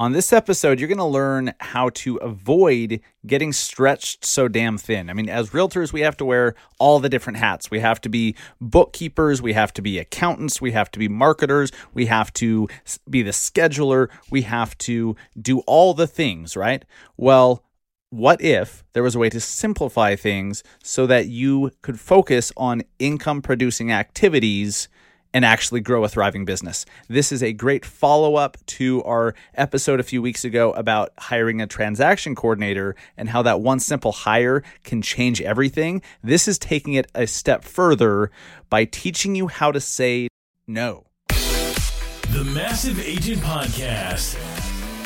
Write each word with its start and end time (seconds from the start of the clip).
On 0.00 0.12
this 0.12 0.32
episode, 0.32 0.80
you're 0.80 0.88
going 0.88 0.96
to 0.96 1.04
learn 1.04 1.52
how 1.60 1.90
to 1.90 2.16
avoid 2.22 3.02
getting 3.26 3.52
stretched 3.52 4.24
so 4.24 4.48
damn 4.48 4.78
thin. 4.78 5.10
I 5.10 5.12
mean, 5.12 5.28
as 5.28 5.50
realtors, 5.50 5.92
we 5.92 6.00
have 6.00 6.16
to 6.16 6.24
wear 6.24 6.54
all 6.78 7.00
the 7.00 7.10
different 7.10 7.38
hats. 7.38 7.70
We 7.70 7.80
have 7.80 8.00
to 8.00 8.08
be 8.08 8.34
bookkeepers, 8.62 9.42
we 9.42 9.52
have 9.52 9.74
to 9.74 9.82
be 9.82 9.98
accountants, 9.98 10.58
we 10.58 10.72
have 10.72 10.90
to 10.92 10.98
be 10.98 11.06
marketers, 11.06 11.70
we 11.92 12.06
have 12.06 12.32
to 12.32 12.66
be 13.10 13.20
the 13.20 13.32
scheduler, 13.32 14.08
we 14.30 14.40
have 14.40 14.78
to 14.78 15.16
do 15.38 15.58
all 15.66 15.92
the 15.92 16.06
things, 16.06 16.56
right? 16.56 16.82
Well, 17.18 17.62
what 18.08 18.40
if 18.40 18.82
there 18.94 19.02
was 19.02 19.14
a 19.14 19.18
way 19.18 19.28
to 19.28 19.38
simplify 19.38 20.16
things 20.16 20.64
so 20.82 21.06
that 21.08 21.26
you 21.26 21.72
could 21.82 22.00
focus 22.00 22.52
on 22.56 22.84
income 22.98 23.42
producing 23.42 23.92
activities 23.92 24.88
and 25.32 25.44
actually 25.44 25.80
grow 25.80 26.04
a 26.04 26.08
thriving 26.08 26.44
business. 26.44 26.84
This 27.08 27.32
is 27.32 27.42
a 27.42 27.52
great 27.52 27.84
follow 27.84 28.36
up 28.36 28.56
to 28.66 29.02
our 29.04 29.34
episode 29.54 30.00
a 30.00 30.04
few 30.04 30.22
weeks 30.22 30.44
ago 30.44 30.72
about 30.72 31.12
hiring 31.18 31.60
a 31.60 31.66
transaction 31.66 32.34
coordinator 32.34 32.96
and 33.16 33.28
how 33.28 33.42
that 33.42 33.60
one 33.60 33.80
simple 33.80 34.12
hire 34.12 34.62
can 34.84 35.02
change 35.02 35.40
everything. 35.40 36.02
This 36.22 36.48
is 36.48 36.58
taking 36.58 36.94
it 36.94 37.10
a 37.14 37.26
step 37.26 37.64
further 37.64 38.30
by 38.68 38.84
teaching 38.84 39.34
you 39.34 39.48
how 39.48 39.72
to 39.72 39.80
say 39.80 40.28
no. 40.66 41.06
The 41.28 42.44
Massive 42.54 43.00
Agent 43.00 43.38
Podcast 43.38 44.34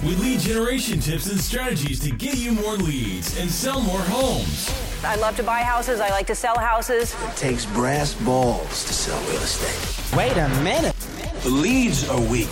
with 0.05 0.21
lead 0.21 0.41
generation 0.41 1.01
tips 1.01 1.31
and 1.31 1.41
strategies 1.41 1.99
to 2.01 2.11
get 2.11 2.37
you 2.37 2.53
more 2.53 2.77
leads 2.77 3.39
and 3.41 3.51
sell 3.51 3.81
more 3.81 4.01
homes. 4.01 4.94
I 5.05 5.17
love 5.17 5.37
to 5.37 5.43
buy 5.43 5.61
houses. 5.61 6.01
I 6.01 6.09
like 6.09 6.27
to 6.29 6.35
sell 6.35 6.59
houses. 6.59 7.15
It 7.29 7.37
takes 7.37 7.67
brass 7.67 8.15
balls 8.15 8.85
to 8.87 8.93
sell 8.95 9.21
real 9.29 9.43
estate. 9.43 10.17
Wait 10.17 10.33
a 10.39 10.49
minute. 10.63 10.95
The 11.43 11.51
leads 11.51 12.09
are 12.09 12.21
weak. 12.23 12.49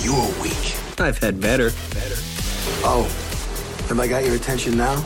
You're 0.00 0.42
weak. 0.42 0.74
I've 0.98 1.18
had 1.18 1.38
better. 1.38 1.68
Better. 1.92 2.14
Oh, 2.82 3.04
have 3.88 4.00
I 4.00 4.06
got 4.06 4.24
your 4.24 4.36
attention 4.36 4.78
now? 4.78 5.02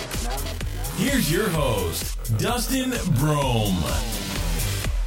Here's 0.94 1.30
your 1.30 1.48
host, 1.48 2.38
Dustin 2.38 2.92
Brohm. 3.18 3.74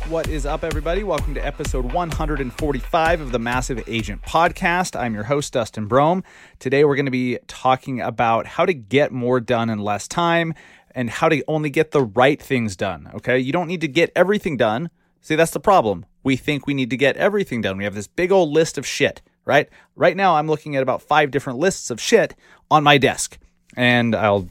What 0.10 0.28
is 0.28 0.46
up, 0.46 0.64
everybody? 0.64 1.04
Welcome 1.04 1.36
to 1.36 1.46
episode 1.46 1.94
145 1.94 3.22
of 3.22 3.32
the 3.32 3.38
Massive 3.38 3.84
Agent 3.88 4.24
Podcast. 4.24 5.00
I'm 5.00 5.14
your 5.14 5.26
host, 5.26 5.54
Dustin 5.54 5.88
Brohm. 5.88 6.24
Today, 6.58 6.84
we're 6.84 6.96
going 6.96 7.06
to 7.06 7.12
be 7.12 7.38
talking 7.48 8.02
about 8.02 8.48
how 8.48 8.66
to 8.66 8.74
get 8.74 9.12
more 9.12 9.40
done 9.40 9.70
in 9.70 9.78
less 9.78 10.08
time 10.08 10.56
and 11.00 11.10
how 11.10 11.30
to 11.30 11.42
only 11.48 11.70
get 11.70 11.92
the 11.92 12.02
right 12.02 12.42
things 12.42 12.76
done. 12.76 13.10
Okay. 13.16 13.40
You 13.40 13.54
don't 13.54 13.68
need 13.68 13.80
to 13.80 13.88
get 13.88 14.12
everything 14.18 14.58
done. 14.58 14.90
See, 15.22 15.36
that's 15.36 15.52
the 15.52 15.60
problem. 15.62 16.06
We 16.24 16.36
think 16.36 16.68
we 16.68 16.74
need 16.74 16.90
to 16.90 16.98
get 16.98 17.16
everything 17.16 17.62
done. 17.62 17.78
We 17.78 17.86
have 17.86 17.96
this 17.96 18.08
big 18.08 18.34
old 18.34 18.50
list 18.50 18.78
of 18.78 18.86
shit, 18.86 19.22
right? 19.46 19.70
Right 19.96 20.18
now, 20.18 20.36
I'm 20.36 20.48
looking 20.48 20.76
at 20.76 20.84
about 20.84 21.02
five 21.02 21.32
different 21.32 21.58
lists 21.58 21.90
of 21.90 22.02
shit 22.02 22.36
on 22.70 22.84
my 22.84 22.98
desk. 22.98 23.38
And 23.78 24.14
I'll, 24.14 24.50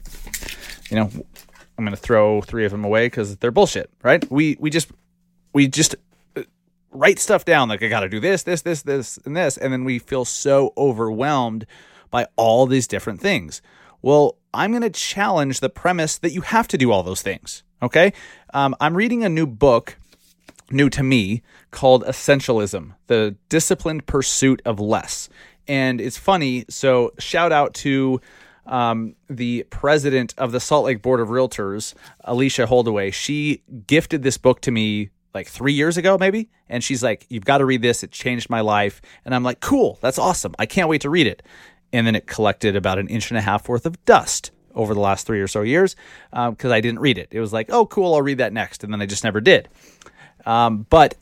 you 0.89 0.95
know, 0.95 1.11
I'm 1.77 1.85
going 1.85 1.91
to 1.91 1.97
throw 1.97 2.41
three 2.41 2.65
of 2.65 2.71
them 2.71 2.83
away 2.83 3.05
because 3.05 3.37
they're 3.37 3.51
bullshit, 3.51 3.91
right? 4.01 4.25
We, 4.31 4.57
we 4.59 4.71
just, 4.71 4.89
we 5.53 5.67
just 5.67 5.97
uh, 6.35 6.41
write 6.89 7.19
stuff 7.19 7.45
down 7.45 7.69
like 7.69 7.83
I 7.83 7.89
got 7.89 7.99
to 7.99 8.09
do 8.09 8.19
this, 8.19 8.41
this, 8.41 8.63
this, 8.63 8.81
this, 8.81 9.19
and 9.23 9.37
this, 9.37 9.55
and 9.55 9.71
then 9.71 9.83
we 9.83 9.99
feel 9.99 10.25
so 10.25 10.73
overwhelmed 10.75 11.67
by 12.09 12.25
all 12.37 12.65
these 12.65 12.87
different 12.87 13.21
things. 13.21 13.61
Well, 14.01 14.37
I'm 14.53 14.71
going 14.71 14.83
to 14.83 14.89
challenge 14.89 15.59
the 15.59 15.69
premise 15.69 16.17
that 16.17 16.31
you 16.31 16.41
have 16.41 16.67
to 16.69 16.77
do 16.77 16.91
all 16.91 17.03
those 17.03 17.21
things. 17.21 17.63
Okay, 17.81 18.13
um, 18.53 18.75
I'm 18.81 18.95
reading 18.95 19.23
a 19.23 19.29
new 19.29 19.47
book, 19.47 19.97
new 20.69 20.89
to 20.89 21.03
me, 21.03 21.43
called 21.71 22.03
Essentialism: 22.03 22.93
The 23.07 23.35
Disciplined 23.47 24.05
Pursuit 24.05 24.61
of 24.65 24.79
Less. 24.79 25.29
And 25.67 26.01
it's 26.01 26.17
funny. 26.17 26.65
So 26.67 27.13
shout 27.19 27.51
out 27.51 27.75
to 27.75 28.19
um, 28.65 29.15
the 29.29 29.65
president 29.69 30.33
of 30.37 30.51
the 30.51 30.59
Salt 30.59 30.85
Lake 30.85 31.01
Board 31.01 31.19
of 31.19 31.29
Realtors, 31.29 31.93
Alicia 32.21 32.65
Holdaway. 32.65 33.11
She 33.11 33.63
gifted 33.87 34.23
this 34.23 34.37
book 34.37 34.61
to 34.61 34.71
me 34.71 35.09
like 35.33 35.47
three 35.47 35.73
years 35.73 35.97
ago, 35.97 36.17
maybe. 36.17 36.49
And 36.69 36.83
she's 36.83 37.03
like, 37.03 37.25
You've 37.29 37.45
got 37.45 37.59
to 37.59 37.65
read 37.65 37.81
this. 37.81 38.03
It 38.03 38.11
changed 38.11 38.49
my 38.49 38.61
life. 38.61 39.01
And 39.25 39.33
I'm 39.35 39.43
like, 39.43 39.59
Cool. 39.59 39.97
That's 40.01 40.19
awesome. 40.19 40.55
I 40.59 40.65
can't 40.65 40.89
wait 40.89 41.01
to 41.01 41.09
read 41.09 41.27
it. 41.27 41.43
And 41.91 42.05
then 42.05 42.15
it 42.15 42.27
collected 42.27 42.75
about 42.75 42.99
an 42.99 43.07
inch 43.07 43.31
and 43.31 43.37
a 43.37 43.41
half 43.41 43.67
worth 43.67 43.85
of 43.85 44.03
dust 44.05 44.51
over 44.75 44.93
the 44.93 44.99
last 44.99 45.25
three 45.25 45.41
or 45.41 45.47
so 45.47 45.61
years 45.61 45.95
because 46.31 46.65
um, 46.65 46.71
I 46.71 46.81
didn't 46.81 46.99
read 46.99 47.17
it. 47.17 47.29
It 47.31 47.39
was 47.39 47.51
like, 47.51 47.69
Oh, 47.69 47.85
cool. 47.85 48.13
I'll 48.13 48.21
read 48.21 48.37
that 48.37 48.53
next. 48.53 48.83
And 48.83 48.93
then 48.93 49.01
I 49.01 49.05
just 49.05 49.23
never 49.23 49.41
did. 49.41 49.67
Um, 50.45 50.85
but 50.89 51.15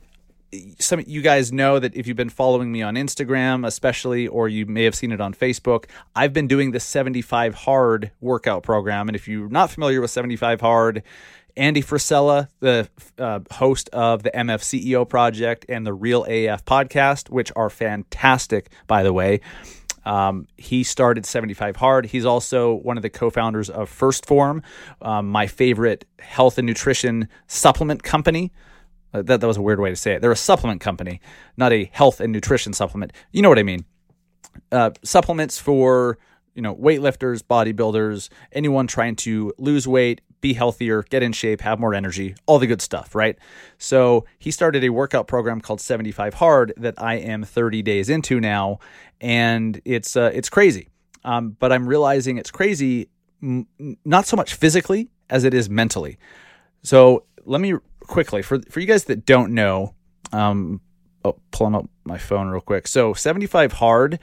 some 0.79 1.03
you 1.05 1.21
guys 1.21 1.51
know 1.51 1.79
that 1.79 1.95
if 1.95 2.07
you've 2.07 2.17
been 2.17 2.29
following 2.29 2.71
me 2.71 2.81
on 2.81 2.95
Instagram, 2.95 3.65
especially, 3.67 4.27
or 4.27 4.47
you 4.47 4.65
may 4.65 4.83
have 4.83 4.95
seen 4.95 5.11
it 5.11 5.19
on 5.19 5.33
Facebook, 5.33 5.85
I've 6.15 6.33
been 6.33 6.47
doing 6.47 6.71
the 6.71 6.79
75 6.79 7.53
Hard 7.53 8.11
workout 8.21 8.63
program. 8.63 9.09
And 9.09 9.15
if 9.15 9.27
you're 9.27 9.49
not 9.49 9.69
familiar 9.71 9.99
with 10.01 10.11
75 10.11 10.61
Hard, 10.61 11.03
Andy 11.57 11.81
Frisella, 11.81 12.47
the 12.59 12.87
uh, 13.17 13.39
host 13.51 13.89
of 13.91 14.23
the 14.23 14.31
MF 14.31 14.61
CEO 14.61 15.07
Project 15.07 15.65
and 15.67 15.85
the 15.85 15.93
Real 15.93 16.23
AF 16.25 16.63
podcast, 16.65 17.29
which 17.29 17.51
are 17.55 17.69
fantastic, 17.69 18.69
by 18.85 19.03
the 19.03 19.11
way. 19.11 19.41
Um, 20.07 20.47
he 20.55 20.83
started 20.83 21.25
75 21.25 21.75
Hard. 21.75 22.05
He's 22.05 22.25
also 22.25 22.73
one 22.75 22.95
of 22.95 23.03
the 23.03 23.09
co 23.09 23.29
founders 23.29 23.69
of 23.69 23.91
1st 23.91 24.25
Form, 24.25 24.63
um, 25.01 25.27
my 25.27 25.47
favorite 25.47 26.05
health 26.19 26.57
and 26.57 26.65
nutrition 26.65 27.27
supplement 27.47 28.03
company. 28.03 28.53
Uh, 29.13 29.21
that, 29.23 29.41
that 29.41 29.47
was 29.47 29.57
a 29.57 29.61
weird 29.61 29.81
way 29.81 29.89
to 29.89 29.97
say 29.97 30.13
it. 30.13 30.21
They're 30.21 30.31
a 30.31 30.35
supplement 30.35 30.79
company, 30.79 31.19
not 31.57 31.73
a 31.73 31.89
health 31.91 32.21
and 32.21 32.31
nutrition 32.31 32.71
supplement. 32.71 33.11
You 33.33 33.41
know 33.41 33.49
what 33.49 33.59
I 33.59 33.63
mean? 33.63 33.83
Uh, 34.71 34.91
supplements 35.03 35.59
for 35.59 36.17
you 36.55 36.61
know 36.61 36.73
weightlifters, 36.73 37.43
bodybuilders, 37.43 38.29
anyone 38.53 38.87
trying 38.87 39.17
to 39.17 39.53
lose 39.57 39.89
weight, 39.89 40.21
be 40.41 40.53
healthier, 40.53 41.03
get 41.03 41.23
in 41.23 41.31
shape, 41.31 41.61
have 41.61 41.79
more 41.79 41.93
energy, 41.93 42.35
all 42.45 42.59
the 42.59 42.67
good 42.67 42.81
stuff, 42.81 43.15
right? 43.15 43.37
So 43.77 44.25
he 44.39 44.51
started 44.51 44.83
a 44.83 44.89
workout 44.89 45.27
program 45.27 45.61
called 45.61 45.81
75 45.81 46.35
Hard 46.35 46.73
that 46.77 46.95
I 47.01 47.15
am 47.15 47.43
30 47.43 47.81
days 47.81 48.09
into 48.09 48.39
now, 48.39 48.79
and 49.19 49.81
it's 49.85 50.15
uh, 50.15 50.31
it's 50.33 50.49
crazy. 50.49 50.89
Um, 51.23 51.57
but 51.59 51.71
I'm 51.71 51.87
realizing 51.87 52.37
it's 52.37 52.51
crazy, 52.51 53.09
m- 53.41 53.67
not 54.05 54.25
so 54.25 54.37
much 54.37 54.53
physically 54.53 55.09
as 55.29 55.43
it 55.43 55.53
is 55.53 55.69
mentally. 55.69 56.17
So 56.83 57.25
let 57.45 57.59
me 57.59 57.73
quickly 58.01 58.41
for 58.41 58.59
for 58.69 58.79
you 58.79 58.85
guys 58.85 59.05
that 59.05 59.25
don't 59.25 59.53
know, 59.53 59.93
um, 60.31 60.81
oh, 61.25 61.37
pulling 61.51 61.75
up 61.75 61.89
my 62.05 62.17
phone 62.17 62.47
real 62.47 62.61
quick. 62.61 62.87
So 62.87 63.13
75 63.13 63.73
Hard. 63.73 64.19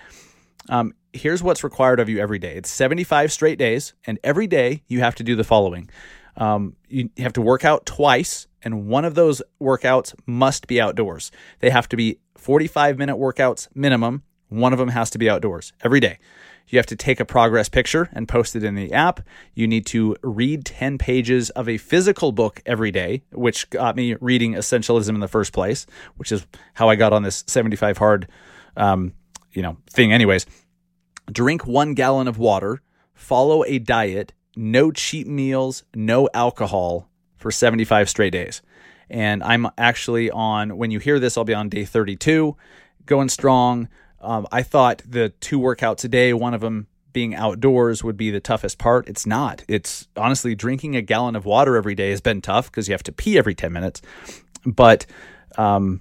Um, 0.69 0.95
here's 1.13 1.43
what's 1.43 1.65
required 1.65 2.01
of 2.01 2.09
you 2.09 2.19
every 2.19 2.39
day. 2.39 2.57
It's 2.57 2.71
75 2.71 3.33
straight 3.33 3.59
days, 3.59 3.95
and 4.07 4.19
every 4.25 4.47
day 4.47 4.83
you 4.89 5.01
have 5.01 5.15
to 5.17 5.23
do 5.23 5.37
the 5.37 5.45
following. 5.45 5.91
Um, 6.37 6.77
you 6.89 7.11
have 7.19 7.35
to 7.35 7.43
work 7.43 7.65
out 7.65 7.87
twice, 7.87 8.49
and 8.63 8.87
one 8.87 9.05
of 9.05 9.15
those 9.15 9.43
workouts 9.61 10.15
must 10.27 10.67
be 10.67 10.81
outdoors. 10.81 11.31
They 11.61 11.71
have 11.71 11.89
to 11.91 11.97
be 11.97 12.19
45 12.37 12.99
minute 12.99 13.17
workouts 13.17 13.69
minimum. 13.75 14.23
One 14.49 14.73
of 14.73 14.79
them 14.79 14.89
has 14.89 15.11
to 15.11 15.19
be 15.19 15.31
outdoors 15.31 15.73
every 15.83 16.01
day. 16.01 16.19
You 16.69 16.79
have 16.79 16.87
to 16.87 16.97
take 16.97 17.21
a 17.21 17.25
progress 17.25 17.69
picture 17.69 18.09
and 18.13 18.27
post 18.27 18.57
it 18.57 18.65
in 18.65 18.75
the 18.75 18.93
app. 18.93 19.21
You 19.55 19.67
need 19.67 19.87
to 19.87 20.17
read 20.23 20.65
10 20.65 20.99
pages 20.99 21.51
of 21.51 21.69
a 21.69 21.77
physical 21.77 22.33
book 22.33 22.63
every 22.65 22.91
day, 22.91 23.23
which 23.33 23.69
got 23.71 23.97
me 23.97 24.15
reading 24.21 24.55
Essentialism 24.55 25.11
in 25.11 25.21
the 25.21 25.29
first 25.29 25.53
place, 25.53 25.87
which 26.17 26.33
is 26.33 26.47
how 26.73 26.89
I 26.89 26.97
got 26.97 27.13
on 27.13 27.23
this 27.23 27.45
75 27.47 27.99
hard, 27.99 28.29
um, 28.77 29.13
you 29.55 29.63
know, 29.63 29.77
thing. 29.89 30.13
Anyways, 30.13 30.47
drink 31.33 31.67
one 31.67 31.95
gallon 31.95 32.29
of 32.29 32.39
water, 32.39 32.83
follow 33.15 33.65
a 33.65 33.79
diet, 33.79 34.33
no 34.57 34.91
cheap 34.91 35.27
meals, 35.27 35.85
no 35.95 36.29
alcohol 36.35 37.09
for 37.37 37.51
75 37.51 38.09
straight 38.09 38.33
days. 38.33 38.63
And 39.11 39.43
I'm 39.43 39.69
actually 39.77 40.31
on, 40.31 40.77
when 40.77 40.91
you 40.91 40.99
hear 40.99 41.19
this, 41.19 41.37
I'll 41.37 41.45
be 41.45 41.55
on 41.55 41.69
day 41.69 41.85
32, 41.85 42.57
going 43.07 43.29
strong. 43.29 43.89
Um, 44.21 44.47
I 44.51 44.63
thought 44.63 45.03
the 45.07 45.29
two 45.41 45.61
workouts 45.61 46.05
a 46.05 46.09
day, 46.09 46.33
one 46.33 46.55
of 46.55 46.63
them 46.63 46.87
being 47.13 47.35
outdoors, 47.35 48.03
would 48.03 48.17
be 48.17 48.31
the 48.31 48.41
toughest 48.41 48.79
part. 48.79 49.07
It's 49.09 49.27
not. 49.27 49.63
It's 49.69 50.09
honestly 50.17 50.55
drinking 50.55 50.97
a 50.97 51.03
gallon 51.03 51.37
of 51.37 51.45
water 51.45 51.77
every 51.77 51.95
day 51.95 52.11
has 52.11 52.21
been 52.21 52.41
tough 52.41 52.71
because 52.71 52.89
you 52.89 52.93
have 52.93 53.03
to 53.05 53.13
pee 53.13 53.39
every 53.39 53.55
10 53.55 53.73
minutes. 53.73 54.01
But 54.65 55.07
um, 55.59 56.01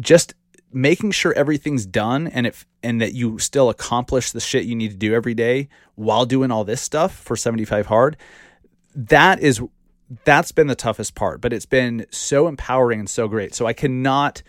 just 0.00 0.34
making 0.72 1.10
sure 1.10 1.32
everything's 1.34 1.84
done 1.86 2.26
and 2.28 2.46
if 2.46 2.66
and 2.82 3.00
that 3.00 3.12
you 3.12 3.38
still 3.38 3.68
accomplish 3.68 4.30
the 4.30 4.40
shit 4.40 4.64
you 4.64 4.74
need 4.74 4.90
to 4.90 4.96
do 4.96 5.14
every 5.14 5.34
day 5.34 5.68
while 5.96 6.24
doing 6.24 6.50
all 6.50 6.64
this 6.64 6.80
stuff 6.80 7.14
for 7.14 7.36
75 7.36 7.86
hard 7.86 8.16
that 8.94 9.40
is 9.40 9.60
that's 10.24 10.52
been 10.52 10.68
the 10.68 10.74
toughest 10.74 11.14
part 11.14 11.40
but 11.40 11.52
it's 11.52 11.66
been 11.66 12.06
so 12.10 12.46
empowering 12.46 13.00
and 13.00 13.10
so 13.10 13.28
great. 13.28 13.54
So 13.54 13.66
i 13.66 13.72
cannot 13.72 14.42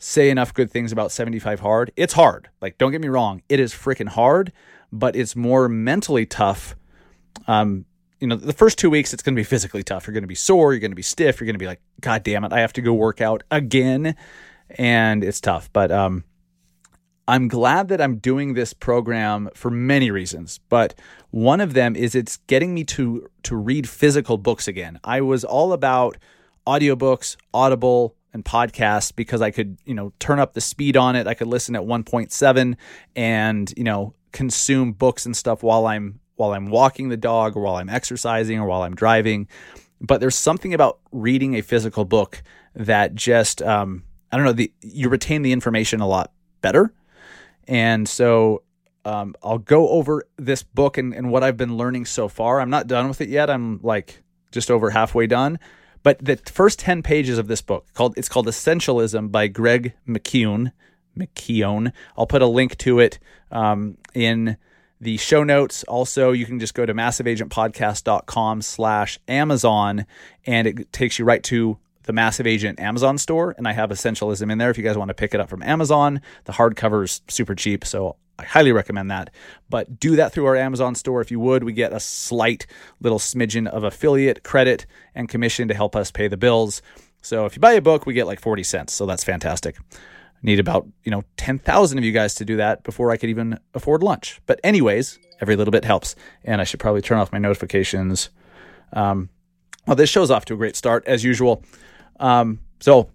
say 0.00 0.30
enough 0.30 0.54
good 0.54 0.70
things 0.70 0.92
about 0.92 1.10
75 1.10 1.58
hard. 1.58 1.90
It's 1.96 2.12
hard. 2.12 2.48
Like 2.60 2.78
don't 2.78 2.92
get 2.92 3.00
me 3.00 3.08
wrong. 3.08 3.42
It 3.48 3.60
is 3.60 3.72
freaking 3.72 4.08
hard 4.08 4.52
but 4.92 5.16
it's 5.16 5.36
more 5.36 5.68
mentally 5.68 6.26
tough. 6.26 6.76
Um 7.46 7.84
you 8.20 8.26
know 8.26 8.36
the 8.36 8.52
first 8.52 8.78
two 8.78 8.90
weeks 8.90 9.12
it's 9.12 9.22
going 9.22 9.34
to 9.36 9.38
be 9.38 9.44
physically 9.44 9.84
tough. 9.84 10.06
You're 10.06 10.14
going 10.14 10.24
to 10.24 10.28
be 10.28 10.34
sore. 10.34 10.72
You're 10.72 10.80
going 10.80 10.90
to 10.90 10.96
be 10.96 11.02
stiff. 11.02 11.40
You're 11.40 11.46
going 11.46 11.54
to 11.54 11.60
be 11.60 11.66
like 11.66 11.80
god 12.00 12.24
damn 12.24 12.44
it. 12.44 12.52
I 12.52 12.60
have 12.60 12.72
to 12.74 12.82
go 12.82 12.92
work 12.92 13.20
out 13.20 13.44
again 13.50 14.16
and 14.70 15.24
it's 15.24 15.40
tough. 15.40 15.72
But 15.72 15.90
um, 15.90 16.24
I'm 17.26 17.48
glad 17.48 17.88
that 17.88 18.00
I'm 18.00 18.16
doing 18.16 18.54
this 18.54 18.72
program 18.72 19.50
for 19.54 19.70
many 19.70 20.10
reasons, 20.10 20.60
but 20.68 20.94
one 21.30 21.60
of 21.60 21.74
them 21.74 21.94
is 21.94 22.14
it's 22.14 22.38
getting 22.46 22.74
me 22.74 22.84
to 22.84 23.28
to 23.44 23.56
read 23.56 23.88
physical 23.88 24.38
books 24.38 24.66
again. 24.68 24.98
I 25.04 25.20
was 25.20 25.44
all 25.44 25.72
about 25.72 26.16
audiobooks, 26.66 27.36
Audible, 27.52 28.14
and 28.32 28.44
podcasts 28.44 29.14
because 29.14 29.42
I 29.42 29.50
could, 29.50 29.78
you 29.84 29.94
know, 29.94 30.12
turn 30.18 30.38
up 30.38 30.52
the 30.52 30.60
speed 30.60 30.96
on 30.96 31.16
it. 31.16 31.26
I 31.26 31.34
could 31.34 31.46
listen 31.46 31.74
at 31.74 31.82
1.7 31.82 32.76
and, 33.16 33.74
you 33.76 33.84
know, 33.84 34.14
consume 34.32 34.92
books 34.92 35.26
and 35.26 35.36
stuff 35.36 35.62
while 35.62 35.86
I'm 35.86 36.20
while 36.36 36.52
I'm 36.52 36.70
walking 36.70 37.08
the 37.08 37.16
dog 37.16 37.56
or 37.56 37.62
while 37.62 37.76
I'm 37.76 37.88
exercising 37.88 38.60
or 38.60 38.66
while 38.66 38.82
I'm 38.82 38.94
driving. 38.94 39.48
But 40.00 40.20
there's 40.20 40.36
something 40.36 40.72
about 40.72 41.00
reading 41.10 41.54
a 41.56 41.62
physical 41.62 42.04
book 42.04 42.42
that 42.74 43.16
just 43.16 43.60
um, 43.60 44.04
I 44.30 44.36
don't 44.36 44.46
know, 44.46 44.52
the 44.52 44.72
you 44.80 45.08
retain 45.08 45.42
the 45.42 45.52
information 45.52 46.00
a 46.00 46.06
lot 46.06 46.32
better. 46.60 46.92
And 47.66 48.08
so 48.08 48.62
um, 49.04 49.34
I'll 49.42 49.58
go 49.58 49.88
over 49.88 50.24
this 50.36 50.62
book 50.62 50.98
and, 50.98 51.14
and 51.14 51.30
what 51.30 51.42
I've 51.42 51.56
been 51.56 51.76
learning 51.76 52.06
so 52.06 52.28
far. 52.28 52.60
I'm 52.60 52.70
not 52.70 52.86
done 52.86 53.08
with 53.08 53.20
it 53.20 53.28
yet. 53.28 53.50
I'm 53.50 53.80
like 53.82 54.22
just 54.52 54.70
over 54.70 54.90
halfway 54.90 55.26
done. 55.26 55.58
But 56.02 56.24
the 56.24 56.36
first 56.36 56.78
10 56.78 57.02
pages 57.02 57.38
of 57.38 57.48
this 57.48 57.60
book 57.60 57.86
called 57.94 58.14
it's 58.16 58.28
called 58.28 58.46
Essentialism 58.46 59.30
by 59.30 59.48
Greg 59.48 59.94
McKeown. 60.06 60.72
McKeown. 61.16 61.92
I'll 62.16 62.26
put 62.26 62.42
a 62.42 62.46
link 62.46 62.76
to 62.78 63.00
it 63.00 63.18
um, 63.50 63.98
in 64.14 64.56
the 65.00 65.16
show 65.16 65.44
notes. 65.44 65.84
Also, 65.84 66.32
you 66.32 66.46
can 66.46 66.58
just 66.58 66.74
go 66.74 66.86
to 66.86 66.94
massiveagentpodcast.com 66.94 68.62
slash 68.62 69.18
Amazon 69.28 70.06
and 70.46 70.66
it 70.66 70.92
takes 70.92 71.18
you 71.18 71.24
right 71.24 71.42
to 71.44 71.78
the 72.08 72.12
Massive 72.14 72.46
Agent 72.46 72.80
Amazon 72.80 73.18
store. 73.18 73.54
And 73.58 73.68
I 73.68 73.72
have 73.72 73.90
Essentialism 73.90 74.50
in 74.50 74.56
there 74.56 74.70
if 74.70 74.78
you 74.78 74.82
guys 74.82 74.96
want 74.96 75.08
to 75.10 75.14
pick 75.14 75.34
it 75.34 75.40
up 75.40 75.50
from 75.50 75.62
Amazon. 75.62 76.22
The 76.46 76.54
hardcover 76.54 77.04
is 77.04 77.20
super 77.28 77.54
cheap, 77.54 77.84
so 77.84 78.16
I 78.38 78.44
highly 78.44 78.72
recommend 78.72 79.10
that. 79.10 79.28
But 79.68 80.00
do 80.00 80.16
that 80.16 80.32
through 80.32 80.46
our 80.46 80.56
Amazon 80.56 80.94
store 80.94 81.20
if 81.20 81.30
you 81.30 81.38
would. 81.38 81.64
We 81.64 81.74
get 81.74 81.92
a 81.92 82.00
slight 82.00 82.66
little 83.00 83.18
smidgen 83.18 83.66
of 83.66 83.84
affiliate 83.84 84.42
credit 84.42 84.86
and 85.14 85.28
commission 85.28 85.68
to 85.68 85.74
help 85.74 85.94
us 85.94 86.10
pay 86.10 86.28
the 86.28 86.38
bills. 86.38 86.80
So 87.20 87.44
if 87.44 87.56
you 87.56 87.60
buy 87.60 87.72
a 87.72 87.82
book, 87.82 88.06
we 88.06 88.14
get 88.14 88.26
like 88.26 88.40
40 88.40 88.62
cents. 88.62 88.94
So 88.94 89.04
that's 89.04 89.22
fantastic 89.22 89.76
need 90.40 90.60
about 90.60 90.86
you 91.02 91.10
know 91.10 91.24
10,000 91.36 91.98
of 91.98 92.04
you 92.04 92.12
guys 92.12 92.36
to 92.36 92.44
do 92.44 92.56
that 92.56 92.84
before 92.84 93.10
I 93.10 93.16
could 93.16 93.28
even 93.28 93.58
afford 93.74 94.04
lunch. 94.04 94.40
But 94.46 94.60
anyways, 94.62 95.18
every 95.40 95.56
little 95.56 95.72
bit 95.72 95.84
helps, 95.84 96.14
and 96.44 96.60
I 96.60 96.64
should 96.64 96.80
probably 96.80 97.02
turn 97.02 97.18
off 97.18 97.32
my 97.32 97.38
notifications. 97.38 98.30
Um, 98.92 99.30
well, 99.88 99.96
this 99.96 100.10
show's 100.10 100.30
off 100.30 100.44
to 100.44 100.54
a 100.54 100.56
great 100.56 100.76
start 100.76 101.04
as 101.06 101.24
usual. 101.24 101.64
Um, 102.18 102.60
so 102.80 103.10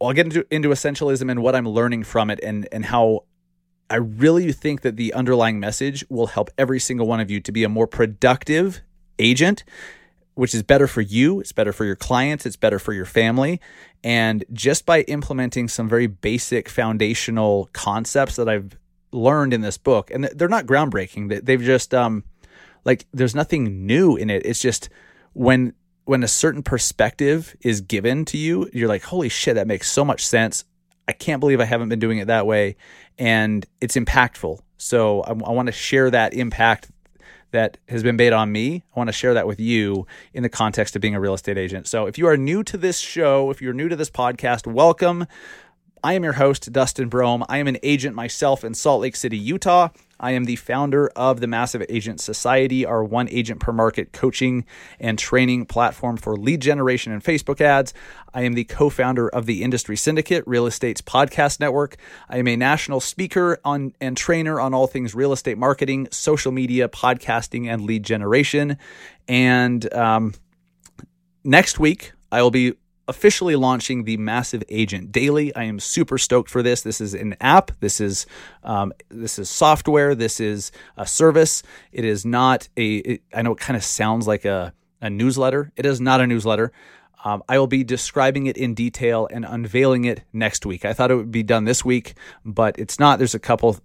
I'll 0.00 0.12
get 0.12 0.26
into, 0.26 0.46
into 0.50 0.70
essentialism 0.70 1.30
and 1.30 1.42
what 1.42 1.54
I'm 1.54 1.68
learning 1.68 2.04
from 2.04 2.30
it, 2.30 2.40
and 2.42 2.68
and 2.72 2.84
how 2.84 3.24
I 3.90 3.96
really 3.96 4.52
think 4.52 4.82
that 4.82 4.96
the 4.96 5.12
underlying 5.14 5.60
message 5.60 6.04
will 6.08 6.28
help 6.28 6.50
every 6.56 6.80
single 6.80 7.06
one 7.06 7.20
of 7.20 7.30
you 7.30 7.40
to 7.40 7.52
be 7.52 7.64
a 7.64 7.68
more 7.68 7.86
productive 7.86 8.80
agent 9.18 9.64
which 10.34 10.54
is 10.54 10.62
better 10.62 10.86
for 10.86 11.00
you, 11.00 11.40
it's 11.40 11.52
better 11.52 11.72
for 11.72 11.84
your 11.84 11.96
clients, 11.96 12.46
it's 12.46 12.56
better 12.56 12.78
for 12.78 12.92
your 12.92 13.04
family. 13.04 13.60
And 14.02 14.44
just 14.52 14.86
by 14.86 15.02
implementing 15.02 15.68
some 15.68 15.88
very 15.88 16.06
basic 16.06 16.68
foundational 16.68 17.68
concepts 17.72 18.36
that 18.36 18.48
I've 18.48 18.76
learned 19.12 19.52
in 19.52 19.60
this 19.60 19.78
book, 19.78 20.10
and 20.10 20.24
they're 20.24 20.48
not 20.48 20.66
groundbreaking, 20.66 21.44
they've 21.44 21.60
just, 21.60 21.92
um, 21.92 22.24
like, 22.84 23.06
there's 23.12 23.34
nothing 23.34 23.86
new 23.86 24.16
in 24.16 24.30
it. 24.30 24.44
It's 24.44 24.60
just 24.60 24.88
when, 25.34 25.74
when 26.04 26.22
a 26.22 26.28
certain 26.28 26.62
perspective 26.62 27.54
is 27.60 27.80
given 27.80 28.24
to 28.26 28.38
you, 28.38 28.68
you're 28.72 28.88
like, 28.88 29.02
holy 29.02 29.28
shit, 29.28 29.54
that 29.54 29.66
makes 29.66 29.90
so 29.90 30.04
much 30.04 30.26
sense. 30.26 30.64
I 31.06 31.12
can't 31.12 31.40
believe 31.40 31.60
I 31.60 31.64
haven't 31.64 31.88
been 31.88 31.98
doing 31.98 32.18
it 32.18 32.26
that 32.26 32.46
way. 32.46 32.76
And 33.18 33.64
it's 33.80 33.96
impactful. 33.96 34.60
So 34.78 35.20
I, 35.22 35.30
I 35.30 35.52
want 35.52 35.66
to 35.66 35.72
share 35.72 36.10
that 36.10 36.34
impact 36.34 36.90
that 37.52 37.78
has 37.88 38.02
been 38.02 38.16
made 38.16 38.32
on 38.32 38.50
me. 38.50 38.82
I 38.94 38.98
want 38.98 39.08
to 39.08 39.12
share 39.12 39.34
that 39.34 39.46
with 39.46 39.60
you 39.60 40.06
in 40.32 40.42
the 40.42 40.48
context 40.48 40.96
of 40.96 41.02
being 41.02 41.14
a 41.14 41.20
real 41.20 41.34
estate 41.34 41.58
agent. 41.58 41.86
So 41.86 42.06
if 42.06 42.18
you 42.18 42.26
are 42.26 42.36
new 42.36 42.64
to 42.64 42.76
this 42.76 42.98
show, 42.98 43.50
if 43.50 43.60
you're 43.60 43.74
new 43.74 43.88
to 43.88 43.96
this 43.96 44.10
podcast, 44.10 44.66
welcome. 44.66 45.26
I 46.02 46.14
am 46.14 46.24
your 46.24 46.32
host, 46.32 46.72
Dustin 46.72 47.08
Brohm. 47.08 47.44
I 47.48 47.58
am 47.58 47.68
an 47.68 47.78
agent 47.82 48.16
myself 48.16 48.64
in 48.64 48.74
Salt 48.74 49.02
Lake 49.02 49.14
City, 49.14 49.38
Utah. 49.38 49.90
I 50.22 50.30
am 50.30 50.44
the 50.44 50.56
founder 50.56 51.08
of 51.16 51.40
the 51.40 51.48
Massive 51.48 51.84
Agent 51.88 52.20
Society, 52.20 52.86
our 52.86 53.02
one 53.02 53.28
agent 53.28 53.58
per 53.60 53.72
market 53.72 54.12
coaching 54.12 54.64
and 55.00 55.18
training 55.18 55.66
platform 55.66 56.16
for 56.16 56.36
lead 56.36 56.62
generation 56.62 57.12
and 57.12 57.22
Facebook 57.22 57.60
ads. 57.60 57.92
I 58.32 58.42
am 58.42 58.54
the 58.54 58.64
co 58.64 58.88
founder 58.88 59.28
of 59.28 59.46
the 59.46 59.64
Industry 59.64 59.96
Syndicate, 59.96 60.44
Real 60.46 60.66
Estate's 60.66 61.02
podcast 61.02 61.58
network. 61.58 61.96
I 62.28 62.38
am 62.38 62.46
a 62.46 62.54
national 62.54 63.00
speaker 63.00 63.58
on, 63.64 63.94
and 64.00 64.16
trainer 64.16 64.60
on 64.60 64.72
all 64.72 64.86
things 64.86 65.14
real 65.14 65.32
estate 65.32 65.58
marketing, 65.58 66.06
social 66.12 66.52
media, 66.52 66.88
podcasting, 66.88 67.66
and 67.66 67.82
lead 67.82 68.04
generation. 68.04 68.78
And 69.26 69.92
um, 69.92 70.34
next 71.44 71.80
week, 71.80 72.12
I 72.30 72.42
will 72.42 72.52
be 72.52 72.74
officially 73.12 73.56
launching 73.56 74.04
the 74.04 74.16
Massive 74.16 74.62
Agent 74.70 75.12
Daily. 75.12 75.54
I 75.54 75.64
am 75.64 75.78
super 75.78 76.16
stoked 76.16 76.48
for 76.48 76.62
this. 76.62 76.80
This 76.80 76.98
is 76.98 77.12
an 77.12 77.36
app. 77.42 77.70
This 77.80 78.00
is 78.00 78.24
um, 78.64 78.94
this 79.10 79.38
is 79.38 79.50
software. 79.50 80.14
This 80.14 80.40
is 80.40 80.72
a 80.96 81.06
service. 81.06 81.62
It 81.92 82.06
is 82.06 82.24
not 82.24 82.70
a. 82.78 82.96
It, 82.96 83.22
I 83.34 83.42
know 83.42 83.52
it 83.52 83.58
kind 83.58 83.76
of 83.76 83.84
sounds 83.84 84.26
like 84.26 84.46
a 84.46 84.72
a 85.02 85.10
newsletter. 85.10 85.72
It 85.76 85.84
is 85.84 86.00
not 86.00 86.22
a 86.22 86.26
newsletter. 86.26 86.72
Um, 87.22 87.42
I 87.50 87.58
will 87.58 87.66
be 87.66 87.84
describing 87.84 88.46
it 88.46 88.56
in 88.56 88.72
detail 88.72 89.28
and 89.30 89.44
unveiling 89.44 90.06
it 90.06 90.22
next 90.32 90.64
week. 90.64 90.86
I 90.86 90.94
thought 90.94 91.10
it 91.10 91.16
would 91.16 91.30
be 91.30 91.42
done 91.42 91.64
this 91.64 91.84
week, 91.84 92.14
but 92.46 92.78
it's 92.78 92.98
not. 92.98 93.18
There's 93.18 93.34
a 93.34 93.38
couple 93.38 93.78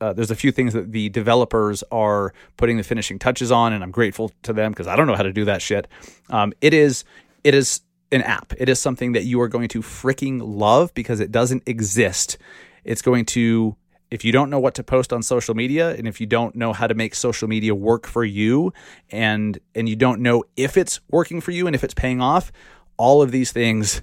uh, 0.00 0.12
there's 0.12 0.30
a 0.30 0.36
few 0.36 0.52
things 0.52 0.72
that 0.72 0.92
the 0.92 1.08
developers 1.08 1.82
are 1.90 2.32
putting 2.56 2.76
the 2.76 2.84
finishing 2.84 3.18
touches 3.18 3.50
on, 3.50 3.72
and 3.72 3.82
I'm 3.82 3.90
grateful 3.90 4.30
to 4.44 4.52
them 4.52 4.70
because 4.70 4.86
I 4.86 4.94
don't 4.94 5.08
know 5.08 5.16
how 5.16 5.24
to 5.24 5.32
do 5.32 5.46
that 5.46 5.62
shit. 5.62 5.88
Um, 6.30 6.52
it 6.60 6.72
is 6.72 7.04
it 7.44 7.54
is 7.54 7.80
an 8.10 8.22
app. 8.22 8.52
It 8.56 8.68
is 8.68 8.78
something 8.78 9.12
that 9.12 9.24
you 9.24 9.40
are 9.40 9.48
going 9.48 9.68
to 9.68 9.80
freaking 9.82 10.40
love 10.42 10.94
because 10.94 11.20
it 11.20 11.30
doesn't 11.30 11.62
exist. 11.66 12.38
It's 12.84 13.02
going 13.02 13.26
to 13.26 13.76
if 14.10 14.24
you 14.24 14.32
don't 14.32 14.48
know 14.48 14.58
what 14.58 14.74
to 14.76 14.82
post 14.82 15.12
on 15.12 15.22
social 15.22 15.54
media 15.54 15.90
and 15.94 16.08
if 16.08 16.20
you 16.20 16.26
don't 16.26 16.54
know 16.56 16.72
how 16.72 16.86
to 16.86 16.94
make 16.94 17.14
social 17.14 17.46
media 17.46 17.74
work 17.74 18.06
for 18.06 18.24
you 18.24 18.72
and 19.10 19.58
and 19.74 19.88
you 19.88 19.96
don't 19.96 20.20
know 20.20 20.44
if 20.56 20.76
it's 20.76 21.00
working 21.10 21.40
for 21.40 21.50
you 21.50 21.66
and 21.66 21.76
if 21.76 21.84
it's 21.84 21.94
paying 21.94 22.20
off, 22.20 22.50
all 22.96 23.20
of 23.20 23.30
these 23.30 23.52
things 23.52 24.02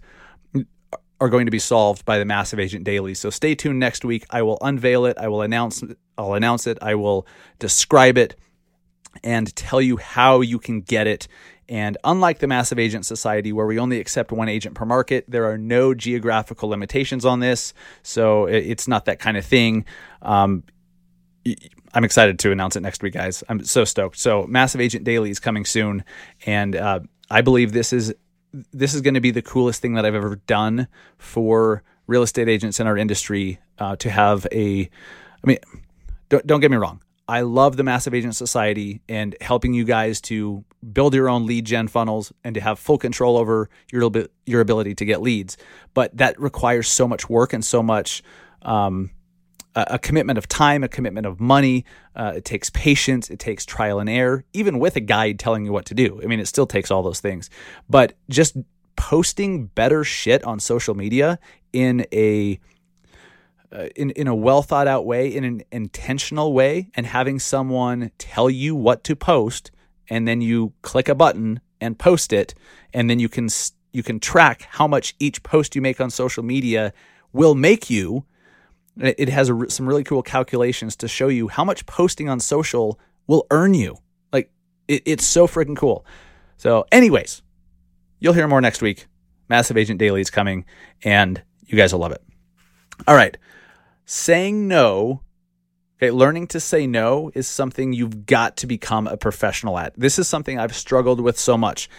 are 1.19 1.29
going 1.29 1.45
to 1.45 1.51
be 1.51 1.59
solved 1.59 2.03
by 2.05 2.19
the 2.19 2.25
Massive 2.25 2.59
Agent 2.59 2.83
Daily. 2.83 3.13
So 3.13 3.29
stay 3.29 3.55
tuned 3.55 3.79
next 3.79 4.03
week. 4.03 4.25
I 4.29 4.41
will 4.41 4.57
unveil 4.61 5.05
it. 5.05 5.17
I 5.17 5.27
will 5.27 5.41
announce 5.41 5.83
I'll 6.17 6.33
announce 6.33 6.67
it. 6.67 6.77
I 6.81 6.95
will 6.95 7.25
describe 7.59 8.17
it 8.17 8.35
and 9.23 9.53
tell 9.55 9.81
you 9.81 9.97
how 9.97 10.41
you 10.41 10.59
can 10.59 10.81
get 10.81 11.07
it 11.07 11.27
and 11.67 11.97
unlike 12.03 12.39
the 12.39 12.47
Massive 12.47 12.77
Agent 12.77 13.05
Society, 13.05 13.51
where 13.51 13.65
we 13.65 13.79
only 13.79 13.99
accept 13.99 14.31
one 14.31 14.49
agent 14.49 14.75
per 14.75 14.85
market, 14.85 15.25
there 15.27 15.49
are 15.49 15.57
no 15.57 15.93
geographical 15.93 16.69
limitations 16.69 17.25
on 17.25 17.39
this. 17.39 17.73
So 18.03 18.45
it's 18.45 18.87
not 18.87 19.05
that 19.05 19.19
kind 19.19 19.37
of 19.37 19.45
thing. 19.45 19.85
Um, 20.21 20.63
I'm 21.93 22.03
excited 22.03 22.39
to 22.39 22.51
announce 22.51 22.75
it 22.75 22.81
next 22.81 23.01
week, 23.01 23.13
guys. 23.13 23.43
I'm 23.49 23.63
so 23.63 23.83
stoked. 23.83 24.17
So 24.17 24.45
Massive 24.47 24.81
Agent 24.81 25.03
Daily 25.05 25.29
is 25.29 25.39
coming 25.39 25.65
soon, 25.65 26.03
and 26.45 26.75
uh, 26.75 26.99
I 27.29 27.41
believe 27.41 27.71
this 27.71 27.93
is 27.93 28.13
this 28.71 28.93
is 28.93 29.01
going 29.01 29.15
to 29.15 29.21
be 29.21 29.31
the 29.31 29.41
coolest 29.41 29.81
thing 29.81 29.95
that 29.95 30.05
I've 30.05 30.15
ever 30.15 30.37
done 30.47 30.87
for 31.17 31.83
real 32.07 32.23
estate 32.23 32.47
agents 32.47 32.79
in 32.79 32.87
our 32.87 32.97
industry 32.97 33.59
uh, 33.79 33.95
to 33.97 34.09
have 34.09 34.47
a. 34.51 34.89
I 35.43 35.47
mean, 35.47 35.57
don't, 36.29 36.45
don't 36.45 36.61
get 36.61 36.71
me 36.71 36.77
wrong. 36.77 37.01
I 37.27 37.41
love 37.41 37.75
the 37.77 37.83
Massive 37.83 38.13
Agent 38.13 38.35
Society 38.35 39.01
and 39.09 39.35
helping 39.41 39.73
you 39.73 39.83
guys 39.83 40.21
to 40.21 40.63
build 40.93 41.13
your 41.13 41.29
own 41.29 41.45
lead 41.45 41.65
gen 41.65 41.87
funnels 41.87 42.31
and 42.43 42.55
to 42.55 42.61
have 42.61 42.79
full 42.79 42.97
control 42.97 43.37
over 43.37 43.69
your 43.91 44.09
your 44.45 44.61
ability 44.61 44.95
to 44.95 45.05
get 45.05 45.21
leads. 45.21 45.57
But 45.93 46.15
that 46.17 46.39
requires 46.39 46.87
so 46.87 47.07
much 47.07 47.29
work 47.29 47.53
and 47.53 47.63
so 47.63 47.81
much 47.81 48.23
um, 48.61 49.11
a, 49.75 49.85
a, 49.91 49.99
commitment 49.99 50.37
of 50.37 50.47
time, 50.47 50.83
a 50.83 50.87
commitment 50.87 51.25
of 51.25 51.39
money. 51.39 51.85
Uh, 52.15 52.33
it 52.37 52.45
takes 52.45 52.69
patience. 52.71 53.29
It 53.29 53.39
takes 53.39 53.65
trial 53.65 53.99
and 53.99 54.09
error, 54.09 54.43
even 54.53 54.79
with 54.79 54.95
a 54.95 55.01
guide 55.01 55.39
telling 55.39 55.65
you 55.65 55.71
what 55.71 55.85
to 55.85 55.93
do. 55.93 56.19
I 56.23 56.27
mean, 56.27 56.39
it 56.39 56.47
still 56.47 56.65
takes 56.65 56.91
all 56.91 57.03
those 57.03 57.19
things. 57.19 57.49
But 57.89 58.13
just 58.29 58.57
posting 58.95 59.67
better 59.67 60.03
shit 60.03 60.43
on 60.43 60.59
social 60.59 60.95
media 60.95 61.37
in 61.73 62.05
a 62.11 62.59
uh, 63.71 63.87
in 63.95 64.11
in 64.11 64.27
a 64.27 64.35
well 64.35 64.61
thought 64.61 64.87
out 64.87 65.05
way, 65.05 65.27
in 65.27 65.43
an 65.43 65.63
intentional 65.71 66.53
way, 66.53 66.89
and 66.95 67.05
having 67.05 67.39
someone 67.39 68.11
tell 68.17 68.49
you 68.49 68.75
what 68.75 69.03
to 69.03 69.15
post, 69.15 69.71
and 70.09 70.27
then 70.27 70.41
you 70.41 70.73
click 70.81 71.09
a 71.09 71.15
button 71.15 71.59
and 71.81 71.97
post 71.97 72.33
it, 72.33 72.53
and 72.93 73.09
then 73.09 73.19
you 73.19 73.29
can 73.29 73.49
you 73.91 74.03
can 74.03 74.19
track 74.19 74.67
how 74.71 74.87
much 74.87 75.15
each 75.19 75.43
post 75.43 75.75
you 75.75 75.81
make 75.81 76.01
on 76.01 76.09
social 76.09 76.43
media 76.43 76.93
will 77.33 77.55
make 77.55 77.89
you. 77.89 78.25
It 78.97 79.29
has 79.29 79.49
a, 79.49 79.69
some 79.69 79.87
really 79.87 80.03
cool 80.03 80.23
calculations 80.23 80.95
to 80.97 81.07
show 81.07 81.27
you 81.27 81.49
how 81.49 81.65
much 81.65 81.85
posting 81.85 82.29
on 82.29 82.39
social 82.39 82.99
will 83.27 83.45
earn 83.51 83.73
you. 83.73 83.97
Like 84.31 84.51
it, 84.87 85.03
it's 85.05 85.25
so 85.25 85.47
freaking 85.47 85.75
cool. 85.75 86.05
So, 86.57 86.85
anyways, 86.91 87.41
you'll 88.19 88.33
hear 88.33 88.47
more 88.47 88.61
next 88.61 88.81
week. 88.81 89.07
Massive 89.49 89.77
Agent 89.77 89.99
Daily 89.99 90.21
is 90.21 90.29
coming, 90.29 90.65
and 91.03 91.41
you 91.65 91.77
guys 91.77 91.93
will 91.93 91.99
love 91.99 92.13
it. 92.13 92.23
All 93.07 93.15
right. 93.15 93.37
saying 94.05 94.67
no 94.67 95.21
Okay, 95.97 96.11
learning 96.11 96.47
to 96.47 96.59
say 96.59 96.87
no 96.87 97.31
is 97.33 97.47
something 97.47 97.93
you've 97.93 98.25
got 98.25 98.57
to 98.57 98.67
become 98.67 99.07
a 99.07 99.15
professional 99.15 99.79
at. 99.79 99.97
This 99.97 100.19
is 100.19 100.27
something 100.27 100.59
I've 100.59 100.75
struggled 100.75 101.21
with 101.21 101.39
so 101.39 101.57
much. 101.57 101.89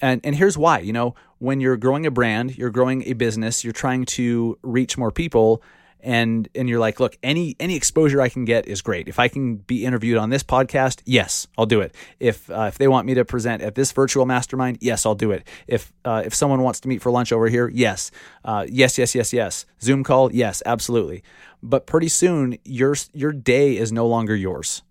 And 0.00 0.20
and 0.22 0.36
here's 0.36 0.58
why, 0.58 0.80
you 0.80 0.92
know, 0.92 1.14
when 1.38 1.60
you're 1.60 1.78
growing 1.78 2.04
a 2.04 2.10
brand, 2.10 2.58
you're 2.58 2.70
growing 2.70 3.04
a 3.04 3.14
business, 3.14 3.64
you're 3.64 3.72
trying 3.72 4.04
to 4.04 4.58
reach 4.62 4.98
more 4.98 5.10
people, 5.10 5.62
and 6.00 6.48
and 6.54 6.68
you're 6.68 6.78
like, 6.78 7.00
look, 7.00 7.16
any 7.22 7.56
any 7.58 7.76
exposure 7.76 8.20
I 8.20 8.28
can 8.28 8.44
get 8.44 8.66
is 8.66 8.82
great. 8.82 9.08
If 9.08 9.18
I 9.18 9.28
can 9.28 9.56
be 9.56 9.84
interviewed 9.84 10.18
on 10.18 10.30
this 10.30 10.42
podcast, 10.42 11.02
yes, 11.04 11.46
I'll 11.56 11.66
do 11.66 11.80
it. 11.80 11.94
If 12.20 12.50
uh, 12.50 12.64
if 12.68 12.78
they 12.78 12.88
want 12.88 13.06
me 13.06 13.14
to 13.14 13.24
present 13.24 13.62
at 13.62 13.74
this 13.74 13.92
virtual 13.92 14.26
mastermind, 14.26 14.78
yes, 14.80 15.04
I'll 15.04 15.14
do 15.14 15.32
it. 15.32 15.46
If 15.66 15.92
uh, 16.04 16.22
if 16.24 16.34
someone 16.34 16.62
wants 16.62 16.80
to 16.80 16.88
meet 16.88 17.02
for 17.02 17.10
lunch 17.10 17.32
over 17.32 17.48
here, 17.48 17.68
yes, 17.68 18.10
uh, 18.44 18.66
yes, 18.68 18.98
yes, 18.98 19.14
yes, 19.14 19.32
yes. 19.32 19.66
Zoom 19.80 20.04
call, 20.04 20.32
yes, 20.32 20.62
absolutely. 20.64 21.22
But 21.62 21.86
pretty 21.86 22.08
soon, 22.08 22.58
your 22.64 22.94
your 23.12 23.32
day 23.32 23.76
is 23.76 23.90
no 23.92 24.06
longer 24.06 24.36
yours. 24.36 24.82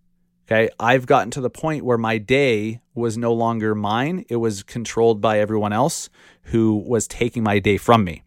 Okay, 0.45 0.69
I've 0.79 1.05
gotten 1.05 1.31
to 1.31 1.41
the 1.41 1.49
point 1.49 1.83
where 1.83 1.97
my 1.97 2.17
day 2.17 2.79
was 2.95 3.17
no 3.17 3.33
longer 3.33 3.75
mine; 3.75 4.25
it 4.29 4.37
was 4.37 4.63
controlled 4.63 5.21
by 5.21 5.39
everyone 5.39 5.73
else 5.73 6.09
who 6.43 6.75
was 6.75 7.07
taking 7.07 7.43
my 7.43 7.59
day 7.59 7.77
from 7.77 8.03
me, 8.03 8.23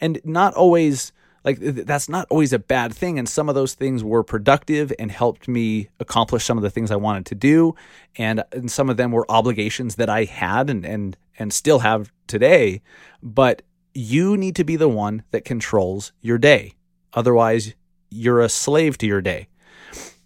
and 0.00 0.20
not 0.24 0.54
always 0.54 1.12
like 1.44 1.58
that's 1.60 2.08
not 2.08 2.26
always 2.30 2.52
a 2.52 2.58
bad 2.58 2.94
thing 2.94 3.18
and 3.18 3.28
some 3.28 3.48
of 3.48 3.54
those 3.54 3.74
things 3.74 4.04
were 4.04 4.22
productive 4.22 4.92
and 4.98 5.10
helped 5.10 5.48
me 5.48 5.88
accomplish 5.98 6.44
some 6.44 6.58
of 6.58 6.62
the 6.62 6.70
things 6.70 6.90
i 6.90 6.96
wanted 6.96 7.24
to 7.26 7.34
do 7.34 7.74
and, 8.16 8.42
and 8.52 8.70
some 8.70 8.90
of 8.90 8.96
them 8.96 9.10
were 9.10 9.30
obligations 9.30 9.94
that 9.96 10.08
i 10.08 10.24
had 10.24 10.68
and, 10.68 10.84
and 10.84 11.16
and 11.38 11.52
still 11.52 11.78
have 11.78 12.12
today 12.26 12.82
but 13.22 13.62
you 13.94 14.36
need 14.36 14.56
to 14.56 14.64
be 14.64 14.76
the 14.76 14.88
one 14.88 15.22
that 15.30 15.44
controls 15.44 16.12
your 16.20 16.38
day. 16.38 16.74
Otherwise 17.12 17.74
you're 18.10 18.40
a 18.40 18.48
slave 18.48 18.98
to 18.98 19.06
your 19.06 19.20
day. 19.20 19.48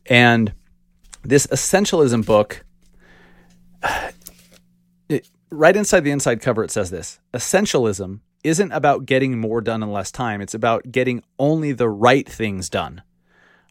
And 0.06 0.54
this 1.22 1.46
essentialism 1.48 2.24
book 2.24 2.64
it, 5.08 5.28
right 5.50 5.76
inside 5.76 6.00
the 6.00 6.10
inside 6.10 6.40
cover 6.40 6.64
it 6.64 6.70
says 6.70 6.90
this 6.90 7.20
essentialism 7.32 8.20
isn't 8.44 8.72
about 8.72 9.06
getting 9.06 9.38
more 9.38 9.60
done 9.60 9.82
in 9.82 9.90
less 9.90 10.12
time. 10.12 10.40
It's 10.40 10.54
about 10.54 10.92
getting 10.92 11.22
only 11.38 11.72
the 11.72 11.88
right 11.88 12.28
things 12.28 12.68
done. 12.68 13.02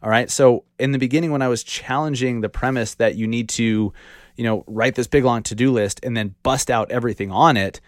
All 0.01 0.09
right. 0.09 0.29
So 0.29 0.65
in 0.79 0.91
the 0.91 0.97
beginning, 0.97 1.31
when 1.31 1.41
I 1.41 1.47
was 1.47 1.63
challenging 1.63 2.41
the 2.41 2.49
premise 2.49 2.95
that 2.95 3.15
you 3.15 3.25
need 3.25 3.47
to, 3.49 3.93
you 4.35 4.43
know, 4.43 4.65
write 4.67 4.95
this 4.95 5.07
big 5.07 5.23
long 5.23 5.43
to 5.43 5.55
do 5.55 5.71
list 5.71 6.01
and 6.03 6.17
then 6.17 6.35
bust 6.43 6.69
out 6.69 6.91
everything 6.91 7.31
on 7.31 7.55
it, 7.55 7.79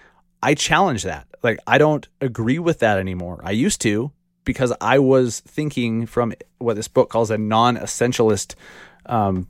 I 0.42 0.54
challenge 0.54 1.04
that. 1.04 1.28
Like, 1.44 1.60
I 1.68 1.78
don't 1.78 2.08
agree 2.22 2.60
with 2.60 2.80
that 2.80 3.00
anymore. 3.00 3.42
I 3.44 3.52
used 3.52 3.82
to 3.82 4.12
because 4.46 4.72
I 4.80 5.00
was 5.00 5.42
thinking 5.42 6.06
from 6.06 6.34
what 6.60 6.76
this 6.76 6.88
book 6.88 7.10
calls 7.10 7.32
a 7.32 7.38
non 7.38 7.76
essentialist 7.78 8.56
um, 9.08 9.48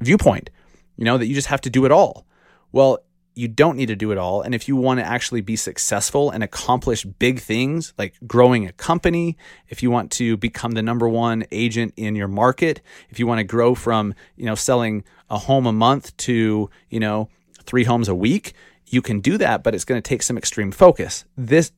viewpoint, 0.00 0.50
you 0.96 1.04
know, 1.04 1.16
that 1.16 1.26
you 1.26 1.34
just 1.34 1.48
have 1.48 1.60
to 1.62 1.70
do 1.70 1.86
it 1.86 1.92
all. 1.92 2.26
Well, 2.72 2.98
you 3.34 3.48
don't 3.48 3.76
need 3.76 3.86
to 3.86 3.96
do 3.96 4.12
it 4.12 4.18
all. 4.18 4.42
And 4.42 4.54
if 4.54 4.68
you 4.68 4.76
want 4.76 5.00
to 5.00 5.06
actually 5.06 5.40
be 5.40 5.56
successful 5.56 6.30
and 6.30 6.44
accomplish 6.44 7.04
big 7.04 7.40
things 7.40 7.92
like 7.98 8.14
growing 8.26 8.66
a 8.66 8.72
company, 8.72 9.36
if 9.68 9.82
you 9.82 9.90
want 9.90 10.10
to 10.12 10.36
become 10.36 10.72
the 10.72 10.82
number 10.82 11.08
one 11.08 11.44
agent 11.50 11.94
in 11.96 12.14
your 12.14 12.28
market, 12.28 12.80
if 13.10 13.18
you 13.18 13.26
want 13.26 13.38
to 13.38 13.44
grow 13.44 13.74
from, 13.74 14.14
you 14.36 14.46
know, 14.46 14.54
selling 14.54 15.04
a 15.30 15.38
home 15.38 15.66
a 15.66 15.72
month 15.72 16.16
to, 16.18 16.70
you 16.90 17.00
know, 17.00 17.28
three 17.64 17.84
homes 17.84 18.08
a 18.08 18.14
week, 18.14 18.54
you 18.86 19.02
can 19.02 19.20
do 19.20 19.36
that, 19.38 19.62
but 19.62 19.74
it's 19.74 19.84
going 19.84 20.00
to 20.00 20.08
take 20.08 20.22
some 20.22 20.38
extreme 20.38 20.70
focus. 20.70 21.24
This 21.36 21.72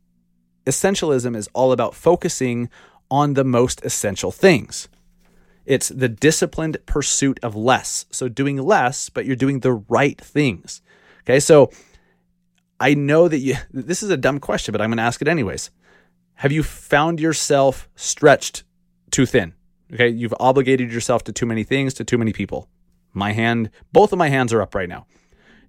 essentialism 0.66 1.36
is 1.36 1.48
all 1.54 1.72
about 1.72 1.94
focusing 1.94 2.68
on 3.10 3.34
the 3.34 3.44
most 3.44 3.84
essential 3.84 4.32
things. 4.32 4.88
It's 5.64 5.88
the 5.88 6.08
disciplined 6.08 6.78
pursuit 6.86 7.40
of 7.42 7.56
less. 7.56 8.06
So 8.10 8.28
doing 8.28 8.58
less, 8.58 9.08
but 9.08 9.26
you're 9.26 9.36
doing 9.36 9.60
the 9.60 9.72
right 9.72 10.20
things. 10.20 10.82
Okay, 11.26 11.40
so 11.40 11.72
I 12.78 12.94
know 12.94 13.26
that 13.26 13.38
you, 13.38 13.56
this 13.72 14.02
is 14.04 14.10
a 14.10 14.16
dumb 14.16 14.38
question, 14.38 14.70
but 14.70 14.80
I'm 14.80 14.90
going 14.90 14.98
to 14.98 15.02
ask 15.02 15.20
it 15.20 15.26
anyways. 15.26 15.70
Have 16.34 16.52
you 16.52 16.62
found 16.62 17.18
yourself 17.18 17.88
stretched 17.96 18.62
too 19.10 19.26
thin? 19.26 19.54
Okay, 19.92 20.08
you've 20.08 20.34
obligated 20.38 20.92
yourself 20.92 21.24
to 21.24 21.32
too 21.32 21.46
many 21.46 21.64
things, 21.64 21.94
to 21.94 22.04
too 22.04 22.18
many 22.18 22.32
people. 22.32 22.68
My 23.12 23.32
hand, 23.32 23.70
both 23.92 24.12
of 24.12 24.18
my 24.18 24.28
hands 24.28 24.52
are 24.52 24.62
up 24.62 24.74
right 24.74 24.88
now. 24.88 25.06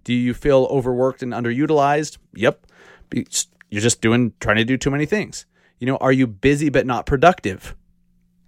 Do 0.04 0.14
you 0.14 0.34
feel 0.34 0.68
overworked 0.70 1.24
and 1.24 1.34
underutilized? 1.34 2.18
Yep. 2.36 2.68
You're 3.14 3.82
just 3.82 4.02
doing, 4.02 4.34
trying 4.40 4.58
to 4.58 4.66
do 4.66 4.78
too 4.78 4.92
many 4.92 5.06
things. 5.06 5.46
You 5.80 5.88
know, 5.88 5.98
are 5.98 6.12
you 6.12 6.28
busy 6.28 6.70
but 6.70 6.86
not 6.86 7.06
productive? 7.06 7.76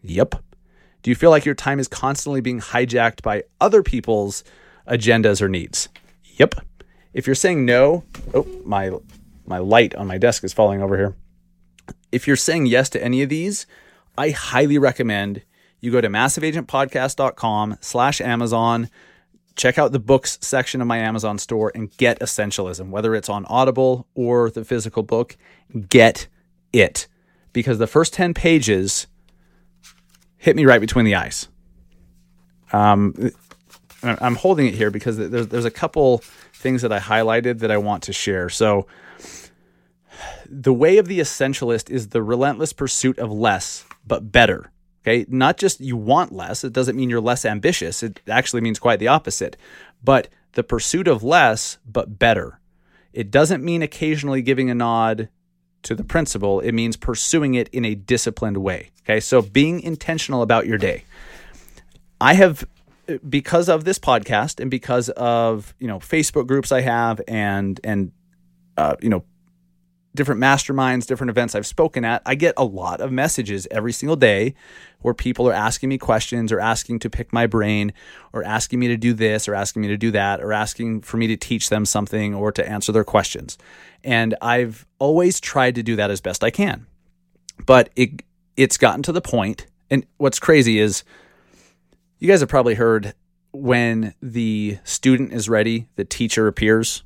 Yep. 0.04 0.36
Do 1.02 1.10
you 1.10 1.16
feel 1.16 1.30
like 1.30 1.46
your 1.46 1.56
time 1.56 1.80
is 1.80 1.88
constantly 1.88 2.42
being 2.42 2.60
hijacked 2.60 3.22
by 3.22 3.44
other 3.60 3.82
people's 3.82 4.44
agendas 4.88 5.42
or 5.42 5.50
needs? 5.50 5.90
Yep. 6.24 6.56
If 7.14 7.26
you're 7.26 7.36
saying 7.36 7.66
no, 7.66 8.04
oh, 8.34 8.46
my 8.66 8.92
my 9.46 9.58
light 9.58 9.96
on 9.96 10.08
my 10.08 10.18
desk 10.18 10.44
is 10.44 10.54
falling 10.54 10.82
over 10.82 10.96
here. 10.96 11.16
If 12.12 12.28
you're 12.28 12.36
saying 12.36 12.68
yes 12.68 12.90
to 12.92 13.04
any 13.04 13.24
of 13.24 13.30
these, 13.30 13.66
I 14.18 14.30
highly 14.30 14.78
recommend 14.78 15.42
you 15.80 15.92
go 15.92 16.02
to 16.02 16.10
massiveagentpodcast.com 16.10 17.78
slash 17.82 18.22
Amazon, 18.22 18.90
check 19.56 19.78
out 19.78 19.92
the 19.92 20.00
books 20.00 20.38
section 20.42 20.82
of 20.82 20.88
my 20.88 20.98
Amazon 20.98 21.38
store 21.38 21.72
and 21.74 21.96
get 21.98 22.20
Essentialism, 22.20 22.90
whether 22.90 23.16
it's 23.16 23.30
on 23.30 23.46
Audible 23.46 24.08
or 24.14 24.50
the 24.50 24.66
physical 24.66 25.04
book, 25.04 25.38
get 25.90 26.28
it. 26.74 27.08
Because 27.54 27.80
the 27.80 27.88
first 27.88 28.14
10 28.14 28.34
pages 28.34 29.08
hit 30.38 30.56
me 30.56 30.66
right 30.66 30.82
between 30.82 31.06
the 31.06 31.16
eyes. 31.16 31.48
Um, 32.72 33.32
I'm 34.04 34.36
holding 34.36 34.68
it 34.68 34.76
here 34.76 34.92
because 34.92 35.18
there's, 35.18 35.48
there's 35.48 35.66
a 35.66 35.72
couple 35.72 36.24
things 36.60 36.82
that 36.82 36.92
I 36.92 37.00
highlighted 37.00 37.60
that 37.60 37.72
I 37.72 37.78
want 37.78 38.04
to 38.04 38.14
share. 38.14 38.50
So, 38.50 38.86
the 40.46 40.74
way 40.74 40.98
of 40.98 41.08
the 41.08 41.20
essentialist 41.20 41.90
is 41.90 42.10
the 42.10 42.22
relentless 42.22 42.74
pursuit 42.74 43.18
of 43.18 43.32
less, 43.32 43.86
but 44.06 44.32
better. 44.32 44.72
Okay. 45.02 45.26
Not 45.30 45.58
just 45.58 45.80
you 45.80 45.96
want 45.96 46.34
less, 46.34 46.64
it 46.64 46.74
doesn't 46.74 46.98
mean 46.98 47.10
you're 47.10 47.22
less 47.22 47.46
ambitious. 47.46 48.04
It 48.04 48.20
actually 48.28 48.62
means 48.62 48.80
quite 48.80 49.00
the 49.00 49.08
opposite. 49.08 49.56
But 50.04 50.28
the 50.54 50.64
pursuit 50.64 51.08
of 51.08 51.24
less, 51.24 51.78
but 51.86 52.20
better. 52.20 52.60
It 53.14 53.32
doesn't 53.32 53.64
mean 53.64 53.82
occasionally 53.82 54.42
giving 54.42 54.70
a 54.70 54.76
nod 54.76 55.30
to 55.84 55.96
the 55.96 56.04
principle, 56.04 56.60
it 56.60 56.74
means 56.74 56.98
pursuing 56.98 57.54
it 57.54 57.70
in 57.70 57.86
a 57.86 57.96
disciplined 57.96 58.58
way. 58.58 58.92
Okay. 59.06 59.22
So, 59.22 59.42
being 59.42 59.80
intentional 59.80 60.42
about 60.42 60.68
your 60.68 60.78
day. 60.78 61.06
I 62.20 62.34
have 62.34 62.68
because 63.28 63.70
of 63.70 63.84
this 63.84 64.00
podcast 64.00 64.60
and 64.60 64.70
because 64.70 65.10
of 65.10 65.74
you 65.80 65.88
know 65.88 66.00
Facebook 66.00 66.48
groups 66.48 66.72
I 66.72 66.82
have 66.82 67.22
and 67.28 67.80
and 67.84 68.12
uh, 68.78 68.96
you 69.02 69.10
know 69.10 69.24
different 70.16 70.42
masterminds, 70.42 71.06
different 71.06 71.30
events 71.30 71.56
I've 71.56 71.68
spoken 71.68 72.04
at, 72.04 72.22
I 72.26 72.36
get 72.36 72.56
a 72.58 72.64
lot 72.64 73.00
of 73.00 73.12
messages 73.12 73.68
every 73.70 73.94
single 73.94 74.16
day 74.16 74.56
where 75.02 75.14
people 75.14 75.48
are 75.48 75.54
asking 75.54 75.90
me 75.90 75.98
questions 75.98 76.52
or 76.52 76.60
asking 76.60 77.00
to 77.00 77.10
pick 77.10 77.32
my 77.32 77.46
brain 77.46 77.94
or 78.34 78.44
asking 78.44 78.80
me 78.80 78.88
to 78.88 78.98
do 78.98 79.14
this 79.14 79.48
or 79.48 79.54
asking 79.54 79.84
me 79.84 79.88
to 79.90 79.98
do 79.98 80.12
that 80.12 80.42
or 80.42 80.52
asking 80.52 81.02
for 81.02 81.18
me 81.18 81.28
to 81.28 81.38
teach 81.38 81.70
them 81.70 81.86
something 81.86 82.34
or 82.34 82.52
to 82.52 82.68
answer 82.68 82.92
their 82.92 83.04
questions. 83.04 83.58
And 84.04 84.36
I've 84.42 84.86
always 84.98 85.40
tried 85.40 85.76
to 85.76 85.84
do 85.84 85.96
that 85.98 86.10
as 86.10 86.22
best 86.22 86.44
I 86.44 86.50
can. 86.50 86.88
But 87.66 87.90
it 87.96 88.24
it's 88.58 88.78
gotten 88.78 89.04
to 89.04 89.12
the 89.12 89.22
point 89.22 89.68
and 89.90 90.06
what's 90.18 90.40
crazy 90.40 90.80
is 90.80 91.04
you 92.20 92.28
guys 92.28 92.42
have 92.42 92.50
probably 92.50 92.76
heard 92.76 93.14
when 93.52 94.14
the 94.22 94.78
student 94.84 95.34
is 95.34 95.50
ready, 95.50 95.88
the 95.96 96.06
teacher 96.06 96.48
appears. 96.48 97.04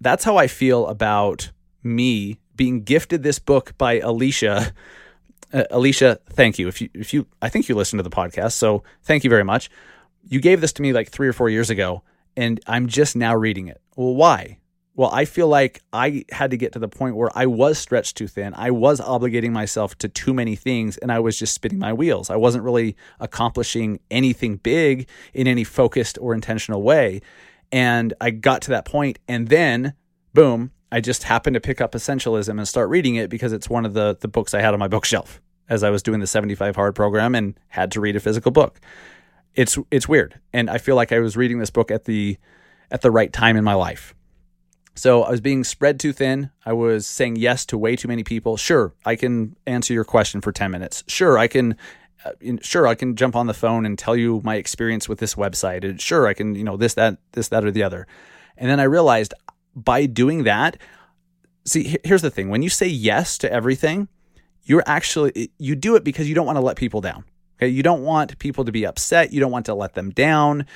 That's 0.00 0.24
how 0.24 0.36
I 0.36 0.48
feel 0.48 0.86
about 0.86 1.50
me 1.82 2.40
being 2.56 2.82
gifted 2.82 3.22
this 3.22 3.38
book 3.38 3.76
by 3.78 4.00
Alicia. 4.00 4.72
Uh, 5.52 5.64
Alicia, 5.70 6.18
thank 6.30 6.58
you. 6.58 6.66
If 6.66 6.80
you, 6.80 6.88
if 6.94 7.14
you, 7.14 7.26
I 7.40 7.48
think 7.48 7.68
you 7.68 7.76
listened 7.76 8.00
to 8.00 8.02
the 8.02 8.10
podcast, 8.10 8.52
so 8.52 8.82
thank 9.04 9.22
you 9.22 9.30
very 9.30 9.44
much. 9.44 9.70
You 10.28 10.40
gave 10.40 10.60
this 10.60 10.72
to 10.72 10.82
me 10.82 10.92
like 10.92 11.10
three 11.10 11.28
or 11.28 11.32
four 11.32 11.48
years 11.48 11.70
ago, 11.70 12.02
and 12.36 12.60
I'm 12.66 12.88
just 12.88 13.14
now 13.14 13.36
reading 13.36 13.68
it. 13.68 13.80
Well, 13.94 14.14
why? 14.14 14.58
Well, 14.96 15.10
I 15.12 15.24
feel 15.24 15.48
like 15.48 15.82
I 15.92 16.24
had 16.30 16.52
to 16.52 16.56
get 16.56 16.72
to 16.74 16.78
the 16.78 16.88
point 16.88 17.16
where 17.16 17.30
I 17.34 17.46
was 17.46 17.78
stretched 17.78 18.16
too 18.16 18.28
thin. 18.28 18.54
I 18.56 18.70
was 18.70 19.00
obligating 19.00 19.50
myself 19.50 19.98
to 19.98 20.08
too 20.08 20.32
many 20.32 20.54
things 20.54 20.96
and 20.98 21.10
I 21.10 21.18
was 21.18 21.36
just 21.36 21.52
spinning 21.52 21.80
my 21.80 21.92
wheels. 21.92 22.30
I 22.30 22.36
wasn't 22.36 22.62
really 22.62 22.96
accomplishing 23.18 23.98
anything 24.10 24.56
big 24.56 25.08
in 25.32 25.48
any 25.48 25.64
focused 25.64 26.16
or 26.20 26.32
intentional 26.32 26.82
way. 26.82 27.22
And 27.72 28.14
I 28.20 28.30
got 28.30 28.62
to 28.62 28.70
that 28.70 28.84
point 28.84 29.18
and 29.26 29.48
then 29.48 29.94
boom, 30.32 30.70
I 30.92 31.00
just 31.00 31.24
happened 31.24 31.54
to 31.54 31.60
pick 31.60 31.80
up 31.80 31.92
Essentialism 31.92 32.50
and 32.50 32.68
start 32.68 32.88
reading 32.88 33.16
it 33.16 33.30
because 33.30 33.52
it's 33.52 33.68
one 33.68 33.84
of 33.84 33.94
the 33.94 34.16
the 34.20 34.28
books 34.28 34.54
I 34.54 34.60
had 34.60 34.74
on 34.74 34.78
my 34.78 34.88
bookshelf 34.96 35.40
as 35.68 35.82
I 35.82 35.90
was 35.90 36.04
doing 36.04 36.20
the 36.20 36.26
75 36.26 36.76
hard 36.76 36.94
program 36.94 37.34
and 37.34 37.58
had 37.68 37.90
to 37.92 38.00
read 38.00 38.14
a 38.14 38.20
physical 38.20 38.52
book. 38.52 38.80
It's 39.56 39.76
it's 39.90 40.08
weird. 40.08 40.38
And 40.52 40.70
I 40.70 40.78
feel 40.78 40.94
like 40.94 41.10
I 41.10 41.18
was 41.18 41.36
reading 41.36 41.58
this 41.58 41.70
book 41.70 41.90
at 41.90 42.04
the 42.04 42.38
at 42.92 43.02
the 43.02 43.10
right 43.10 43.32
time 43.32 43.56
in 43.56 43.64
my 43.64 43.74
life 43.74 44.14
So 44.94 45.24
I 45.24 45.30
was 45.30 45.40
being 45.40 45.64
spread 45.64 45.98
too 45.98 46.12
thin. 46.12 46.50
I 46.64 46.72
was 46.72 47.06
saying 47.06 47.36
yes 47.36 47.66
to 47.66 47.78
way 47.78 47.96
too 47.96 48.08
many 48.08 48.22
people. 48.22 48.56
Sure, 48.56 48.92
I 49.04 49.16
can 49.16 49.56
answer 49.66 49.92
your 49.92 50.04
question 50.04 50.40
for 50.40 50.52
10 50.52 50.70
minutes. 50.70 51.02
Sure, 51.08 51.36
I 51.36 51.48
can 51.48 51.76
uh, 52.24 52.32
sure 52.62 52.86
I 52.86 52.94
can 52.94 53.16
jump 53.16 53.36
on 53.36 53.46
the 53.46 53.54
phone 53.54 53.84
and 53.84 53.98
tell 53.98 54.16
you 54.16 54.40
my 54.44 54.54
experience 54.54 55.08
with 55.08 55.18
this 55.18 55.34
website. 55.34 55.84
And 55.84 56.00
sure, 56.00 56.26
I 56.26 56.32
can, 56.32 56.54
you 56.54 56.64
know, 56.64 56.76
this 56.76 56.94
that 56.94 57.18
this 57.32 57.48
that 57.48 57.64
or 57.64 57.70
the 57.70 57.82
other. 57.82 58.06
And 58.56 58.70
then 58.70 58.80
I 58.80 58.84
realized 58.84 59.34
by 59.74 60.06
doing 60.06 60.44
that, 60.44 60.78
see 61.64 61.96
here's 62.04 62.22
the 62.22 62.30
thing. 62.30 62.48
When 62.48 62.62
you 62.62 62.70
say 62.70 62.86
yes 62.86 63.36
to 63.38 63.52
everything, 63.52 64.08
you're 64.62 64.84
actually 64.86 65.50
you 65.58 65.74
do 65.74 65.96
it 65.96 66.04
because 66.04 66.28
you 66.28 66.34
don't 66.34 66.46
want 66.46 66.56
to 66.56 66.62
let 66.62 66.76
people 66.76 67.00
down. 67.00 67.24
Okay? 67.58 67.68
You 67.68 67.82
don't 67.82 68.02
want 68.02 68.38
people 68.38 68.64
to 68.64 68.72
be 68.72 68.86
upset, 68.86 69.32
you 69.32 69.40
don't 69.40 69.52
want 69.52 69.66
to 69.66 69.74
let 69.74 69.94
them 69.94 70.10
down. 70.10 70.66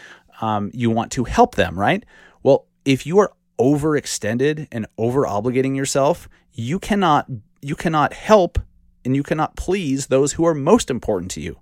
Um, 0.40 0.70
you 0.72 0.90
want 0.90 1.10
to 1.12 1.24
help 1.24 1.56
them, 1.56 1.76
right? 1.76 2.04
Well, 2.44 2.66
if 2.84 3.06
you 3.06 3.18
are 3.18 3.32
overextended 3.58 4.68
and 4.72 4.86
over 4.96 5.24
obligating 5.24 5.76
yourself, 5.76 6.28
you 6.52 6.78
cannot 6.78 7.26
you 7.60 7.74
cannot 7.74 8.12
help 8.12 8.58
and 9.04 9.16
you 9.16 9.22
cannot 9.22 9.56
please 9.56 10.06
those 10.06 10.34
who 10.34 10.46
are 10.46 10.54
most 10.54 10.90
important 10.90 11.30
to 11.32 11.40
you. 11.40 11.58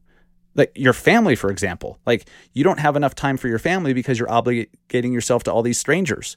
Like 0.54 0.72
your 0.74 0.92
family, 0.92 1.36
for 1.36 1.50
example. 1.50 1.98
Like 2.06 2.28
you 2.52 2.64
don't 2.64 2.80
have 2.80 2.96
enough 2.96 3.14
time 3.14 3.36
for 3.36 3.48
your 3.48 3.58
family 3.58 3.92
because 3.92 4.18
you're 4.18 4.28
obligating 4.28 5.12
yourself 5.12 5.42
to 5.44 5.52
all 5.52 5.62
these 5.62 5.78
strangers. 5.78 6.36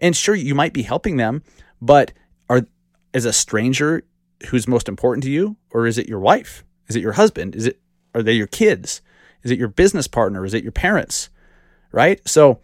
And 0.00 0.16
sure, 0.16 0.34
you 0.34 0.54
might 0.54 0.72
be 0.72 0.82
helping 0.82 1.16
them, 1.16 1.42
but 1.80 2.12
are 2.48 2.62
is 3.12 3.24
a 3.24 3.32
stranger 3.32 4.04
who's 4.48 4.68
most 4.68 4.88
important 4.88 5.24
to 5.24 5.30
you, 5.30 5.56
or 5.70 5.86
is 5.86 5.98
it 5.98 6.08
your 6.08 6.20
wife? 6.20 6.64
Is 6.86 6.96
it 6.96 7.02
your 7.02 7.12
husband? 7.12 7.54
Is 7.56 7.66
it 7.66 7.80
are 8.14 8.22
they 8.22 8.32
your 8.32 8.46
kids? 8.46 9.02
Is 9.42 9.50
it 9.50 9.58
your 9.58 9.68
business 9.68 10.08
partner? 10.08 10.44
Is 10.44 10.54
it 10.54 10.62
your 10.62 10.72
parents? 10.72 11.30
Right? 11.92 12.26
So 12.26 12.60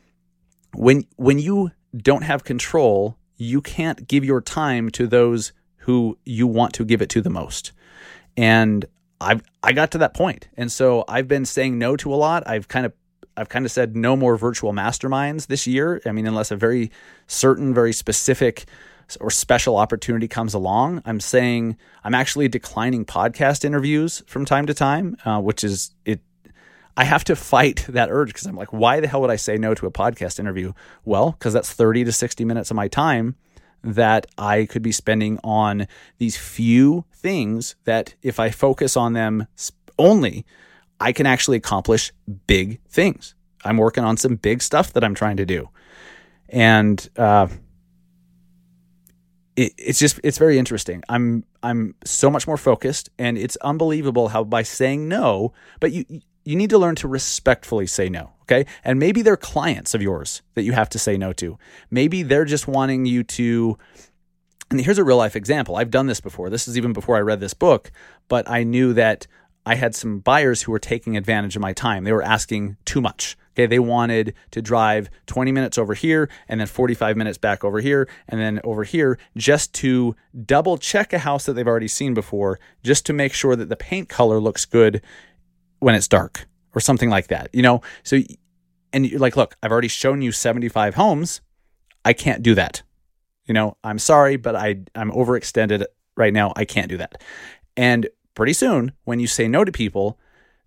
when 0.74 1.04
when 1.16 1.38
you 1.38 1.70
don't 1.96 2.22
have 2.22 2.44
control, 2.44 3.16
you 3.36 3.60
can't 3.60 4.06
give 4.06 4.24
your 4.24 4.40
time 4.40 4.90
to 4.90 5.06
those 5.06 5.52
who 5.78 6.18
you 6.24 6.46
want 6.46 6.72
to 6.74 6.84
give 6.84 7.02
it 7.02 7.10
to 7.10 7.20
the 7.20 7.30
most. 7.30 7.72
And 8.36 8.84
I 9.20 9.40
I 9.62 9.72
got 9.72 9.92
to 9.92 9.98
that 9.98 10.14
point. 10.14 10.48
And 10.56 10.70
so 10.70 11.04
I've 11.08 11.28
been 11.28 11.44
saying 11.44 11.78
no 11.78 11.96
to 11.96 12.12
a 12.12 12.16
lot. 12.16 12.42
I've 12.46 12.68
kind 12.68 12.86
of 12.86 12.92
I've 13.36 13.48
kind 13.48 13.64
of 13.64 13.72
said 13.72 13.96
no 13.96 14.16
more 14.16 14.36
virtual 14.36 14.72
masterminds 14.72 15.46
this 15.46 15.66
year. 15.66 16.00
I 16.06 16.12
mean, 16.12 16.26
unless 16.26 16.50
a 16.50 16.56
very 16.56 16.90
certain, 17.26 17.74
very 17.74 17.92
specific 17.92 18.64
or 19.20 19.30
special 19.30 19.76
opportunity 19.76 20.28
comes 20.28 20.54
along, 20.54 21.02
I'm 21.04 21.20
saying 21.20 21.76
I'm 22.04 22.14
actually 22.14 22.48
declining 22.48 23.04
podcast 23.04 23.64
interviews 23.64 24.22
from 24.26 24.44
time 24.44 24.66
to 24.66 24.74
time, 24.74 25.16
uh, 25.24 25.40
which 25.40 25.64
is 25.64 25.90
it 26.04 26.20
I 26.96 27.04
have 27.04 27.24
to 27.24 27.36
fight 27.36 27.86
that 27.88 28.10
urge 28.10 28.28
because 28.28 28.46
I'm 28.46 28.56
like, 28.56 28.72
why 28.72 29.00
the 29.00 29.08
hell 29.08 29.20
would 29.20 29.30
I 29.30 29.36
say 29.36 29.56
no 29.56 29.74
to 29.74 29.86
a 29.86 29.90
podcast 29.90 30.38
interview? 30.38 30.72
Well, 31.04 31.32
because 31.32 31.52
that's 31.52 31.72
30 31.72 32.04
to 32.04 32.12
60 32.12 32.44
minutes 32.44 32.70
of 32.70 32.76
my 32.76 32.88
time 32.88 33.36
that 33.82 34.26
I 34.38 34.66
could 34.66 34.82
be 34.82 34.92
spending 34.92 35.38
on 35.44 35.86
these 36.18 36.36
few 36.36 37.04
things 37.12 37.74
that 37.84 38.14
if 38.22 38.40
I 38.40 38.50
focus 38.50 38.96
on 38.96 39.12
them 39.12 39.46
only, 39.98 40.46
I 41.00 41.12
can 41.12 41.26
actually 41.26 41.56
accomplish 41.56 42.12
big 42.46 42.80
things. 42.88 43.34
I'm 43.64 43.76
working 43.76 44.04
on 44.04 44.16
some 44.16 44.36
big 44.36 44.62
stuff 44.62 44.92
that 44.92 45.04
I'm 45.04 45.14
trying 45.14 45.36
to 45.38 45.46
do. 45.46 45.68
And, 46.48 47.08
uh, 47.16 47.48
it, 49.56 49.72
it's 49.78 49.98
just 49.98 50.18
it's 50.24 50.38
very 50.38 50.58
interesting. 50.58 51.02
I'm 51.08 51.44
I'm 51.62 51.94
so 52.04 52.28
much 52.28 52.46
more 52.46 52.56
focused, 52.56 53.10
and 53.18 53.38
it's 53.38 53.56
unbelievable 53.56 54.28
how 54.28 54.42
by 54.42 54.62
saying 54.62 55.08
no, 55.08 55.52
but 55.78 55.92
you 55.92 56.04
you 56.44 56.56
need 56.56 56.70
to 56.70 56.78
learn 56.78 56.94
to 56.96 57.08
respectfully 57.08 57.86
say 57.86 58.08
no. 58.08 58.30
Okay. 58.42 58.66
And 58.84 58.98
maybe 58.98 59.22
they're 59.22 59.36
clients 59.36 59.94
of 59.94 60.02
yours 60.02 60.42
that 60.54 60.62
you 60.62 60.72
have 60.72 60.90
to 60.90 60.98
say 60.98 61.16
no 61.16 61.32
to. 61.34 61.58
Maybe 61.90 62.22
they're 62.22 62.44
just 62.44 62.68
wanting 62.68 63.06
you 63.06 63.24
to. 63.24 63.78
And 64.70 64.80
here's 64.80 64.98
a 64.98 65.04
real 65.04 65.16
life 65.16 65.36
example. 65.36 65.76
I've 65.76 65.90
done 65.90 66.06
this 66.06 66.20
before. 66.20 66.50
This 66.50 66.68
is 66.68 66.76
even 66.76 66.92
before 66.92 67.16
I 67.16 67.20
read 67.20 67.40
this 67.40 67.54
book, 67.54 67.90
but 68.28 68.48
I 68.48 68.64
knew 68.64 68.92
that 68.94 69.26
I 69.66 69.76
had 69.76 69.94
some 69.94 70.18
buyers 70.18 70.62
who 70.62 70.72
were 70.72 70.78
taking 70.78 71.16
advantage 71.16 71.56
of 71.56 71.62
my 71.62 71.72
time. 71.72 72.04
They 72.04 72.12
were 72.12 72.22
asking 72.22 72.76
too 72.84 73.00
much. 73.00 73.36
Okay, 73.54 73.66
they 73.66 73.78
wanted 73.78 74.34
to 74.50 74.60
drive 74.60 75.08
20 75.26 75.52
minutes 75.52 75.78
over 75.78 75.94
here 75.94 76.28
and 76.48 76.58
then 76.58 76.66
45 76.66 77.16
minutes 77.16 77.38
back 77.38 77.62
over 77.62 77.80
here 77.80 78.08
and 78.28 78.40
then 78.40 78.60
over 78.64 78.82
here 78.82 79.16
just 79.36 79.72
to 79.74 80.16
double 80.44 80.76
check 80.76 81.12
a 81.12 81.20
house 81.20 81.46
that 81.46 81.52
they've 81.52 81.66
already 81.66 81.88
seen 81.88 82.14
before, 82.14 82.58
just 82.82 83.06
to 83.06 83.12
make 83.12 83.32
sure 83.32 83.54
that 83.54 83.68
the 83.68 83.76
paint 83.76 84.08
color 84.08 84.40
looks 84.40 84.64
good 84.64 85.00
when 85.84 85.94
it's 85.94 86.08
dark 86.08 86.46
or 86.74 86.80
something 86.80 87.10
like 87.10 87.26
that, 87.26 87.50
you 87.52 87.60
know? 87.60 87.82
So, 88.04 88.18
and 88.94 89.06
you're 89.06 89.20
like, 89.20 89.36
look, 89.36 89.54
I've 89.62 89.70
already 89.70 89.88
shown 89.88 90.22
you 90.22 90.32
75 90.32 90.94
homes. 90.94 91.42
I 92.06 92.14
can't 92.14 92.42
do 92.42 92.54
that. 92.54 92.82
You 93.44 93.52
know, 93.52 93.76
I'm 93.84 93.98
sorry, 93.98 94.36
but 94.36 94.56
I, 94.56 94.80
I'm 94.94 95.10
overextended 95.10 95.84
right 96.16 96.32
now. 96.32 96.54
I 96.56 96.64
can't 96.64 96.88
do 96.88 96.96
that. 96.96 97.20
And 97.76 98.08
pretty 98.34 98.54
soon, 98.54 98.92
when 99.04 99.20
you 99.20 99.26
say 99.26 99.46
no 99.46 99.62
to 99.62 99.72
people, 99.72 100.18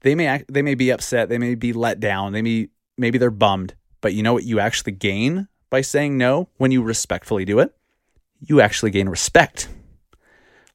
they 0.01 0.13
may 0.13 0.27
act, 0.27 0.53
they 0.53 0.61
may 0.61 0.75
be 0.75 0.91
upset, 0.91 1.29
they 1.29 1.39
may 1.39 1.55
be 1.55 1.73
let 1.73 1.99
down, 1.99 2.33
they 2.33 2.43
may 2.43 2.69
maybe 2.95 3.17
they're 3.17 3.31
bummed. 3.31 3.73
But 4.01 4.13
you 4.13 4.21
know 4.21 4.33
what 4.33 4.43
you 4.43 4.59
actually 4.59 4.91
gain 4.91 5.47
by 5.71 5.81
saying 5.81 6.15
no 6.15 6.47
when 6.57 6.69
you 6.69 6.83
respectfully 6.83 7.43
do 7.43 7.57
it? 7.57 7.75
You 8.39 8.61
actually 8.61 8.91
gain 8.91 9.09
respect. 9.09 9.67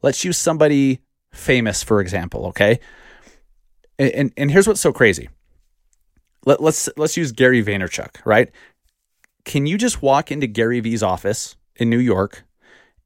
Let's 0.03 0.25
use 0.25 0.37
somebody 0.37 0.99
famous 1.31 1.85
for 1.85 2.01
example, 2.01 2.47
okay? 2.47 2.81
And, 3.99 4.33
and, 4.37 4.51
here's 4.51 4.67
what's 4.67 4.81
so 4.81 4.93
crazy. 4.93 5.29
Let, 6.45 6.61
let's 6.61 6.89
let's 6.97 7.17
use 7.17 7.31
Gary 7.31 7.63
Vaynerchuk, 7.63 8.25
right? 8.25 8.51
Can 9.45 9.67
you 9.67 9.79
just 9.79 10.03
walk 10.03 10.33
into 10.33 10.47
Gary 10.47 10.81
V's 10.81 11.03
office 11.03 11.57
in 11.77 11.89
New 11.89 11.99
York 11.99 12.45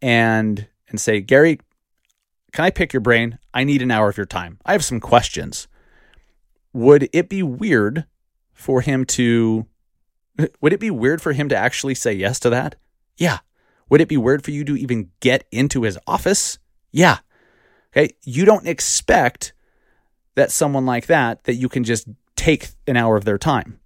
and 0.01 0.67
and 0.89 1.01
say, 1.01 1.21
Gary, 1.21 1.61
can 2.53 2.65
I 2.65 2.71
pick 2.71 2.93
your 2.93 3.01
brain? 3.01 3.39
I 3.53 3.65
need 3.65 3.83
an 3.83 3.91
hour 3.91 4.09
of 4.09 4.17
your 4.17 4.27
time. 4.27 4.59
I 4.65 4.73
have 4.73 4.85
some 4.85 5.01
questions. 5.01 5.69
Would 6.73 7.09
it 7.13 7.29
be 7.29 7.43
weird 7.43 8.07
for 8.55 8.81
him 8.81 9.05
to 9.07 9.67
would 10.61 10.73
it 10.73 10.81
be 10.81 10.91
weird 10.91 11.21
for 11.21 11.33
him 11.33 11.49
to 11.49 11.57
actually 11.57 11.95
say 11.95 12.13
yes 12.13 12.39
to 12.41 12.51
that? 12.51 12.77
Yeah. 13.17 13.39
Would 13.89 14.01
it 14.01 14.09
be 14.09 14.17
weird 14.17 14.45
for 14.45 14.51
you 14.51 14.65
to 14.65 14.77
even 14.77 15.11
get 15.21 15.47
into 15.53 15.83
his 15.83 15.99
office? 16.07 16.59
Yeah. 16.91 17.19
Okay. 17.93 18.15
You 18.23 18.45
don't 18.45 18.67
expect 18.67 19.53
that 20.37 20.53
someone 20.53 20.87
like 20.87 21.07
that 21.07 21.45
that 21.45 21.55
you 21.55 21.69
can 21.69 21.83
just 21.83 22.07
take 22.37 22.69
an 22.87 22.97
hour 22.97 23.17
of 23.17 23.25
their 23.25 23.39
time. 23.39 23.81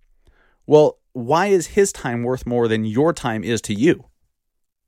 Well, 0.66 0.98
why 1.12 1.46
is 1.46 1.68
his 1.68 1.92
time 1.92 2.22
worth 2.22 2.46
more 2.46 2.68
than 2.68 2.84
your 2.84 3.12
time 3.12 3.42
is 3.42 3.60
to 3.62 3.74
you? 3.74 4.04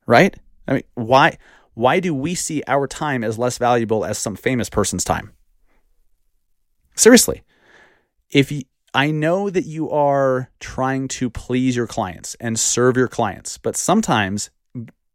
Right? 0.07 0.37
I 0.68 0.75
mean, 0.75 0.83
why 0.94 1.38
why 1.75 2.01
do 2.01 2.14
we 2.14 2.35
see 2.35 2.62
our 2.66 2.87
time 2.87 3.25
as 3.25 3.38
less 3.38 3.57
valuable 3.57 4.05
as 4.05 4.18
some 4.18 4.37
famous 4.37 4.68
person's 4.68 5.05
time? 5.05 5.33
Seriously. 6.94 7.42
If 8.31 8.53
you, 8.53 8.62
I 8.92 9.11
know 9.11 9.48
that 9.48 9.64
you 9.64 9.90
are 9.90 10.51
trying 10.61 11.09
to 11.09 11.31
please 11.31 11.75
your 11.75 11.87
clients 11.87 12.35
and 12.40 12.59
serve 12.59 12.96
your 12.96 13.09
clients, 13.09 13.57
but 13.57 13.77
sometimes 13.77 14.51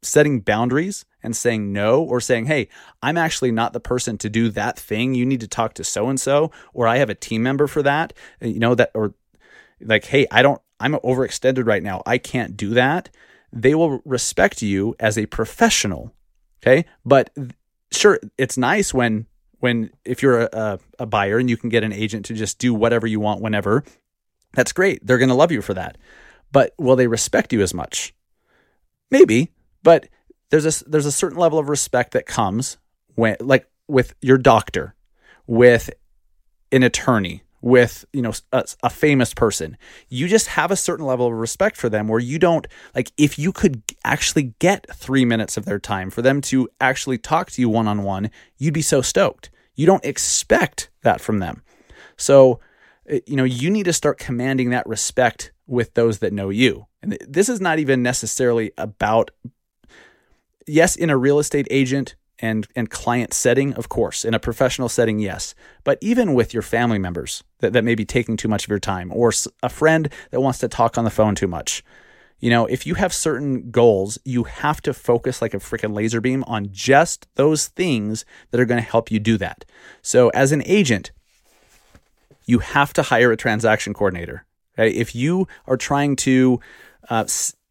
setting 0.02 0.40
boundaries 0.40 1.06
and 1.28 1.36
saying 1.36 1.72
no 1.72 2.02
or 2.02 2.20
saying, 2.20 2.48
hey, 2.48 2.70
I'm 3.04 3.18
actually 3.18 3.52
not 3.52 3.74
the 3.74 3.80
person 3.80 4.18
to 4.18 4.30
do 4.30 4.50
that 4.50 4.80
thing. 4.80 5.14
You 5.14 5.26
need 5.26 5.42
to 5.42 5.48
talk 5.48 5.76
to 5.76 5.84
so 5.84 6.10
and 6.10 6.20
so, 6.20 6.52
or 6.74 6.88
I 6.88 6.98
have 6.98 7.12
a 7.12 7.16
team 7.16 7.44
member 7.44 7.68
for 7.68 7.84
that, 7.84 8.14
uh, 8.42 8.48
you 8.48 8.60
know, 8.60 8.74
that, 8.74 8.90
or 8.96 9.14
like, 9.80 10.06
hey, 10.06 10.26
I 10.32 10.42
don't, 10.42 10.62
I'm 10.80 10.94
overextended 10.94 11.68
right 11.68 11.84
now. 11.84 12.02
I 12.06 12.18
can't 12.18 12.58
do 12.58 12.70
that. 12.72 13.10
They 13.54 13.76
will 13.76 14.02
respect 14.06 14.62
you 14.62 14.96
as 15.00 15.18
a 15.18 15.28
professional. 15.28 16.14
Okay. 16.64 16.86
But 17.06 17.30
sure, 17.92 18.20
it's 18.38 18.58
nice 18.58 18.94
when, 18.94 19.28
when, 19.60 19.92
if 20.06 20.24
you're 20.24 20.42
a, 20.42 20.80
a 20.98 21.06
buyer 21.06 21.38
and 21.38 21.50
you 21.50 21.58
can 21.58 21.70
get 21.70 21.84
an 21.84 21.94
agent 21.94 22.26
to 22.26 22.34
just 22.34 22.58
do 22.58 22.74
whatever 22.74 23.06
you 23.06 23.20
want 23.20 23.42
whenever, 23.42 23.84
that's 24.54 24.72
great. 24.72 25.06
They're 25.06 25.20
going 25.20 25.30
to 25.30 25.36
love 25.36 25.52
you 25.52 25.62
for 25.62 25.74
that. 25.76 25.98
But 26.52 26.74
will 26.78 26.96
they 26.96 27.08
respect 27.08 27.54
you 27.54 27.62
as 27.62 27.74
much? 27.74 28.14
Maybe, 29.12 29.52
but 29.84 30.08
there's 30.50 30.82
a 30.82 30.90
there's 30.90 31.06
a 31.06 31.12
certain 31.12 31.38
level 31.38 31.60
of 31.60 31.70
respect 31.70 32.12
that 32.14 32.26
comes 32.26 32.78
when 33.16 33.36
like 33.40 33.68
with 33.88 34.14
your 34.22 34.38
doctor, 34.38 34.96
with 35.46 35.90
an 36.72 36.84
attorney, 36.84 37.44
with 37.62 38.06
you 38.14 38.22
know 38.22 38.34
a, 38.52 38.64
a, 38.84 38.90
famous 38.90 39.34
person. 39.34 39.78
You 40.10 40.28
just 40.28 40.48
have 40.48 40.72
a 40.72 40.76
certain 40.76 41.06
level 41.06 41.28
of 41.28 41.34
respect 41.34 41.76
for 41.76 41.90
them 41.90 42.08
where 42.08 42.20
you 42.20 42.40
don't 42.40 42.68
like 42.96 43.12
if 43.18 43.38
you 43.40 43.52
could 43.52 43.82
actually 44.04 44.54
get 44.60 44.86
three 44.96 45.26
minutes 45.26 45.58
of 45.58 45.66
their 45.66 45.80
time 45.80 46.10
for 46.10 46.22
them 46.22 46.42
to 46.42 46.70
actually 46.80 47.18
talk 47.18 47.52
to 47.52 47.62
you 47.62 47.70
one-on-one 47.70 48.30
you'd 48.58 48.74
be 48.74 48.82
so 48.82 49.02
stoked. 49.02 49.50
You 49.76 49.86
don't 49.86 50.06
expect 50.06 50.90
that 51.04 51.22
from 51.22 51.40
them. 51.40 51.62
So 52.16 52.60
eh, 53.08 53.20
you 53.26 53.36
know 53.36 53.44
you 53.44 53.70
need 53.70 53.86
to 53.86 53.94
start 53.94 54.18
commanding 54.18 54.70
that 54.70 54.88
respect 54.88 55.52
with 55.66 55.94
those 55.96 56.20
that 56.20 56.34
know 56.34 56.50
you. 56.50 56.88
And 57.02 57.18
this 57.28 57.50
is 57.50 57.60
not 57.60 57.80
even 57.80 58.02
necessarily 58.02 58.72
about 58.78 59.32
yes, 60.68 60.96
in 60.96 61.10
a 61.10 61.18
real 61.18 61.40
estate 61.40 61.68
agent 61.72 62.16
and 62.40 62.68
and 62.76 62.90
client 62.90 63.34
setting, 63.34 63.74
of 63.74 63.90
course. 63.90 64.24
In 64.24 64.36
a 64.36 64.40
professional 64.40 64.90
setting, 64.90 65.18
yes. 65.20 65.56
But 65.84 65.98
even 66.02 66.36
with 66.36 66.54
your 66.54 66.62
family 66.62 67.00
members 67.00 67.44
that, 67.60 67.74
that 67.74 67.84
may 67.84 67.96
be 67.96 68.06
taking 68.06 68.38
too 68.38 68.48
much 68.48 68.66
of 68.66 68.70
your 68.70 68.80
time, 68.80 69.12
or 69.12 69.34
a 69.64 69.70
friend 69.70 70.10
that 70.30 70.42
wants 70.42 70.60
to 70.60 70.68
talk 70.68 70.98
on 70.98 71.04
the 71.04 71.10
phone 71.10 71.34
too 71.34 71.48
much, 71.48 71.84
You 72.40 72.52
know, 72.52 72.68
if 72.68 72.86
you 72.86 72.96
have 72.96 73.14
certain 73.14 73.72
goals, 73.72 74.20
you 74.24 74.44
have 74.44 74.82
to 74.84 74.94
focus 74.94 75.42
like 75.42 75.56
a 75.56 75.58
freaking 75.58 75.96
laser 75.96 76.22
beam 76.22 76.44
on 76.46 76.68
just 76.72 77.28
those 77.36 77.68
things 77.68 78.26
that 78.52 78.60
are 78.60 78.66
going 78.66 78.82
to 78.82 78.88
help 78.90 79.10
you 79.10 79.20
do 79.20 79.38
that. 79.38 79.66
So, 80.04 80.30
as 80.30 80.52
an 80.52 80.62
agent, 80.66 81.12
you 82.46 82.60
have 82.60 82.94
to 82.94 83.02
hire 83.02 83.32
a 83.32 83.38
transaction 83.38 83.94
coordinator. 83.94 84.46
Okay? 84.78 84.96
If 84.96 85.16
you 85.16 85.48
are 85.66 85.78
trying 85.78 86.16
to, 86.18 86.60
uh, 87.10 87.26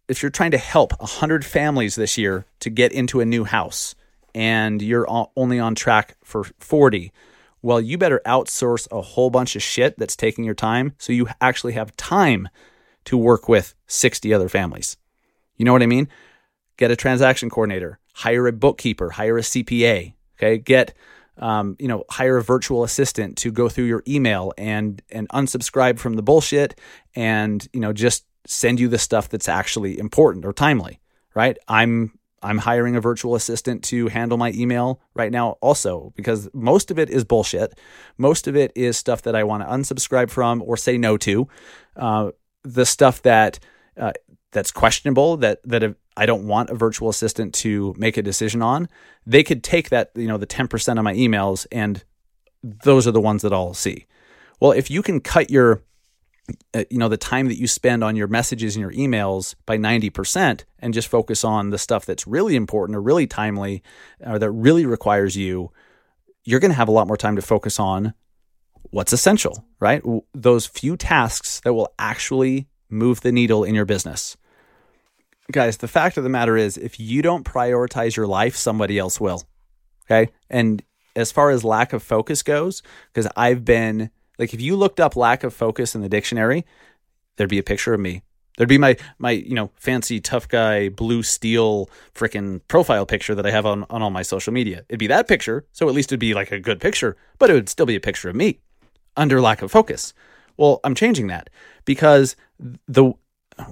if 0.09 0.23
you're 0.23 0.31
trying 0.31 0.53
to 0.53 0.59
help 0.59 0.99
100 1.01 1.45
families 1.45 1.95
this 1.97 2.16
year 2.16 2.47
to 2.61 2.71
get 2.71 2.92
into 2.92 3.21
a 3.21 3.25
new 3.25 3.45
house 3.45 3.95
and 4.35 4.83
you're 4.83 5.07
only 5.37 5.59
on 5.59 5.75
track 5.75 6.16
for 6.23 6.45
40, 6.59 7.12
well, 7.62 7.81
you 7.81 7.99
better 7.99 8.21
outsource 8.27 8.87
a 8.92 9.01
whole 9.01 9.31
bunch 9.31 9.57
of 9.57 9.62
shit 9.62 9.99
that's 9.99 10.16
taking 10.16 10.45
your 10.45 10.55
time 10.55 10.95
so 10.99 11.12
you 11.12 11.29
actually 11.40 11.73
have 11.73 11.97
time 11.97 12.49
to 13.05 13.16
work 13.16 13.49
with 13.49 13.75
60 13.87 14.33
other 14.33 14.49
families. 14.49 14.97
You 15.57 15.64
know 15.64 15.73
what 15.73 15.83
I 15.83 15.87
mean? 15.87 16.09
Get 16.77 16.90
a 16.90 16.97
transaction 16.97 17.49
coordinator, 17.49 17.99
hire 18.12 18.47
a 18.47 18.53
bookkeeper, 18.53 19.11
hire 19.11 19.38
a 19.38 19.42
CPA, 19.42 20.12
okay? 20.37 20.59
Get 20.59 20.95
um, 21.38 21.77
you 21.79 21.88
know, 21.88 22.05
hire 22.09 22.38
a 22.38 22.42
virtual 22.42 22.83
assistant 22.83 23.37
to 23.38 23.53
go 23.53 23.69
through 23.69 23.85
your 23.85 24.03
email 24.09 24.53
and 24.57 25.03
and 25.11 25.29
unsubscribe 25.31 25.99
from 25.99 26.14
the 26.14 26.23
bullshit 26.23 26.79
and, 27.14 27.66
you 27.73 27.81
know, 27.81 27.92
just 27.92 28.25
send 28.46 28.80
you 28.80 28.88
the 28.88 28.98
stuff 28.98 29.28
that's 29.28 29.48
actually 29.48 29.98
important 29.98 30.44
or 30.44 30.52
timely, 30.52 31.00
right? 31.35 31.59
I'm 31.68 32.18
I'm 32.42 32.59
hiring 32.59 32.96
a 32.96 33.00
virtual 33.00 33.35
assistant 33.35 33.82
to 33.85 34.09
handle 34.09 34.38
my 34.38 34.52
email 34.52 35.00
right 35.14 35.32
now 35.32 35.52
also 35.61 36.12
because 36.16 36.48
most 36.52 36.90
of 36.90 36.98
it 36.98 37.11
is 37.11 37.24
bullshit. 37.24 37.78
Most 38.18 38.46
of 38.46 38.54
it 38.54 38.72
is 38.74 38.96
stuff 38.96 39.22
that 39.22 39.35
I 39.35 39.42
want 39.44 39.62
to 39.62 39.68
unsubscribe 39.68 40.30
from 40.30 40.62
or 40.62 40.76
say 40.76 40.98
no 40.98 41.16
to. 41.18 41.48
Uh, 41.96 42.30
the 42.62 42.87
stuff 42.87 43.22
that 43.22 43.59
uh, 43.96 44.12
that's 44.52 44.70
questionable 44.70 45.37
that 45.38 45.61
that 45.64 45.96
I 46.16 46.26
don't 46.26 46.46
want 46.46 46.70
a 46.70 46.74
virtual 46.74 47.09
assistant 47.09 47.54
to 47.56 47.94
make 47.96 48.16
a 48.16 48.22
decision 48.22 48.62
on, 48.62 48.88
they 49.26 49.42
could 49.42 49.64
take 49.64 49.90
that 49.90 50.11
you 50.14 50.28
know 50.28 50.38
the 50.38 50.46
ten 50.46 50.68
percent 50.68 50.98
of 50.98 51.04
my 51.04 51.14
emails 51.14 51.66
and 51.72 52.04
those 52.62 53.06
are 53.06 53.12
the 53.12 53.20
ones 53.20 53.42
that 53.42 53.52
I'll 53.52 53.74
see. 53.74 54.06
Well, 54.61 54.72
if 54.72 54.90
you 54.90 55.02
can 55.02 55.20
cut 55.20 55.50
your 55.50 55.82
Uh, 56.74 56.85
you 56.90 56.98
know 56.98 57.09
the 57.09 57.16
time 57.16 57.48
that 57.48 57.59
you 57.59 57.66
spend 57.66 58.04
on 58.04 58.14
your 58.14 58.28
messages 58.28 58.76
and 58.76 58.80
your 58.80 58.92
emails 58.92 59.56
by 59.66 59.76
90% 59.76 60.64
and 60.78 60.94
just 60.94 61.09
focus 61.09 61.42
on 61.42 61.70
the 61.70 61.78
stuff 61.78 62.06
that's 62.06 62.26
really 62.26 62.54
important 62.54 62.94
or 62.96 63.02
really 63.02 63.26
timely 63.26 63.82
or 64.20 64.38
that 64.38 64.50
really 64.52 64.87
requires 64.87 65.37
you 65.37 65.72
you're 66.46 66.61
going 66.61 66.70
to 66.70 66.76
have 66.76 66.88
a 66.88 66.92
lot 66.92 67.09
more 67.09 67.16
time 67.16 67.37
to 67.37 67.42
focus 67.42 67.78
on 67.78 68.14
what's 68.90 69.12
essential, 69.12 69.66
right? 69.80 70.02
Those 70.32 70.66
few 70.66 70.96
tasks 70.96 71.61
that 71.64 71.74
will 71.74 71.92
actually 71.98 72.68
move 72.88 73.20
the 73.20 73.32
needle 73.32 73.64
in 73.64 73.74
your 73.74 73.85
business. 73.85 74.37
Guys, 75.52 75.78
the 75.78 75.88
fact 75.88 76.16
of 76.16 76.24
the 76.24 76.30
matter 76.30 76.56
is, 76.56 76.76
if 76.78 76.98
you 76.98 77.20
don't 77.20 77.44
prioritize 77.44 78.16
your 78.16 78.26
life, 78.26 78.56
somebody 78.56 78.98
else 78.98 79.20
will. 79.20 79.42
Okay. 80.06 80.32
And 80.48 80.82
as 81.14 81.32
far 81.32 81.50
as 81.50 81.64
lack 81.64 81.92
of 81.92 82.02
focus 82.02 82.42
goes, 82.42 82.82
because 83.12 83.30
I've 83.37 83.64
been 83.64 84.11
like, 84.38 84.55
if 84.55 84.61
you 84.61 84.77
looked 84.77 85.01
up 85.01 85.16
lack 85.16 85.44
of 85.44 85.55
focus 85.55 85.94
in 85.94 86.03
the 86.03 86.09
dictionary, 86.09 86.64
there'd 87.37 87.51
be 87.51 87.59
a 87.59 87.62
picture 87.62 87.94
of 87.94 88.01
me. 88.01 88.22
There'd 88.57 88.68
be 88.68 88.79
my 88.79 88.96
my 89.18 89.33
you 89.33 89.55
know 89.55 89.70
fancy 89.77 90.20
tough 90.20 90.49
guy 90.49 90.88
blue 90.88 91.22
steel 91.22 91.90
freaking 92.14 92.61
profile 92.68 93.05
picture 93.05 93.35
that 93.35 93.46
I 93.46 93.51
have 93.51 93.66
on 93.66 93.85
on 93.90 94.03
all 94.03 94.11
my 94.11 94.22
social 94.22 94.53
media. 94.53 94.85
It'd 94.88 94.99
be 94.99 95.07
that 95.09 95.29
picture, 95.29 95.66
so 95.72 95.88
at 95.88 95.94
least 95.94 96.09
it'd 96.09 96.20
be 96.20 96.35
like 96.35 96.53
a 96.53 96.59
good 96.59 96.81
picture, 96.81 97.16
but 97.38 97.51
it 97.51 97.53
would 97.53 97.68
still 97.68 97.87
be 97.87 97.96
a 97.96 98.01
picture 98.01 98.31
of 98.31 98.37
me 98.37 98.61
under 99.16 99.40
lack 99.40 99.62
of 99.62 99.70
focus. 99.70 100.14
Well, 100.57 100.81
I'm 100.85 100.94
changing 100.94 101.27
that 101.27 101.51
because 101.85 102.35
the 102.88 103.12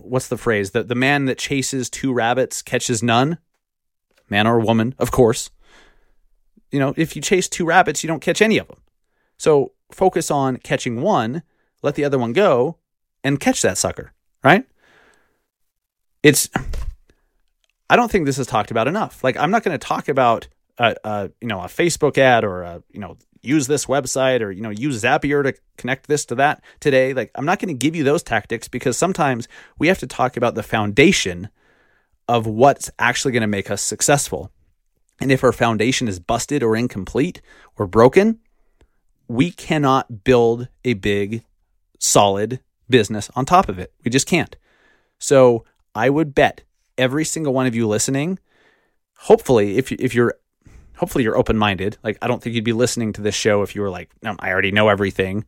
what's 0.02 0.28
the 0.28 0.36
phrase? 0.36 0.72
The 0.72 0.82
the 0.82 0.94
man 0.94 1.24
that 1.26 1.38
chases 1.38 1.88
two 1.88 2.12
rabbits 2.12 2.60
catches 2.62 3.02
none. 3.02 3.38
Man 4.28 4.46
or 4.46 4.60
woman, 4.60 4.94
of 4.98 5.10
course. 5.10 5.50
You 6.70 6.80
know, 6.80 6.94
if 6.96 7.14
you 7.14 7.22
chase 7.22 7.48
two 7.48 7.64
rabbits, 7.64 8.02
you 8.02 8.08
don't 8.08 8.22
catch 8.22 8.42
any 8.42 8.58
of 8.58 8.66
them. 8.68 8.78
So 9.36 9.72
focus 9.94 10.30
on 10.30 10.58
catching 10.58 11.00
one, 11.00 11.42
let 11.82 11.94
the 11.94 12.04
other 12.04 12.18
one 12.18 12.32
go, 12.32 12.76
and 13.22 13.40
catch 13.40 13.62
that 13.62 13.78
sucker, 13.78 14.12
right? 14.42 14.66
It's 16.22 16.48
I 17.88 17.96
don't 17.96 18.10
think 18.10 18.26
this 18.26 18.38
is 18.38 18.46
talked 18.46 18.70
about 18.70 18.88
enough. 18.88 19.22
Like 19.22 19.36
I'm 19.36 19.50
not 19.50 19.62
going 19.62 19.78
to 19.78 19.86
talk 19.86 20.08
about 20.08 20.48
a, 20.78 20.96
a, 21.04 21.30
you 21.40 21.48
know 21.48 21.60
a 21.60 21.66
Facebook 21.66 22.18
ad 22.18 22.44
or 22.44 22.62
a 22.62 22.82
you 22.90 23.00
know 23.00 23.16
use 23.42 23.66
this 23.66 23.86
website 23.86 24.40
or 24.40 24.50
you 24.50 24.62
know 24.62 24.70
use 24.70 25.02
Zapier 25.02 25.42
to 25.44 25.54
connect 25.76 26.06
this 26.06 26.24
to 26.26 26.34
that 26.36 26.62
today. 26.80 27.12
Like 27.12 27.30
I'm 27.34 27.44
not 27.44 27.58
going 27.58 27.68
to 27.68 27.78
give 27.78 27.94
you 27.94 28.04
those 28.04 28.22
tactics 28.22 28.68
because 28.68 28.96
sometimes 28.96 29.48
we 29.78 29.88
have 29.88 29.98
to 29.98 30.06
talk 30.06 30.36
about 30.36 30.54
the 30.54 30.62
foundation 30.62 31.48
of 32.26 32.46
what's 32.46 32.90
actually 32.98 33.32
going 33.32 33.42
to 33.42 33.46
make 33.46 33.70
us 33.70 33.82
successful. 33.82 34.50
And 35.20 35.30
if 35.30 35.44
our 35.44 35.52
foundation 35.52 36.08
is 36.08 36.18
busted 36.18 36.62
or 36.62 36.74
incomplete 36.74 37.40
or 37.76 37.86
broken, 37.86 38.40
we 39.28 39.50
cannot 39.50 40.24
build 40.24 40.68
a 40.84 40.94
big 40.94 41.44
solid 41.98 42.60
business 42.88 43.30
on 43.34 43.44
top 43.44 43.68
of 43.68 43.78
it. 43.78 43.92
We 44.04 44.10
just 44.10 44.26
can't. 44.26 44.56
So, 45.18 45.64
I 45.94 46.10
would 46.10 46.34
bet 46.34 46.62
every 46.98 47.24
single 47.24 47.54
one 47.54 47.66
of 47.66 47.74
you 47.74 47.86
listening 47.86 48.38
hopefully 49.16 49.78
if 49.78 49.90
if 49.92 50.14
you're 50.14 50.34
hopefully 50.96 51.24
you're 51.24 51.36
open 51.36 51.56
minded. 51.56 51.98
Like, 52.02 52.18
I 52.22 52.28
don't 52.28 52.42
think 52.42 52.54
you'd 52.54 52.64
be 52.64 52.72
listening 52.72 53.12
to 53.14 53.20
this 53.20 53.34
show 53.34 53.62
if 53.62 53.74
you 53.74 53.82
were 53.82 53.90
like, 53.90 54.10
no, 54.22 54.36
I 54.38 54.50
already 54.50 54.70
know 54.70 54.88
everything. 54.88 55.44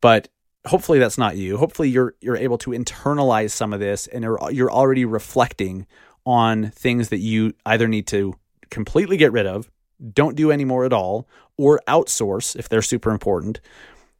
But 0.00 0.28
hopefully 0.66 1.00
that's 1.00 1.18
not 1.18 1.36
you. 1.36 1.56
Hopefully 1.56 1.88
you're 1.88 2.14
you're 2.20 2.36
able 2.36 2.58
to 2.58 2.70
internalize 2.70 3.50
some 3.50 3.72
of 3.72 3.80
this 3.80 4.06
and 4.06 4.22
you're, 4.22 4.38
you're 4.52 4.70
already 4.70 5.04
reflecting 5.04 5.86
on 6.24 6.70
things 6.70 7.08
that 7.08 7.18
you 7.18 7.54
either 7.66 7.88
need 7.88 8.06
to 8.08 8.34
completely 8.70 9.16
get 9.16 9.32
rid 9.32 9.46
of, 9.46 9.70
don't 10.12 10.36
do 10.36 10.50
anymore 10.50 10.84
at 10.84 10.92
all, 10.92 11.28
or 11.56 11.80
outsource 11.88 12.56
if 12.56 12.68
they're 12.68 12.82
super 12.82 13.10
important, 13.10 13.60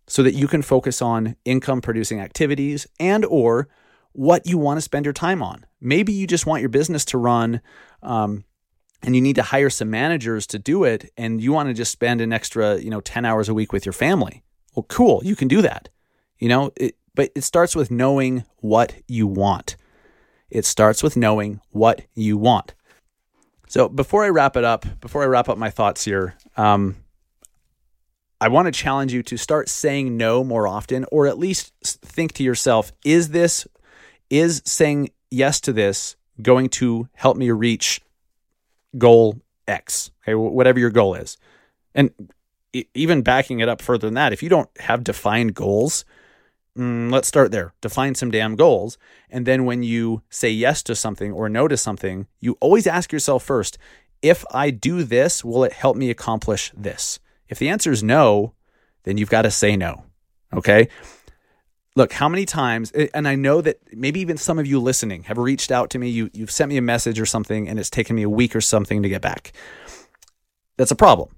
so 0.06 0.22
that 0.22 0.34
you 0.34 0.48
can 0.48 0.62
focus 0.62 1.00
on 1.02 1.36
income 1.44 1.80
producing 1.80 2.20
activities 2.20 2.86
and 2.98 3.24
or 3.26 3.68
what 4.12 4.46
you 4.46 4.58
want 4.58 4.78
to 4.78 4.82
spend 4.82 5.04
your 5.06 5.12
time 5.12 5.42
on. 5.42 5.64
Maybe 5.80 6.12
you 6.12 6.26
just 6.26 6.46
want 6.46 6.60
your 6.60 6.70
business 6.70 7.04
to 7.06 7.18
run 7.18 7.60
um, 8.02 8.44
and 9.02 9.14
you 9.14 9.20
need 9.20 9.36
to 9.36 9.42
hire 9.42 9.70
some 9.70 9.90
managers 9.90 10.46
to 10.48 10.58
do 10.58 10.82
it 10.82 11.12
and 11.16 11.40
you 11.40 11.52
want 11.52 11.68
to 11.68 11.74
just 11.74 11.92
spend 11.92 12.20
an 12.20 12.32
extra 12.32 12.78
you 12.78 12.90
know 12.90 13.00
10 13.00 13.24
hours 13.24 13.48
a 13.48 13.54
week 13.54 13.72
with 13.72 13.86
your 13.86 13.92
family. 13.92 14.42
Well 14.74 14.86
cool 14.88 15.20
you 15.24 15.36
can 15.36 15.46
do 15.46 15.62
that 15.62 15.90
you 16.38 16.48
know? 16.48 16.72
It, 16.76 16.96
but 17.14 17.30
it 17.34 17.42
starts 17.42 17.74
with 17.74 17.90
knowing 17.90 18.44
what 18.58 18.94
you 19.08 19.26
want. 19.26 19.76
It 20.50 20.64
starts 20.64 21.02
with 21.02 21.16
knowing 21.16 21.60
what 21.70 22.02
you 22.14 22.38
want 22.38 22.74
so 23.68 23.88
before 23.88 24.24
i 24.24 24.28
wrap 24.28 24.56
it 24.56 24.64
up 24.64 24.84
before 25.00 25.22
i 25.22 25.26
wrap 25.26 25.48
up 25.48 25.58
my 25.58 25.70
thoughts 25.70 26.04
here 26.04 26.34
um, 26.56 26.96
i 28.40 28.48
want 28.48 28.66
to 28.66 28.72
challenge 28.72 29.12
you 29.12 29.22
to 29.22 29.36
start 29.36 29.68
saying 29.68 30.16
no 30.16 30.42
more 30.42 30.66
often 30.66 31.04
or 31.12 31.26
at 31.26 31.38
least 31.38 31.72
think 31.82 32.32
to 32.32 32.42
yourself 32.42 32.92
is 33.04 33.30
this 33.30 33.66
is 34.30 34.62
saying 34.64 35.08
yes 35.30 35.60
to 35.60 35.72
this 35.72 36.16
going 36.40 36.68
to 36.68 37.08
help 37.14 37.36
me 37.36 37.50
reach 37.50 38.00
goal 38.96 39.40
X, 39.68 40.10
okay, 40.24 40.34
whatever 40.34 40.78
your 40.78 40.90
goal 40.90 41.14
is. 41.14 41.36
And 41.94 42.10
even 42.94 43.22
backing 43.22 43.60
it 43.60 43.68
up 43.68 43.82
further 43.82 44.06
than 44.06 44.14
that, 44.14 44.32
if 44.32 44.42
you 44.42 44.48
don't 44.48 44.68
have 44.80 45.04
defined 45.04 45.54
goals, 45.54 46.04
mm, 46.78 47.10
let's 47.10 47.28
start 47.28 47.50
there. 47.50 47.74
Define 47.80 48.14
some 48.14 48.30
damn 48.30 48.56
goals. 48.56 48.96
And 49.28 49.46
then 49.46 49.64
when 49.64 49.82
you 49.82 50.22
say 50.30 50.50
yes 50.50 50.82
to 50.84 50.94
something 50.94 51.32
or 51.32 51.48
no 51.48 51.68
to 51.68 51.76
something, 51.76 52.26
you 52.40 52.56
always 52.60 52.86
ask 52.86 53.12
yourself 53.12 53.44
first, 53.44 53.76
if 54.22 54.44
I 54.52 54.70
do 54.70 55.02
this, 55.02 55.44
will 55.44 55.64
it 55.64 55.72
help 55.72 55.96
me 55.96 56.10
accomplish 56.10 56.72
this? 56.76 57.18
If 57.48 57.58
the 57.58 57.68
answer 57.68 57.92
is 57.92 58.02
no, 58.02 58.54
then 59.04 59.18
you've 59.18 59.30
got 59.30 59.42
to 59.42 59.50
say 59.50 59.76
no. 59.76 60.04
Okay 60.52 60.88
look 61.98 62.12
how 62.12 62.28
many 62.28 62.46
times 62.46 62.92
and 62.92 63.26
i 63.26 63.34
know 63.34 63.60
that 63.60 63.76
maybe 63.92 64.20
even 64.20 64.36
some 64.36 64.58
of 64.58 64.66
you 64.66 64.78
listening 64.80 65.24
have 65.24 65.36
reached 65.36 65.72
out 65.72 65.90
to 65.90 65.98
me 65.98 66.08
you, 66.08 66.30
you've 66.32 66.50
sent 66.50 66.68
me 66.68 66.76
a 66.76 66.82
message 66.82 67.18
or 67.18 67.26
something 67.26 67.68
and 67.68 67.78
it's 67.78 67.90
taken 67.90 68.14
me 68.14 68.22
a 68.22 68.30
week 68.30 68.54
or 68.54 68.60
something 68.60 69.02
to 69.02 69.08
get 69.08 69.20
back 69.20 69.52
that's 70.76 70.92
a 70.92 70.96
problem 70.96 71.34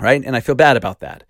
right 0.00 0.24
and 0.24 0.34
i 0.34 0.40
feel 0.40 0.54
bad 0.54 0.76
about 0.76 1.00
that 1.00 1.24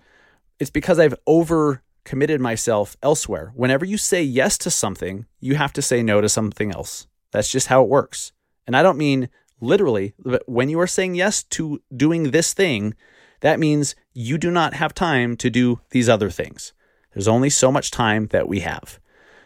it's 0.61 0.71
because 0.71 1.01
i've 1.01 1.17
over 1.27 1.83
committed 2.05 2.41
myself 2.41 2.97
elsewhere. 3.03 3.53
Whenever 3.55 3.85
you 3.85 3.97
say 3.97 4.23
yes 4.23 4.59
to 4.59 4.71
something 4.71 5.27
you 5.41 5.55
have 5.57 5.73
to 5.75 5.83
say 5.83 6.03
no 6.03 6.21
to 6.21 6.29
something 6.29 6.73
else. 6.73 7.07
That's 7.33 7.51
just 7.51 7.69
how 7.69 7.83
it 7.83 7.89
works. 7.89 8.33
And 8.67 8.77
i 8.77 8.83
don't 8.83 8.99
mean 8.99 9.29
literally 9.61 10.15
but 10.19 10.43
when 10.47 10.69
you 10.69 10.81
are 10.81 10.87
saying 10.87 11.15
yes 11.15 11.43
to 11.43 11.81
doing 11.95 12.31
this 12.31 12.53
thing 12.53 12.95
that 13.41 13.61
means 13.61 13.95
you 14.15 14.39
do 14.39 14.51
not 14.51 14.73
have 14.75 14.95
time 14.95 15.37
to 15.37 15.51
do 15.51 15.81
these 15.91 16.09
other 16.09 16.31
things. 16.31 16.73
There's 17.13 17.29
only 17.29 17.51
so 17.51 17.71
much 17.71 17.91
time 17.91 18.29
that 18.29 18.49
we 18.49 18.61
have. 18.61 18.99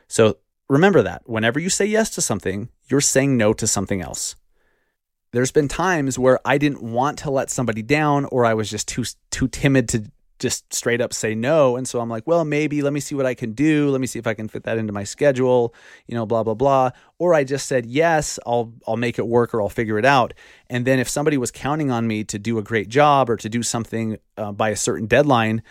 So 0.06 0.38
remember 0.68 1.02
that. 1.02 1.28
Whenever 1.28 1.58
you 1.58 1.68
say 1.68 1.84
yes 1.84 2.10
to 2.10 2.20
something, 2.20 2.68
you're 2.88 3.00
saying 3.00 3.36
no 3.36 3.52
to 3.54 3.66
something 3.66 4.00
else. 4.00 4.36
There's 5.32 5.50
been 5.50 5.66
times 5.66 6.18
where 6.18 6.38
I 6.44 6.58
didn't 6.58 6.82
want 6.82 7.18
to 7.20 7.30
let 7.30 7.50
somebody 7.50 7.82
down 7.82 8.24
or 8.26 8.44
I 8.44 8.54
was 8.54 8.70
just 8.70 8.88
too 8.88 9.04
too 9.30 9.48
timid 9.48 9.88
to 9.90 10.10
just 10.38 10.72
straight 10.72 11.00
up 11.00 11.12
say 11.12 11.34
no. 11.34 11.76
And 11.76 11.86
so 11.86 12.00
I'm 12.00 12.08
like, 12.08 12.26
well, 12.26 12.44
maybe 12.44 12.82
let 12.82 12.92
me 12.92 13.00
see 13.00 13.14
what 13.14 13.26
I 13.26 13.34
can 13.34 13.52
do. 13.52 13.90
Let 13.90 14.00
me 14.00 14.06
see 14.06 14.18
if 14.18 14.26
I 14.26 14.34
can 14.34 14.48
fit 14.48 14.64
that 14.64 14.78
into 14.78 14.92
my 14.92 15.04
schedule, 15.04 15.74
you 16.06 16.14
know, 16.14 16.26
blah, 16.26 16.42
blah, 16.42 16.54
blah. 16.54 16.90
Or 17.18 17.34
I 17.34 17.44
just 17.44 17.66
said, 17.66 17.86
yes, 17.86 18.38
I'll, 18.46 18.72
I'll 18.86 18.96
make 18.96 19.18
it 19.18 19.26
work 19.26 19.54
or 19.54 19.62
I'll 19.62 19.68
figure 19.68 19.98
it 19.98 20.04
out. 20.04 20.34
And 20.68 20.86
then 20.86 20.98
if 20.98 21.08
somebody 21.08 21.36
was 21.36 21.50
counting 21.50 21.90
on 21.90 22.06
me 22.06 22.24
to 22.24 22.38
do 22.38 22.58
a 22.58 22.62
great 22.62 22.88
job 22.88 23.30
or 23.30 23.36
to 23.36 23.48
do 23.48 23.62
something 23.62 24.18
uh, 24.36 24.52
by 24.52 24.70
a 24.70 24.76
certain 24.76 25.06
deadline, 25.06 25.62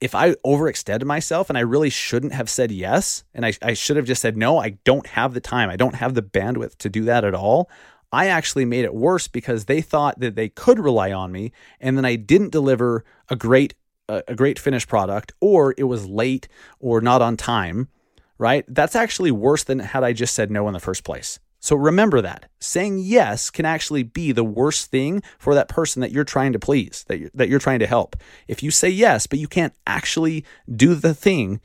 if 0.00 0.14
I 0.14 0.32
overextended 0.46 1.04
myself 1.04 1.50
and 1.50 1.58
I 1.58 1.62
really 1.62 1.90
shouldn't 1.90 2.32
have 2.32 2.48
said 2.48 2.70
yes, 2.70 3.24
and 3.34 3.44
I, 3.44 3.52
I 3.62 3.74
should 3.74 3.96
have 3.96 4.06
just 4.06 4.22
said, 4.22 4.36
no, 4.36 4.58
I 4.58 4.70
don't 4.84 5.06
have 5.06 5.34
the 5.34 5.40
time, 5.40 5.68
I 5.68 5.76
don't 5.76 5.94
have 5.94 6.14
the 6.14 6.22
bandwidth 6.22 6.76
to 6.78 6.88
do 6.88 7.04
that 7.04 7.24
at 7.24 7.34
all, 7.34 7.70
I 8.12 8.26
actually 8.26 8.64
made 8.64 8.84
it 8.84 8.94
worse 8.94 9.28
because 9.28 9.66
they 9.66 9.80
thought 9.80 10.18
that 10.20 10.34
they 10.34 10.48
could 10.48 10.80
rely 10.80 11.12
on 11.12 11.30
me. 11.30 11.52
And 11.80 11.96
then 11.96 12.04
I 12.04 12.16
didn't 12.16 12.50
deliver 12.50 13.04
a 13.28 13.36
great 13.36 13.74
a, 14.28 14.34
great 14.34 14.58
finished 14.58 14.88
product 14.88 15.32
or 15.40 15.74
it 15.76 15.84
was 15.84 16.06
late 16.06 16.48
or 16.78 17.00
not 17.00 17.22
on 17.22 17.36
time, 17.36 17.88
right? 18.38 18.64
That's 18.68 18.96
actually 18.96 19.30
worse 19.30 19.64
than 19.64 19.78
had 19.78 20.04
I 20.04 20.12
just 20.12 20.34
said 20.34 20.50
no 20.50 20.66
in 20.68 20.74
the 20.74 20.80
first 20.80 21.04
place. 21.04 21.38
So 21.62 21.76
remember 21.76 22.22
that 22.22 22.50
saying 22.58 23.00
yes 23.00 23.50
can 23.50 23.66
actually 23.66 24.02
be 24.02 24.32
the 24.32 24.44
worst 24.44 24.90
thing 24.90 25.22
for 25.38 25.54
that 25.54 25.68
person 25.68 26.00
that 26.00 26.10
you're 26.10 26.24
trying 26.24 26.54
to 26.54 26.58
please, 26.58 27.04
that 27.08 27.18
you're, 27.18 27.30
that 27.34 27.48
you're 27.50 27.58
trying 27.58 27.80
to 27.80 27.86
help. 27.86 28.16
If 28.48 28.62
you 28.62 28.70
say 28.70 28.88
yes, 28.88 29.26
but 29.26 29.38
you 29.38 29.46
can't 29.46 29.74
actually 29.86 30.44
do 30.74 30.94
the 30.94 31.14
thing, 31.14 31.60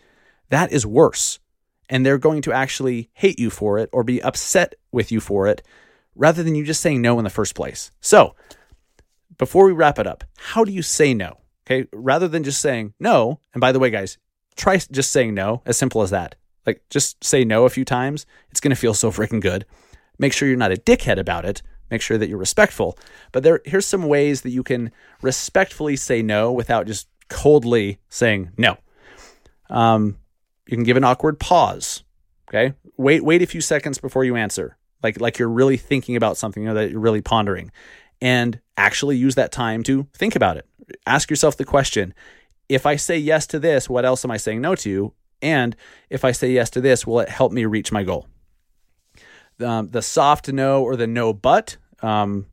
that 0.49 0.71
is 0.71 0.85
worse. 0.85 1.39
And 1.89 2.05
they're 2.05 2.17
going 2.17 2.41
to 2.43 2.51
actually 2.51 3.09
hate 3.13 3.39
you 3.39 3.49
for 3.49 3.79
it 3.79 3.89
or 3.93 4.03
be 4.03 4.21
upset 4.21 4.75
with 4.91 5.11
you 5.11 5.21
for 5.21 5.47
it 5.47 5.61
rather 6.15 6.43
than 6.43 6.55
you 6.55 6.65
just 6.65 6.81
saying 6.81 7.01
no 7.01 7.17
in 7.17 7.23
the 7.23 7.29
first 7.29 7.55
place. 7.55 7.91
So 8.01 8.35
before 9.37 9.65
we 9.65 9.71
wrap 9.71 9.99
it 9.99 10.07
up, 10.07 10.23
how 10.37 10.63
do 10.65 10.71
you 10.71 10.81
say 10.81 11.13
no? 11.13 11.37
Okay. 11.65 11.87
Rather 11.93 12.27
than 12.27 12.43
just 12.43 12.61
saying 12.61 12.93
no. 12.99 13.39
And 13.53 13.61
by 13.61 13.71
the 13.71 13.79
way, 13.79 13.89
guys, 13.89 14.17
try 14.55 14.77
just 14.77 15.11
saying 15.11 15.33
no, 15.33 15.61
as 15.65 15.77
simple 15.77 16.01
as 16.01 16.11
that. 16.11 16.35
Like 16.65 16.81
just 16.89 17.23
say 17.23 17.43
no 17.43 17.65
a 17.65 17.69
few 17.69 17.85
times. 17.85 18.25
It's 18.51 18.59
going 18.59 18.71
to 18.71 18.75
feel 18.75 18.93
so 18.93 19.11
freaking 19.11 19.41
good. 19.41 19.65
Make 20.17 20.33
sure 20.33 20.47
you're 20.47 20.57
not 20.57 20.71
a 20.71 20.77
dickhead 20.77 21.17
about 21.17 21.45
it. 21.45 21.61
Make 21.91 22.01
sure 22.01 22.17
that 22.17 22.29
you're 22.29 22.37
respectful. 22.37 22.97
But 23.31 23.43
there, 23.43 23.61
here's 23.65 23.85
some 23.85 24.07
ways 24.07 24.41
that 24.41 24.49
you 24.49 24.63
can 24.63 24.91
respectfully 25.21 25.95
say 25.95 26.21
no 26.21 26.51
without 26.51 26.87
just 26.87 27.07
coldly 27.29 27.99
saying 28.09 28.51
no. 28.57 28.77
Um, 29.69 30.17
you 30.67 30.77
can 30.77 30.83
give 30.83 30.97
an 30.97 31.03
awkward 31.03 31.39
pause. 31.39 32.03
Okay. 32.49 32.73
Wait, 32.97 33.23
wait 33.23 33.41
a 33.41 33.47
few 33.47 33.61
seconds 33.61 33.99
before 33.99 34.23
you 34.23 34.35
answer. 34.35 34.77
Like, 35.03 35.19
like 35.19 35.37
you're 35.37 35.49
really 35.49 35.77
thinking 35.77 36.15
about 36.15 36.37
something 36.37 36.63
you 36.63 36.69
know, 36.69 36.75
that 36.75 36.89
you're 36.89 36.99
really 36.99 37.21
pondering 37.21 37.71
and 38.21 38.59
actually 38.77 39.17
use 39.17 39.35
that 39.35 39.51
time 39.51 39.83
to 39.83 40.07
think 40.13 40.35
about 40.35 40.57
it 40.57 40.65
ask 41.05 41.29
yourself 41.29 41.57
the 41.57 41.65
question 41.65 42.13
if 42.67 42.85
I 42.85 42.95
say 42.95 43.17
yes 43.17 43.45
to 43.47 43.59
this, 43.59 43.89
what 43.89 44.05
else 44.05 44.25
am 44.25 44.31
I 44.31 44.37
saying 44.37 44.61
no 44.61 44.75
to? 44.75 45.13
And 45.41 45.75
if 46.09 46.25
I 46.25 46.31
say 46.31 46.51
yes 46.51 46.69
to 46.71 46.81
this, 46.81 47.05
will 47.05 47.19
it 47.19 47.29
help 47.29 47.51
me 47.51 47.65
reach 47.65 47.91
my 47.91 48.03
goal? 48.03 48.27
Um, 49.63 49.89
the 49.89 50.01
soft 50.01 50.51
no 50.51 50.83
or 50.83 50.95
the 50.95 51.07
no 51.07 51.31
but, 51.31 51.77
um, 52.01 52.47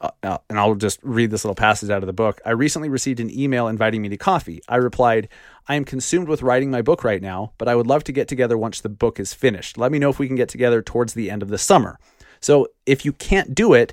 uh, 0.00 0.10
uh, 0.22 0.38
and 0.48 0.58
I'll 0.58 0.76
just 0.76 1.00
read 1.02 1.30
this 1.30 1.44
little 1.44 1.56
passage 1.56 1.90
out 1.90 2.02
of 2.02 2.06
the 2.06 2.12
book. 2.12 2.40
I 2.46 2.50
recently 2.50 2.88
received 2.88 3.18
an 3.20 3.36
email 3.36 3.66
inviting 3.66 4.00
me 4.00 4.08
to 4.10 4.16
coffee. 4.16 4.62
I 4.68 4.76
replied, 4.76 5.28
I 5.66 5.74
am 5.74 5.84
consumed 5.84 6.28
with 6.28 6.42
writing 6.42 6.70
my 6.70 6.82
book 6.82 7.02
right 7.02 7.20
now, 7.20 7.52
but 7.58 7.68
I 7.68 7.74
would 7.74 7.88
love 7.88 8.04
to 8.04 8.12
get 8.12 8.28
together 8.28 8.56
once 8.56 8.80
the 8.80 8.88
book 8.88 9.18
is 9.18 9.34
finished. 9.34 9.76
Let 9.76 9.90
me 9.90 9.98
know 9.98 10.08
if 10.08 10.18
we 10.18 10.28
can 10.28 10.36
get 10.36 10.48
together 10.48 10.80
towards 10.80 11.14
the 11.14 11.30
end 11.30 11.42
of 11.42 11.48
the 11.48 11.58
summer. 11.58 11.98
So 12.40 12.68
if 12.86 13.04
you 13.04 13.12
can't 13.12 13.54
do 13.54 13.74
it, 13.74 13.92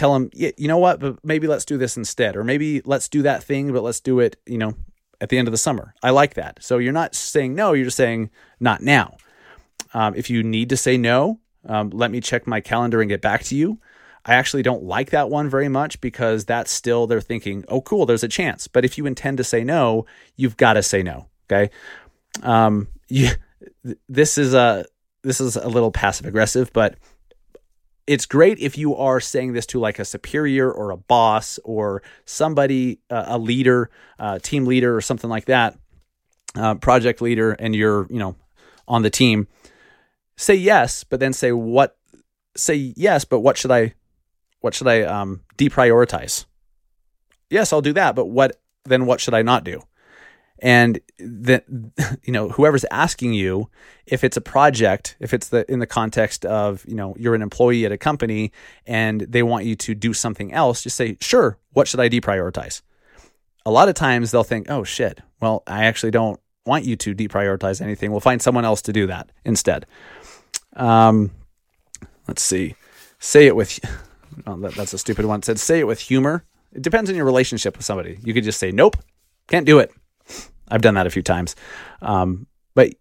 tell 0.00 0.14
them, 0.14 0.30
you 0.32 0.66
know 0.66 0.78
what, 0.78 0.98
but 0.98 1.22
maybe 1.22 1.46
let's 1.46 1.66
do 1.66 1.76
this 1.76 1.98
instead, 1.98 2.34
or 2.34 2.42
maybe 2.42 2.80
let's 2.86 3.06
do 3.06 3.20
that 3.22 3.44
thing, 3.44 3.70
but 3.70 3.82
let's 3.82 4.00
do 4.00 4.18
it, 4.18 4.36
you 4.46 4.56
know, 4.56 4.74
at 5.20 5.28
the 5.28 5.36
end 5.36 5.46
of 5.46 5.52
the 5.52 5.58
summer. 5.58 5.94
I 6.02 6.08
like 6.08 6.34
that. 6.34 6.62
So 6.62 6.78
you're 6.78 6.92
not 6.92 7.14
saying 7.14 7.54
no, 7.54 7.74
you're 7.74 7.84
just 7.84 7.98
saying 7.98 8.30
not 8.58 8.80
now. 8.80 9.18
Um, 9.92 10.14
if 10.14 10.30
you 10.30 10.42
need 10.42 10.70
to 10.70 10.76
say 10.76 10.96
no, 10.96 11.38
um, 11.66 11.90
let 11.90 12.10
me 12.10 12.22
check 12.22 12.46
my 12.46 12.62
calendar 12.62 13.02
and 13.02 13.10
get 13.10 13.20
back 13.20 13.42
to 13.44 13.54
you. 13.54 13.78
I 14.24 14.34
actually 14.34 14.62
don't 14.62 14.84
like 14.84 15.10
that 15.10 15.28
one 15.28 15.50
very 15.50 15.68
much 15.68 16.00
because 16.00 16.46
that's 16.46 16.70
still 16.70 17.06
they're 17.06 17.20
thinking, 17.20 17.66
oh, 17.68 17.82
cool, 17.82 18.06
there's 18.06 18.24
a 18.24 18.28
chance. 18.28 18.68
But 18.68 18.86
if 18.86 18.96
you 18.96 19.04
intend 19.04 19.36
to 19.36 19.44
say 19.44 19.64
no, 19.64 20.06
you've 20.36 20.56
got 20.56 20.74
to 20.74 20.82
say 20.82 21.02
no. 21.02 21.26
Okay. 21.50 21.70
Um, 22.42 22.88
you, 23.08 23.30
this 24.08 24.38
is 24.38 24.54
a 24.54 24.86
this 25.22 25.42
is 25.42 25.56
a 25.56 25.68
little 25.68 25.90
passive 25.90 26.24
aggressive, 26.24 26.72
but 26.72 26.96
it's 28.10 28.26
great 28.26 28.58
if 28.58 28.76
you 28.76 28.96
are 28.96 29.20
saying 29.20 29.52
this 29.52 29.66
to 29.66 29.78
like 29.78 30.00
a 30.00 30.04
superior 30.04 30.68
or 30.68 30.90
a 30.90 30.96
boss 30.96 31.60
or 31.62 32.02
somebody, 32.24 32.98
uh, 33.08 33.26
a 33.28 33.38
leader, 33.38 33.88
uh, 34.18 34.40
team 34.40 34.66
leader, 34.66 34.96
or 34.96 35.00
something 35.00 35.30
like 35.30 35.44
that, 35.44 35.78
uh, 36.56 36.74
project 36.74 37.22
leader, 37.22 37.52
and 37.52 37.72
you're, 37.72 38.08
you 38.10 38.18
know, 38.18 38.34
on 38.88 39.02
the 39.02 39.10
team. 39.10 39.46
Say 40.36 40.56
yes, 40.56 41.04
but 41.04 41.20
then 41.20 41.32
say 41.32 41.52
what? 41.52 41.96
Say 42.56 42.92
yes, 42.96 43.24
but 43.24 43.40
what 43.40 43.56
should 43.56 43.70
I? 43.70 43.94
What 44.58 44.74
should 44.74 44.88
I 44.88 45.02
um, 45.02 45.42
deprioritize? 45.56 46.46
Yes, 47.48 47.72
I'll 47.72 47.80
do 47.80 47.92
that, 47.92 48.16
but 48.16 48.26
what? 48.26 48.60
Then 48.86 49.06
what 49.06 49.20
should 49.20 49.34
I 49.34 49.42
not 49.42 49.62
do? 49.62 49.84
And 50.60 51.00
that 51.18 51.64
you 52.22 52.32
know 52.32 52.48
whoever's 52.50 52.84
asking 52.90 53.32
you 53.32 53.68
if 54.06 54.22
it's 54.22 54.36
a 54.36 54.40
project 54.40 55.16
if 55.18 55.34
it's 55.34 55.48
the 55.48 55.70
in 55.70 55.80
the 55.80 55.86
context 55.86 56.44
of 56.44 56.84
you 56.86 56.94
know 56.94 57.14
you're 57.18 57.34
an 57.34 57.42
employee 57.42 57.84
at 57.84 57.92
a 57.92 57.98
company 57.98 58.52
and 58.86 59.22
they 59.22 59.42
want 59.42 59.64
you 59.64 59.74
to 59.74 59.94
do 59.94 60.12
something 60.12 60.52
else 60.52 60.82
just 60.82 60.96
say 60.96 61.16
sure 61.20 61.58
what 61.72 61.88
should 61.88 62.00
i 62.00 62.08
deprioritize? 62.08 62.82
A 63.66 63.70
lot 63.70 63.88
of 63.88 63.94
times 63.94 64.30
they'll 64.30 64.44
think 64.44 64.70
oh 64.70 64.84
shit. 64.84 65.20
Well 65.40 65.62
i 65.66 65.84
actually 65.84 66.10
don't 66.10 66.40
want 66.66 66.84
you 66.84 66.94
to 66.94 67.14
deprioritize 67.14 67.80
anything. 67.80 68.10
We'll 68.10 68.20
find 68.20 68.40
someone 68.40 68.64
else 68.64 68.82
to 68.82 68.92
do 68.92 69.06
that 69.06 69.32
instead. 69.44 69.86
Um, 70.76 71.30
let's 72.28 72.42
see. 72.42 72.74
Say 73.18 73.46
it 73.46 73.56
with 73.56 73.80
oh, 74.46 74.56
that, 74.60 74.74
that's 74.74 74.92
a 74.92 74.98
stupid 74.98 75.24
one. 75.24 75.40
It 75.40 75.44
said 75.46 75.58
say 75.58 75.80
it 75.80 75.86
with 75.86 76.00
humor. 76.00 76.44
It 76.72 76.82
depends 76.82 77.10
on 77.10 77.16
your 77.16 77.24
relationship 77.24 77.76
with 77.76 77.84
somebody. 77.84 78.18
You 78.22 78.34
could 78.34 78.44
just 78.44 78.60
say 78.60 78.70
nope 78.70 78.96
can't 79.50 79.66
do 79.66 79.80
it 79.80 79.92
I've 80.70 80.82
done 80.82 80.94
that 80.94 81.06
a 81.06 81.10
few 81.10 81.22
times. 81.22 81.56
Um, 82.02 82.46
but 82.74 82.94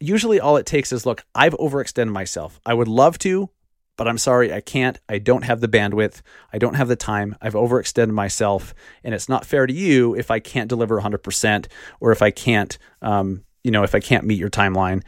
usually 0.00 0.40
all 0.40 0.56
it 0.56 0.66
takes 0.66 0.92
is 0.92 1.06
look, 1.06 1.24
I've 1.34 1.54
overextended 1.54 2.12
myself. 2.12 2.60
I 2.64 2.74
would 2.74 2.88
love 2.88 3.18
to, 3.18 3.50
but 3.96 4.06
I'm 4.06 4.18
sorry, 4.18 4.52
I 4.52 4.60
can't. 4.60 4.98
I 5.08 5.18
don't 5.18 5.42
have 5.42 5.60
the 5.60 5.68
bandwidth. 5.68 6.22
I 6.52 6.58
don't 6.58 6.74
have 6.74 6.88
the 6.88 6.96
time. 6.96 7.36
I've 7.42 7.54
overextended 7.54 8.12
myself, 8.12 8.74
and 9.02 9.12
it's 9.12 9.28
not 9.28 9.44
fair 9.44 9.66
to 9.66 9.72
you 9.72 10.14
if 10.14 10.30
I 10.30 10.38
can't 10.38 10.68
deliver 10.68 11.00
100% 11.00 11.66
or 12.00 12.12
if 12.12 12.22
I 12.22 12.30
can't, 12.30 12.78
um, 13.02 13.44
you 13.64 13.72
know, 13.72 13.82
if 13.82 13.94
I 13.94 14.00
can't 14.00 14.24
meet 14.24 14.38
your 14.38 14.50
timeline. 14.50 15.02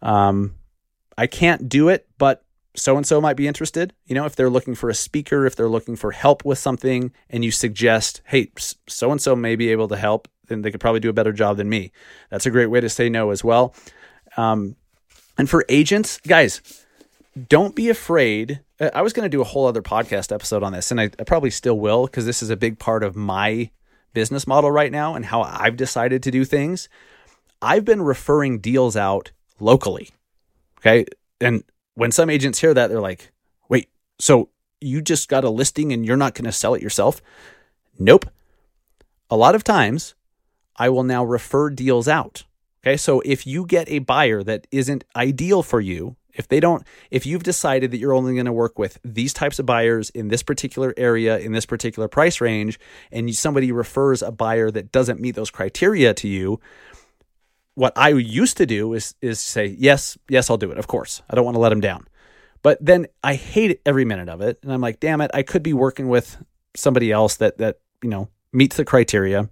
Um, 0.00 0.54
I 1.18 1.26
can't 1.26 1.68
do 1.68 1.88
it, 1.88 2.06
but 2.18 2.44
so 2.76 2.96
and 2.96 3.04
so 3.04 3.20
might 3.20 3.36
be 3.36 3.48
interested. 3.48 3.92
You 4.06 4.14
know, 4.14 4.26
if 4.26 4.36
they're 4.36 4.48
looking 4.48 4.76
for 4.76 4.88
a 4.88 4.94
speaker, 4.94 5.44
if 5.44 5.56
they're 5.56 5.68
looking 5.68 5.96
for 5.96 6.12
help 6.12 6.44
with 6.44 6.58
something, 6.58 7.12
and 7.28 7.44
you 7.44 7.50
suggest, 7.50 8.22
hey, 8.26 8.52
so 8.88 9.10
and 9.10 9.20
so 9.20 9.34
may 9.34 9.56
be 9.56 9.70
able 9.70 9.88
to 9.88 9.96
help, 9.96 10.28
they 10.50 10.70
could 10.70 10.80
probably 10.80 11.00
do 11.00 11.10
a 11.10 11.14
better 11.14 11.32
job 11.32 11.56
than 11.56 11.68
me. 11.68 11.92
That's 12.30 12.46
a 12.46 12.50
great 12.50 12.66
way 12.66 12.80
to 12.80 12.88
say 12.88 13.08
no 13.08 13.30
as 13.30 13.42
well. 13.42 13.74
Um, 14.36 14.76
and 15.38 15.48
for 15.48 15.64
agents, 15.68 16.18
guys, 16.26 16.60
don't 17.48 17.74
be 17.74 17.88
afraid. 17.88 18.60
Uh, 18.78 18.90
I 18.94 19.02
was 19.02 19.12
going 19.12 19.24
to 19.24 19.34
do 19.34 19.40
a 19.40 19.44
whole 19.44 19.66
other 19.66 19.82
podcast 19.82 20.32
episode 20.32 20.62
on 20.62 20.72
this, 20.72 20.90
and 20.90 21.00
I, 21.00 21.04
I 21.18 21.24
probably 21.24 21.50
still 21.50 21.78
will 21.78 22.06
because 22.06 22.26
this 22.26 22.42
is 22.42 22.50
a 22.50 22.56
big 22.56 22.78
part 22.78 23.02
of 23.02 23.16
my 23.16 23.70
business 24.12 24.46
model 24.46 24.70
right 24.70 24.90
now 24.90 25.14
and 25.14 25.24
how 25.24 25.42
I've 25.42 25.76
decided 25.76 26.22
to 26.24 26.30
do 26.30 26.44
things. 26.44 26.88
I've 27.62 27.84
been 27.84 28.02
referring 28.02 28.58
deals 28.58 28.96
out 28.96 29.32
locally. 29.60 30.10
Okay. 30.78 31.04
And 31.40 31.62
when 31.94 32.10
some 32.10 32.30
agents 32.30 32.58
hear 32.58 32.74
that, 32.74 32.88
they're 32.88 33.00
like, 33.00 33.30
wait, 33.68 33.88
so 34.18 34.48
you 34.80 35.02
just 35.02 35.28
got 35.28 35.44
a 35.44 35.50
listing 35.50 35.92
and 35.92 36.04
you're 36.04 36.16
not 36.16 36.34
going 36.34 36.46
to 36.46 36.52
sell 36.52 36.74
it 36.74 36.82
yourself? 36.82 37.22
Nope. 37.98 38.26
A 39.28 39.36
lot 39.36 39.54
of 39.54 39.62
times, 39.62 40.14
I 40.80 40.88
will 40.88 41.04
now 41.04 41.22
refer 41.22 41.68
deals 41.68 42.08
out. 42.08 42.44
Okay. 42.82 42.96
So 42.96 43.20
if 43.20 43.46
you 43.46 43.66
get 43.66 43.88
a 43.90 43.98
buyer 43.98 44.42
that 44.42 44.66
isn't 44.72 45.04
ideal 45.14 45.62
for 45.62 45.80
you, 45.80 46.16
if 46.32 46.48
they 46.48 46.58
don't, 46.58 46.82
if 47.10 47.26
you've 47.26 47.42
decided 47.42 47.90
that 47.90 47.98
you're 47.98 48.14
only 48.14 48.32
going 48.32 48.46
to 48.46 48.52
work 48.52 48.78
with 48.78 48.98
these 49.04 49.34
types 49.34 49.58
of 49.58 49.66
buyers 49.66 50.08
in 50.10 50.28
this 50.28 50.42
particular 50.42 50.94
area, 50.96 51.38
in 51.38 51.52
this 51.52 51.66
particular 51.66 52.08
price 52.08 52.40
range, 52.40 52.80
and 53.12 53.34
somebody 53.34 53.70
refers 53.72 54.22
a 54.22 54.32
buyer 54.32 54.70
that 54.70 54.90
doesn't 54.90 55.20
meet 55.20 55.34
those 55.34 55.50
criteria 55.50 56.14
to 56.14 56.28
you, 56.28 56.58
what 57.74 57.92
I 57.96 58.08
used 58.10 58.56
to 58.56 58.66
do 58.66 58.94
is 58.94 59.14
is 59.20 59.38
say, 59.38 59.66
yes, 59.66 60.16
yes, 60.28 60.48
I'll 60.48 60.56
do 60.56 60.70
it. 60.70 60.78
Of 60.78 60.86
course. 60.86 61.22
I 61.28 61.34
don't 61.34 61.44
want 61.44 61.56
to 61.56 61.60
let 61.60 61.70
them 61.70 61.80
down. 61.80 62.06
But 62.62 62.78
then 62.80 63.06
I 63.22 63.34
hate 63.34 63.80
every 63.84 64.06
minute 64.06 64.30
of 64.30 64.40
it. 64.40 64.58
And 64.62 64.72
I'm 64.72 64.80
like, 64.80 65.00
damn 65.00 65.20
it, 65.20 65.30
I 65.34 65.42
could 65.42 65.62
be 65.62 65.72
working 65.74 66.08
with 66.08 66.42
somebody 66.74 67.12
else 67.12 67.36
that 67.36 67.58
that, 67.58 67.80
you 68.02 68.08
know, 68.08 68.28
meets 68.52 68.76
the 68.76 68.84
criteria 68.84 69.50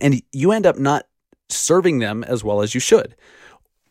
and 0.00 0.22
you 0.32 0.52
end 0.52 0.66
up 0.66 0.78
not 0.78 1.06
serving 1.48 1.98
them 1.98 2.24
as 2.24 2.44
well 2.44 2.60
as 2.60 2.74
you 2.74 2.80
should. 2.80 3.16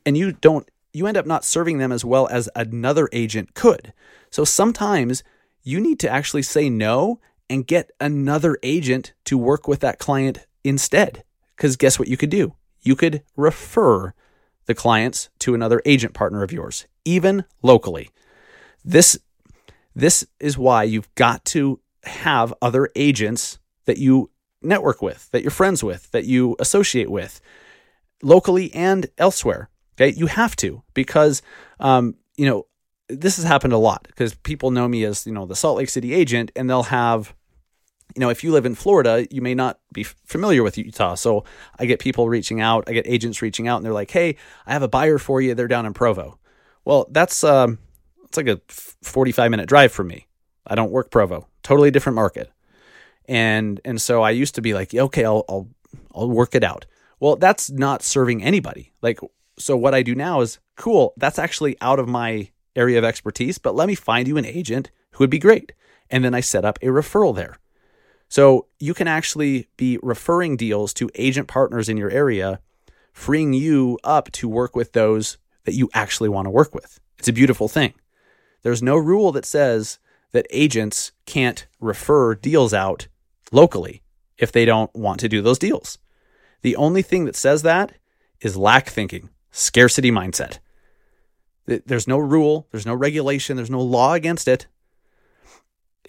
And 0.06 0.18
you 0.18 0.32
don't 0.32 0.70
you 0.94 1.06
end 1.06 1.18
up 1.18 1.26
not 1.26 1.46
serving 1.46 1.78
them 1.78 1.92
as 1.92 2.04
well 2.04 2.28
as 2.28 2.50
another 2.56 3.08
agent 3.12 3.54
could. 3.54 3.94
So 4.32 4.44
sometimes 4.44 5.24
you 5.62 5.80
need 5.80 6.00
to 6.00 6.10
actually 6.10 6.42
say 6.42 6.70
no 6.70 7.20
and 7.50 7.68
get 7.68 7.92
another 8.00 8.58
agent 8.64 9.14
to 9.26 9.38
work 9.38 9.68
with 9.68 9.80
that 9.82 10.00
client 10.00 10.46
instead. 10.64 11.24
Because 11.56 11.76
guess 11.76 12.00
what 12.00 12.08
you 12.08 12.18
could 12.18 12.30
do? 12.30 12.56
You 12.82 12.96
could 12.96 13.24
refer 13.36 14.14
the 14.66 14.76
clients 14.76 15.30
to 15.40 15.54
another 15.54 15.82
agent 15.86 16.14
partner 16.14 16.44
of 16.44 16.52
yours, 16.52 16.88
even 17.06 17.46
locally. 17.62 18.10
This 18.84 19.20
this 19.96 20.26
is 20.40 20.58
why 20.58 20.84
you've 20.84 21.14
got 21.16 21.44
to 21.46 21.80
have 22.04 22.54
other 22.62 22.90
agents 22.96 23.58
that 23.86 23.98
you 23.98 24.30
network 24.62 25.02
with, 25.02 25.30
that 25.32 25.42
you're 25.42 25.52
friends 25.52 25.84
with, 25.84 26.12
that 26.12 26.26
you 26.26 26.56
associate 26.60 27.10
with, 27.10 27.42
locally 28.22 28.74
and 28.74 29.08
elsewhere. 29.18 29.70
Okay, 29.96 30.16
you 30.16 30.28
have 30.28 30.56
to 30.58 30.84
because 30.94 31.42
um, 31.80 32.16
you 32.36 32.46
know 32.46 32.68
this 33.10 33.38
has 33.38 33.46
happened 33.46 33.74
a 33.74 33.78
lot 33.78 34.06
because 34.08 34.36
people 34.36 34.70
know 34.70 34.88
me 34.88 35.04
as 35.04 35.26
you 35.26 35.34
know 35.34 35.46
the 35.46 35.56
Salt 35.56 35.78
Lake 35.78 35.90
City 35.90 36.14
agent, 36.14 36.52
and 36.56 36.70
they'll 36.70 36.84
have 36.84 37.34
you 38.16 38.22
know, 38.22 38.30
if 38.30 38.44
you 38.44 38.52
live 38.52 38.66
in 38.66 38.74
Florida, 38.74 39.28
you 39.30 39.42
may 39.42 39.54
not 39.54 39.80
be 39.94 40.04
familiar 40.04 40.64
with 40.64 40.78
Utah. 40.78 41.14
So 41.14 41.44
I 41.78 41.86
get 41.86 42.00
people 42.00 42.28
reaching 42.30 42.62
out, 42.62 42.86
I 42.88 42.94
get 42.94 43.06
agents 43.08 43.44
reaching 43.44 43.68
out, 43.68 43.78
and 43.78 43.86
they're 43.86 43.94
like, 43.94 44.10
"Hey, 44.10 44.38
I 44.66 44.74
have 44.74 44.82
a 44.82 44.88
buyer 44.88 45.20
for 45.20 45.40
you. 45.40 45.54
They're 45.54 45.68
down 45.68 45.86
in 45.86 45.94
Provo." 45.94 46.40
Well, 46.84 47.08
that's 47.12 47.44
um, 47.44 47.80
it's 48.26 48.38
like 48.38 48.48
a 48.48 48.60
45 48.70 49.52
minute 49.52 49.68
drive 49.68 49.92
from 49.92 50.08
me. 50.08 50.28
I 50.66 50.76
don't 50.76 50.92
work 50.92 51.12
Provo, 51.12 51.48
totally 51.64 51.92
different 51.92 52.16
market, 52.16 52.52
and 53.28 53.80
and 53.86 54.02
so 54.02 54.22
I 54.22 54.32
used 54.32 54.56
to 54.56 54.62
be 54.62 54.74
like, 54.74 54.94
"Okay, 54.94 55.26
I'll 55.26 55.44
I'll 55.50 55.68
I'll 56.14 56.30
work 56.30 56.56
it 56.56 56.64
out." 56.64 56.86
Well, 57.20 57.36
that's 57.36 57.70
not 57.70 58.04
serving 58.04 58.44
anybody. 58.44 58.94
Like, 59.02 59.20
so 59.58 59.76
what 59.76 59.96
I 59.96 60.04
do 60.04 60.14
now 60.14 60.42
is 60.42 60.60
cool. 60.76 61.14
That's 61.18 61.40
actually 61.40 61.76
out 61.82 62.00
of 62.00 62.08
my 62.08 62.50
area 62.76 62.98
of 62.98 63.04
expertise, 63.04 63.58
but 63.58 63.76
let 63.76 63.88
me 63.88 63.96
find 63.96 64.28
you 64.28 64.38
an 64.38 64.46
agent 64.46 64.92
who 65.14 65.24
would 65.24 65.32
be 65.32 65.40
great, 65.40 65.74
and 66.12 66.24
then 66.24 66.36
I 66.36 66.42
set 66.42 66.64
up 66.64 66.78
a 66.82 66.88
referral 66.88 67.36
there 67.36 67.58
so 68.30 68.68
you 68.80 68.94
can 68.94 69.08
actually 69.08 69.68
be 69.78 70.00
referring 70.04 70.58
deals 70.58 70.94
to 70.96 71.10
agent 71.16 71.48
partners 71.48 71.90
in 71.90 71.98
your 71.98 72.10
area, 72.10 72.60
freeing 73.14 73.54
you 73.54 73.98
up 74.04 74.32
to 74.34 74.50
work 74.50 74.76
with 74.76 74.94
those 74.94 75.38
that 75.64 75.76
you 75.76 75.90
actually 75.94 76.30
want 76.30 76.46
to 76.46 76.52
work 76.52 76.76
with. 76.76 77.00
It's 77.18 77.28
a 77.28 77.34
beautiful 77.34 77.68
thing. 77.68 77.94
There's 78.64 78.84
no 78.84 78.98
rule 78.98 79.32
that 79.32 79.46
says 79.46 80.00
that 80.32 80.48
agents 80.50 81.12
can't 81.26 81.68
refer 81.80 82.36
deals 82.36 82.74
out 82.74 83.08
locally 83.52 84.02
if 84.38 84.52
they 84.52 84.66
don't 84.66 84.94
want 84.96 85.20
to 85.22 85.30
do 85.30 85.42
those 85.42 85.60
deals. 85.60 85.98
The 86.62 86.76
only 86.76 87.02
thing 87.02 87.26
that 87.26 87.36
says 87.36 87.62
that 87.64 87.94
is 88.42 88.58
lack 88.58 88.90
thinking, 88.90 89.30
scarcity 89.52 90.12
mindset. 90.12 90.60
There's 91.66 92.08
no 92.08 92.18
rule, 92.18 92.68
there's 92.72 92.86
no 92.86 92.94
regulation, 92.94 93.58
there's 93.58 93.70
no 93.70 93.82
law 93.82 94.14
against 94.14 94.48
it. 94.48 94.68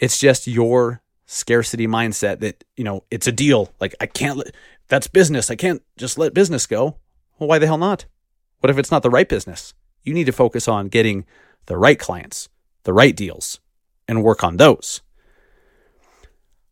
It's 0.01 0.19
just 0.19 0.47
your 0.47 1.03
scarcity 1.27 1.87
mindset 1.87 2.41
that, 2.41 2.65
you 2.77 2.85
know, 2.85 3.05
it's 3.11 3.27
a 3.27 3.33
deal. 3.33 3.73
Like, 3.81 3.95
I 4.01 4.07
can't 4.07 4.39
let, 4.39 4.55
that's 4.89 5.09
business. 5.09 5.51
I 5.51 5.57
can't 5.57 5.83
just 5.97 6.17
let 6.17 6.33
business 6.33 6.67
go. 6.67 6.99
Well, 7.39 7.49
why 7.49 7.59
the 7.59 7.67
hell 7.67 7.79
not? 7.79 8.07
What 8.61 8.71
if 8.71 8.79
it's 8.79 8.91
not 8.91 9.03
the 9.03 9.11
right 9.11 9.29
business? 9.29 9.75
You 10.03 10.15
need 10.15 10.27
to 10.27 10.33
focus 10.33 10.69
on 10.69 10.89
getting 10.89 11.27
the 11.67 11.77
right 11.77 11.99
clients, 11.99 12.49
the 12.85 12.93
right 12.93 13.15
deals, 13.15 13.61
and 14.07 14.23
work 14.23 14.43
on 14.43 14.57
those. 14.57 15.03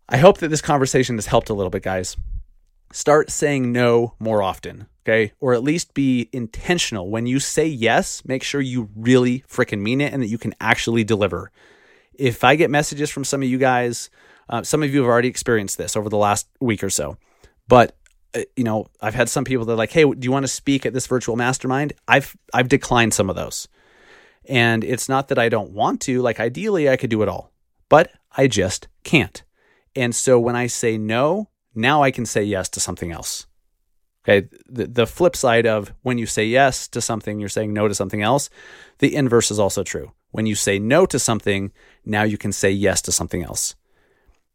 I 0.09 0.19
hope 0.19 0.39
that 0.39 0.49
this 0.49 0.63
conversation 0.63 1.17
has 1.17 1.27
helped 1.27 1.51
a 1.51 1.55
little 1.55 1.71
bit, 1.71 1.83
guys. 1.83 2.17
Start 2.93 3.31
saying 3.31 3.73
no 3.73 4.15
more 4.19 4.43
often, 4.43 4.87
okay? 5.05 5.33
Or 5.41 5.53
at 5.53 5.63
least 5.63 5.95
be 5.95 6.29
intentional. 6.33 7.11
When 7.11 7.27
you 7.27 7.41
say 7.41 7.67
yes, 7.67 8.25
make 8.25 8.43
sure 8.43 8.61
you 8.61 8.89
really 8.95 9.45
freaking 9.49 9.81
mean 9.81 10.01
it 10.01 10.13
and 10.13 10.23
that 10.23 10.29
you 10.29 10.39
can 10.39 10.55
actually 10.61 11.03
deliver. 11.03 11.51
If 12.15 12.45
I 12.45 12.55
get 12.55 12.71
messages 12.71 13.11
from 13.11 13.25
some 13.25 13.43
of 13.43 13.49
you 13.49 13.59
guys 13.59 14.09
uh, 14.49 14.63
some 14.63 14.83
of 14.83 14.93
you 14.93 15.01
have 15.01 15.09
already 15.09 15.29
experienced 15.29 15.79
this 15.79 15.97
over 15.97 16.09
the 16.09 16.17
last 16.17 16.49
week 16.61 16.85
or 16.85 16.91
so, 16.91 17.17
but 17.69 17.97
uh, 18.35 18.43
you 18.55 18.65
know, 18.65 18.87
I've 19.01 19.15
had 19.15 19.29
some 19.29 19.45
people 19.45 19.65
that 19.65 19.73
are 19.73 19.77
like, 19.77 19.93
"Hey, 19.93 20.05
do 20.05 20.19
you 20.21 20.33
want 20.33 20.45
to 20.45 20.49
speak 20.49 20.87
at 20.87 20.93
this 20.93 21.07
virtual 21.07 21.37
mastermind?" 21.37 21.93
I've 22.07 22.37
I've 22.55 22.69
declined 22.69 23.15
some 23.15 23.29
of 23.29 23.37
those, 23.37 23.67
and 24.49 24.85
it's 24.85 25.09
not 25.09 25.29
that 25.29 25.39
I 25.39 25.49
don't 25.49 25.73
want 25.73 26.01
to. 26.03 26.23
Like, 26.23 26.39
ideally, 26.39 26.89
I 26.89 26.97
could 26.97 27.11
do 27.11 27.23
it 27.23 27.29
all, 27.29 27.51
but 27.89 28.13
I 28.37 28.47
just 28.47 28.89
can't. 29.03 29.43
And 29.97 30.15
so 30.15 30.39
when 30.39 30.55
I 30.55 30.67
say 30.67 30.99
no, 30.99 31.49
now 31.75 32.03
I 32.03 32.11
can 32.11 32.27
say 32.27 32.43
yes 32.43 32.69
to 32.71 32.81
something 32.81 33.11
else. 33.11 33.47
Okay. 34.25 34.49
The, 34.69 34.87
the 34.87 35.07
flip 35.07 35.37
side 35.37 35.67
of 35.67 35.93
when 36.03 36.19
you 36.19 36.27
say 36.27 36.45
yes 36.47 36.89
to 36.89 37.01
something, 37.01 37.39
you're 37.39 37.49
saying 37.49 37.73
no 37.73 37.89
to 37.89 37.95
something 37.95 38.23
else. 38.23 38.51
The 38.99 39.15
inverse 39.15 39.51
is 39.51 39.59
also 39.59 39.83
true. 39.83 40.13
When 40.33 40.47
you 40.47 40.55
say 40.55 40.79
no 40.79 41.07
to 41.07 41.19
something, 41.19 41.73
now 42.05 42.25
you 42.25 42.37
can 42.37 42.53
say 42.53 42.71
yes 42.71 43.01
to 43.03 43.13
something 43.13 43.43
else. 43.43 43.75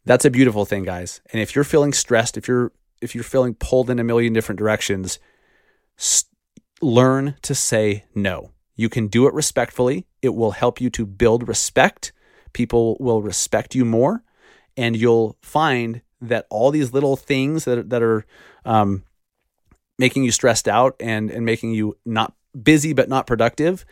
That's 0.06 0.26
a 0.26 0.30
beautiful 0.30 0.66
thing, 0.66 0.84
guys. 0.84 1.22
And 1.32 1.42
if 1.42 1.56
you're 1.56 1.64
feeling 1.64 1.94
stressed, 1.94 2.38
if 2.38 2.48
you're 2.48 2.72
if 3.02 3.16
you're 3.16 3.24
feeling 3.24 3.56
pulled 3.56 3.90
in 3.90 3.98
a 3.98 4.04
million 4.04 4.34
different 4.34 4.60
directions, 4.60 5.20
st- 5.96 6.32
learn 6.82 7.36
to 7.42 7.56
say 7.56 8.06
no. 8.14 8.52
You 8.76 8.90
can 8.90 9.08
do 9.08 9.28
it 9.28 9.34
respectfully. 9.34 10.06
It 10.22 10.36
will 10.36 10.52
help 10.52 10.80
you 10.80 10.90
to 10.92 11.06
build 11.06 11.48
respect. 11.48 12.14
People 12.54 12.98
will 13.00 13.22
respect 13.22 13.74
you 13.74 13.86
more, 13.86 14.24
and 14.78 14.96
you'll 14.96 15.38
find 15.42 16.02
that 16.22 16.46
all 16.50 16.72
these 16.72 16.94
little 16.94 17.16
things 17.16 17.66
that 17.66 17.90
that 17.90 18.02
are 18.02 18.26
um, 18.66 19.04
making 19.98 20.24
you 20.24 20.32
stressed 20.32 20.68
out 20.68 20.96
and 21.00 21.30
and 21.32 21.46
making 21.46 21.72
you 21.72 21.98
not 22.06 22.34
busy 22.62 22.94
but 22.94 23.10
not 23.10 23.28
productive, 23.28 23.86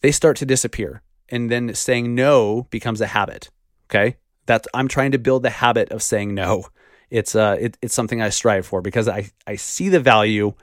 they 0.00 0.12
start 0.12 0.36
to 0.38 0.46
disappear. 0.46 1.02
And 1.30 1.50
then 1.50 1.74
saying 1.74 2.14
no 2.14 2.66
becomes 2.70 3.00
a 3.00 3.06
habit. 3.06 3.50
Okay 3.90 4.16
that 4.46 4.66
I'm 4.74 4.88
trying 4.88 5.12
to 5.12 5.18
build 5.18 5.42
the 5.42 5.50
habit 5.50 5.90
of 5.90 6.02
saying 6.02 6.34
no. 6.34 6.66
It's 7.10 7.34
uh 7.34 7.56
it, 7.60 7.78
it's 7.82 7.94
something 7.94 8.20
I 8.20 8.30
strive 8.30 8.66
for 8.66 8.80
because 8.80 9.08
I 9.08 9.30
I 9.46 9.56
see 9.56 9.88
the 9.88 10.00
value 10.00 10.54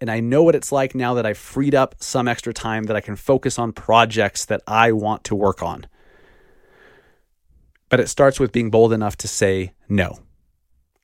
and 0.00 0.10
I 0.10 0.20
know 0.20 0.42
what 0.42 0.54
it's 0.54 0.70
like 0.70 0.94
now 0.94 1.14
that 1.14 1.26
I've 1.26 1.38
freed 1.38 1.74
up 1.74 1.96
some 2.00 2.28
extra 2.28 2.52
time 2.52 2.84
that 2.84 2.96
I 2.96 3.00
can 3.00 3.16
focus 3.16 3.58
on 3.58 3.72
projects 3.72 4.44
that 4.44 4.62
I 4.66 4.92
want 4.92 5.24
to 5.24 5.34
work 5.34 5.62
on. 5.62 5.86
But 7.88 8.00
it 8.00 8.08
starts 8.08 8.40
with 8.40 8.52
being 8.52 8.70
bold 8.70 8.92
enough 8.92 9.16
to 9.18 9.28
say 9.28 9.72
no. 9.88 10.18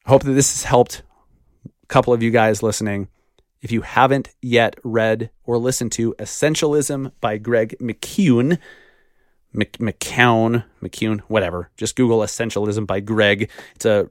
Hope 0.06 0.24
that 0.24 0.32
this 0.32 0.52
has 0.52 0.64
helped 0.64 1.02
a 1.64 1.86
couple 1.86 2.12
of 2.12 2.22
you 2.22 2.30
guys 2.30 2.62
listening. 2.62 3.08
If 3.60 3.70
you 3.70 3.82
haven't 3.82 4.30
yet 4.40 4.76
read 4.82 5.30
or 5.44 5.58
listened 5.58 5.92
to 5.92 6.14
Essentialism 6.18 7.12
by 7.20 7.38
Greg 7.38 7.76
McKeown, 7.80 8.58
Mc, 9.52 9.78
McCown, 9.78 10.64
McCune, 10.82 11.20
whatever. 11.28 11.70
Just 11.76 11.94
Google 11.94 12.18
Essentialism 12.20 12.86
by 12.86 13.00
Greg. 13.00 13.50
It's 13.76 13.84
a 13.84 14.10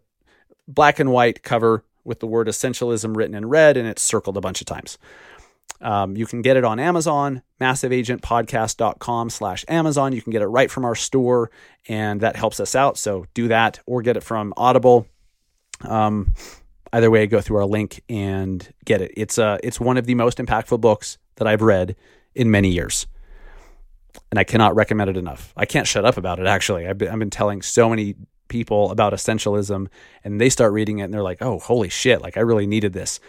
black 0.67 0.99
and 0.99 1.11
white 1.11 1.43
cover 1.43 1.83
with 2.03 2.19
the 2.19 2.27
word 2.27 2.47
essentialism 2.47 3.15
written 3.15 3.35
in 3.35 3.47
red, 3.47 3.77
and 3.77 3.87
it's 3.87 4.01
circled 4.01 4.37
a 4.37 4.41
bunch 4.41 4.61
of 4.61 4.67
times. 4.67 4.97
Um, 5.79 6.15
you 6.15 6.25
can 6.25 6.41
get 6.41 6.57
it 6.57 6.63
on 6.63 6.79
Amazon, 6.79 7.41
massiveagentpodcast.com 7.59 9.29
slash 9.29 9.65
Amazon. 9.67 10.13
You 10.13 10.21
can 10.21 10.31
get 10.31 10.41
it 10.41 10.47
right 10.47 10.69
from 10.69 10.85
our 10.85 10.95
store, 10.95 11.49
and 11.87 12.21
that 12.21 12.35
helps 12.35 12.59
us 12.59 12.75
out. 12.75 12.97
So 12.97 13.25
do 13.33 13.47
that 13.47 13.79
or 13.85 14.01
get 14.01 14.17
it 14.17 14.23
from 14.23 14.53
Audible. 14.57 15.07
Um, 15.81 16.33
either 16.93 17.09
way, 17.09 17.25
go 17.25 17.41
through 17.41 17.57
our 17.57 17.65
link 17.65 18.03
and 18.09 18.71
get 18.85 19.01
it. 19.01 19.11
It's, 19.17 19.39
uh, 19.39 19.57
it's 19.63 19.79
one 19.79 19.97
of 19.97 20.05
the 20.05 20.15
most 20.15 20.37
impactful 20.37 20.81
books 20.81 21.17
that 21.37 21.47
I've 21.47 21.61
read 21.61 21.95
in 22.35 22.51
many 22.51 22.69
years 22.69 23.07
and 24.29 24.39
I 24.39 24.43
cannot 24.43 24.75
recommend 24.75 25.09
it 25.09 25.17
enough. 25.17 25.53
I 25.55 25.65
can't 25.65 25.87
shut 25.87 26.05
up 26.05 26.17
about 26.17 26.39
it. 26.39 26.47
Actually, 26.47 26.87
I've 26.87 26.97
been, 26.97 27.09
I've 27.09 27.19
been 27.19 27.29
telling 27.29 27.61
so 27.61 27.89
many 27.89 28.15
people 28.47 28.91
about 28.91 29.13
essentialism, 29.13 29.87
and 30.23 30.41
they 30.41 30.49
start 30.49 30.73
reading 30.73 30.99
it, 30.99 31.03
and 31.03 31.13
they're 31.13 31.23
like, 31.23 31.41
"Oh, 31.41 31.59
holy 31.59 31.89
shit! 31.89 32.21
Like 32.21 32.37
I 32.37 32.41
really 32.41 32.67
needed 32.67 32.93
this." 32.93 33.19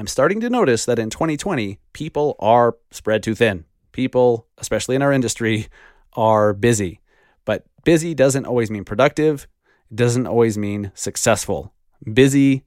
I'm 0.00 0.06
starting 0.06 0.40
to 0.40 0.48
notice 0.48 0.86
that 0.86 0.98
in 0.98 1.10
2020, 1.10 1.78
people 1.92 2.34
are 2.38 2.78
spread 2.90 3.22
too 3.22 3.34
thin. 3.34 3.66
People, 3.92 4.46
especially 4.56 4.96
in 4.96 5.02
our 5.02 5.12
industry, 5.12 5.68
are 6.14 6.54
busy. 6.54 7.02
But 7.44 7.66
busy 7.84 8.14
doesn't 8.14 8.46
always 8.46 8.70
mean 8.70 8.86
productive. 8.86 9.46
It 9.90 9.96
doesn't 9.96 10.26
always 10.26 10.56
mean 10.56 10.90
successful. 10.94 11.74
Busy 12.10 12.64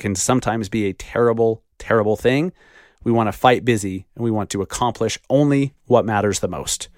can 0.00 0.16
sometimes 0.16 0.68
be 0.68 0.86
a 0.86 0.92
terrible, 0.92 1.62
terrible 1.78 2.16
thing. 2.16 2.52
We 3.04 3.12
want 3.12 3.28
to 3.28 3.32
fight 3.32 3.64
busy 3.64 4.08
and 4.16 4.24
we 4.24 4.32
want 4.32 4.50
to 4.50 4.60
accomplish 4.60 5.20
only 5.30 5.74
what 5.84 6.04
matters 6.04 6.40
the 6.40 6.48
most. 6.48 6.88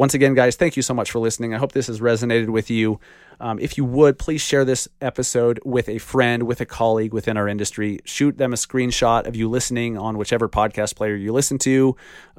Once 0.00 0.14
again, 0.14 0.32
guys, 0.32 0.56
thank 0.56 0.78
you 0.78 0.82
so 0.82 0.94
much 0.94 1.10
for 1.10 1.18
listening. 1.18 1.52
I 1.52 1.58
hope 1.58 1.72
this 1.72 1.88
has 1.88 2.00
resonated 2.00 2.48
with 2.48 2.70
you. 2.70 2.98
Um, 3.38 3.58
if 3.58 3.76
you 3.76 3.84
would, 3.84 4.18
please 4.18 4.40
share 4.40 4.64
this 4.64 4.88
episode 5.02 5.60
with 5.62 5.90
a 5.90 5.98
friend, 5.98 6.44
with 6.44 6.62
a 6.62 6.64
colleague 6.64 7.12
within 7.12 7.36
our 7.36 7.46
industry. 7.46 8.00
Shoot 8.06 8.38
them 8.38 8.54
a 8.54 8.56
screenshot 8.56 9.26
of 9.26 9.36
you 9.36 9.46
listening 9.50 9.98
on 9.98 10.16
whichever 10.16 10.48
podcast 10.48 10.96
player 10.96 11.16
you 11.16 11.34
listen 11.34 11.58
to. 11.58 11.96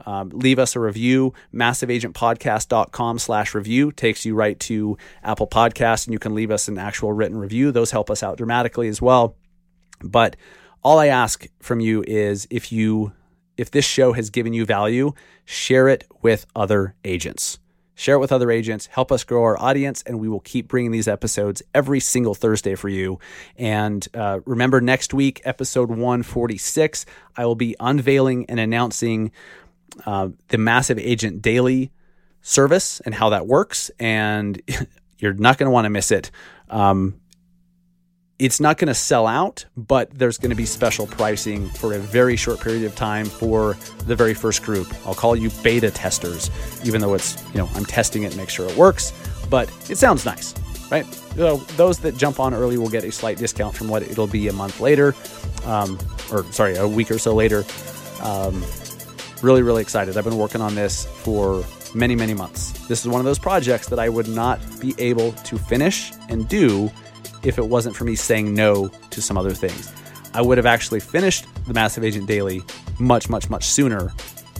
Um, 0.07 0.30
leave 0.30 0.57
us 0.57 0.76
a 0.76 0.80
review. 0.80 1.36
MassiveAgentPodcast.com 1.53 3.20
slash 3.20 3.53
review 3.53 3.91
takes 3.91 4.26
you 4.26 4.34
right 4.34 4.59
to 4.62 4.97
Apple 5.24 5.45
Podcasts, 5.45 6.07
and 6.07 6.14
you 6.14 6.20
can 6.20 6.34
leave 6.34 6.49
us 6.49 6.68
an 6.68 6.80
actual 6.80 7.14
written 7.14 7.38
review. 7.38 7.72
Those 7.72 7.91
help 7.91 8.09
us 8.09 8.24
out 8.24 8.38
dramatically 8.38 8.88
as 8.88 9.03
well. 9.03 9.36
But 10.03 10.36
all 10.84 10.97
I 10.97 11.09
ask 11.09 11.45
from 11.59 11.80
you 11.80 12.03
is 12.07 12.47
if 12.49 12.72
you 12.72 13.12
if 13.62 13.70
this 13.70 13.86
show 13.86 14.14
has 14.14 14.32
given 14.32 14.53
you 14.53 14.66
value, 14.66 15.14
share 15.45 15.88
it 15.88 16.07
with 16.24 16.47
other 16.55 16.95
agents. 17.05 17.59
share 17.93 18.16
it 18.16 18.20
with 18.20 18.32
other 18.32 18.49
agents, 18.49 18.88
help 18.88 19.12
us 19.12 19.24
grow 19.24 19.43
our 19.43 19.62
audience, 19.62 20.01
and 20.07 20.20
we 20.20 20.28
will 20.28 20.39
keep 20.39 20.68
bringing 20.68 20.89
these 20.89 21.07
episodes 21.07 21.62
every 21.76 21.99
single 21.99 22.34
Thursday 22.34 22.74
for 22.74 22.89
you. 22.89 23.20
And 23.57 24.07
uh, 24.16 24.39
remember, 24.47 24.82
next 24.82 25.14
week, 25.14 25.39
episode 25.45 25.89
146, 25.89 27.05
I 27.38 27.45
will 27.45 27.53
be 27.53 27.76
unveiling 27.80 28.47
and 28.49 28.59
announcing 28.59 29.32
uh, 30.07 30.30
the 30.47 30.57
Massive 30.57 30.97
Agent 30.97 31.43
Daily 31.43 31.91
service 32.41 32.99
and 33.01 33.14
how 33.14 33.30
that 33.30 33.45
works. 33.45 33.91
And 33.99 34.59
you're 35.20 35.36
not 35.36 35.59
going 35.59 35.68
to 35.68 35.72
want 35.72 35.86
to 35.86 35.91
miss 35.91 36.09
it. 36.09 36.32
Um, 36.72 37.20
it's 38.41 38.59
not 38.59 38.79
going 38.79 38.87
to 38.87 38.95
sell 38.95 39.27
out, 39.27 39.63
but 39.77 40.09
there's 40.17 40.39
going 40.39 40.49
to 40.49 40.55
be 40.55 40.65
special 40.65 41.05
pricing 41.05 41.69
for 41.69 41.93
a 41.93 41.99
very 41.99 42.35
short 42.35 42.59
period 42.59 42.83
of 42.83 42.95
time 42.95 43.27
for 43.27 43.77
the 44.07 44.15
very 44.15 44.33
first 44.33 44.63
group. 44.63 44.91
I'll 45.05 45.13
call 45.13 45.35
you 45.35 45.51
beta 45.61 45.91
testers, 45.91 46.49
even 46.83 47.01
though 47.01 47.13
it's, 47.13 47.39
you 47.53 47.59
know, 47.59 47.69
I'm 47.75 47.85
testing 47.85 48.23
it 48.23 48.35
make 48.35 48.49
sure 48.49 48.67
it 48.67 48.75
works, 48.75 49.13
but 49.51 49.69
it 49.91 49.99
sounds 49.99 50.25
nice, 50.25 50.55
right? 50.89 51.05
So 51.35 51.57
those 51.77 51.99
that 51.99 52.17
jump 52.17 52.39
on 52.39 52.55
early 52.55 52.79
will 52.79 52.89
get 52.89 53.03
a 53.03 53.11
slight 53.11 53.37
discount 53.37 53.75
from 53.75 53.89
what 53.89 54.01
it'll 54.01 54.25
be 54.25 54.47
a 54.47 54.53
month 54.53 54.79
later, 54.79 55.13
um, 55.65 55.99
or 56.31 56.43
sorry, 56.51 56.77
a 56.77 56.87
week 56.87 57.11
or 57.11 57.19
so 57.19 57.35
later. 57.35 57.63
Um, 58.23 58.65
really, 59.43 59.61
really 59.61 59.83
excited. 59.83 60.17
I've 60.17 60.23
been 60.23 60.39
working 60.39 60.61
on 60.61 60.73
this 60.73 61.05
for 61.05 61.63
many, 61.93 62.15
many 62.15 62.33
months. 62.33 62.71
This 62.87 63.01
is 63.01 63.07
one 63.07 63.21
of 63.21 63.25
those 63.25 63.37
projects 63.37 63.87
that 63.89 63.99
I 63.99 64.09
would 64.09 64.27
not 64.27 64.59
be 64.79 64.95
able 64.97 65.33
to 65.33 65.59
finish 65.59 66.11
and 66.27 66.49
do 66.49 66.89
if 67.43 67.57
it 67.57 67.65
wasn't 67.65 67.95
for 67.95 68.03
me 68.03 68.15
saying 68.15 68.53
no 68.53 68.89
to 69.09 69.21
some 69.21 69.37
other 69.37 69.53
things. 69.53 69.91
I 70.33 70.41
would 70.41 70.57
have 70.57 70.65
actually 70.65 70.99
finished 70.99 71.45
the 71.65 71.73
Massive 71.73 72.03
Agent 72.03 72.27
Daily 72.27 72.61
much, 72.99 73.29
much, 73.29 73.49
much 73.49 73.65
sooner 73.65 74.13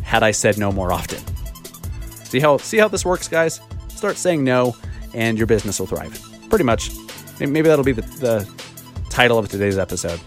had 0.04 0.24
I 0.24 0.32
said 0.32 0.58
no 0.58 0.72
more 0.72 0.92
often. 0.92 1.20
See 2.26 2.40
how 2.40 2.58
see 2.58 2.78
how 2.78 2.88
this 2.88 3.06
works, 3.06 3.28
guys? 3.28 3.62
Start 3.90 4.18
saying 4.18 4.44
no, 4.44 4.76
and 5.14 5.38
your 5.38 5.48
business 5.48 5.80
will 5.80 5.88
thrive. 5.88 6.20
Pretty 6.50 6.66
much. 6.66 6.92
Maybe 7.40 7.62
that'll 7.62 7.86
be 7.86 7.92
the, 7.92 8.02
the 8.02 8.50
title 9.10 9.38
of 9.38 9.50
today's 9.50 9.78
episode. 9.78 10.20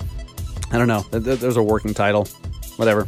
I 0.72 0.78
don't 0.78 0.88
know. 0.88 1.02
There's 1.10 1.56
a 1.56 1.62
working 1.62 1.94
title. 1.94 2.26
Whatever. 2.76 3.06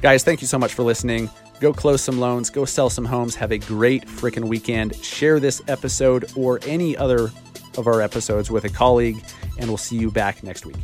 Guys, 0.00 0.24
thank 0.24 0.40
you 0.40 0.46
so 0.46 0.58
much 0.58 0.74
for 0.74 0.82
listening. 0.82 1.28
Go 1.60 1.72
close 1.72 2.02
some 2.02 2.18
loans, 2.18 2.50
go 2.50 2.64
sell 2.64 2.90
some 2.90 3.04
homes. 3.04 3.34
Have 3.36 3.52
a 3.52 3.58
great 3.58 4.06
freaking 4.06 4.44
weekend. 4.44 4.96
Share 4.96 5.40
this 5.40 5.62
episode 5.68 6.30
or 6.36 6.58
any 6.66 6.96
other 6.96 7.30
of 7.78 7.86
our 7.86 8.00
episodes 8.00 8.50
with 8.50 8.64
a 8.64 8.70
colleague, 8.70 9.22
and 9.58 9.68
we'll 9.68 9.76
see 9.76 9.96
you 9.96 10.10
back 10.10 10.42
next 10.42 10.66
week. 10.66 10.76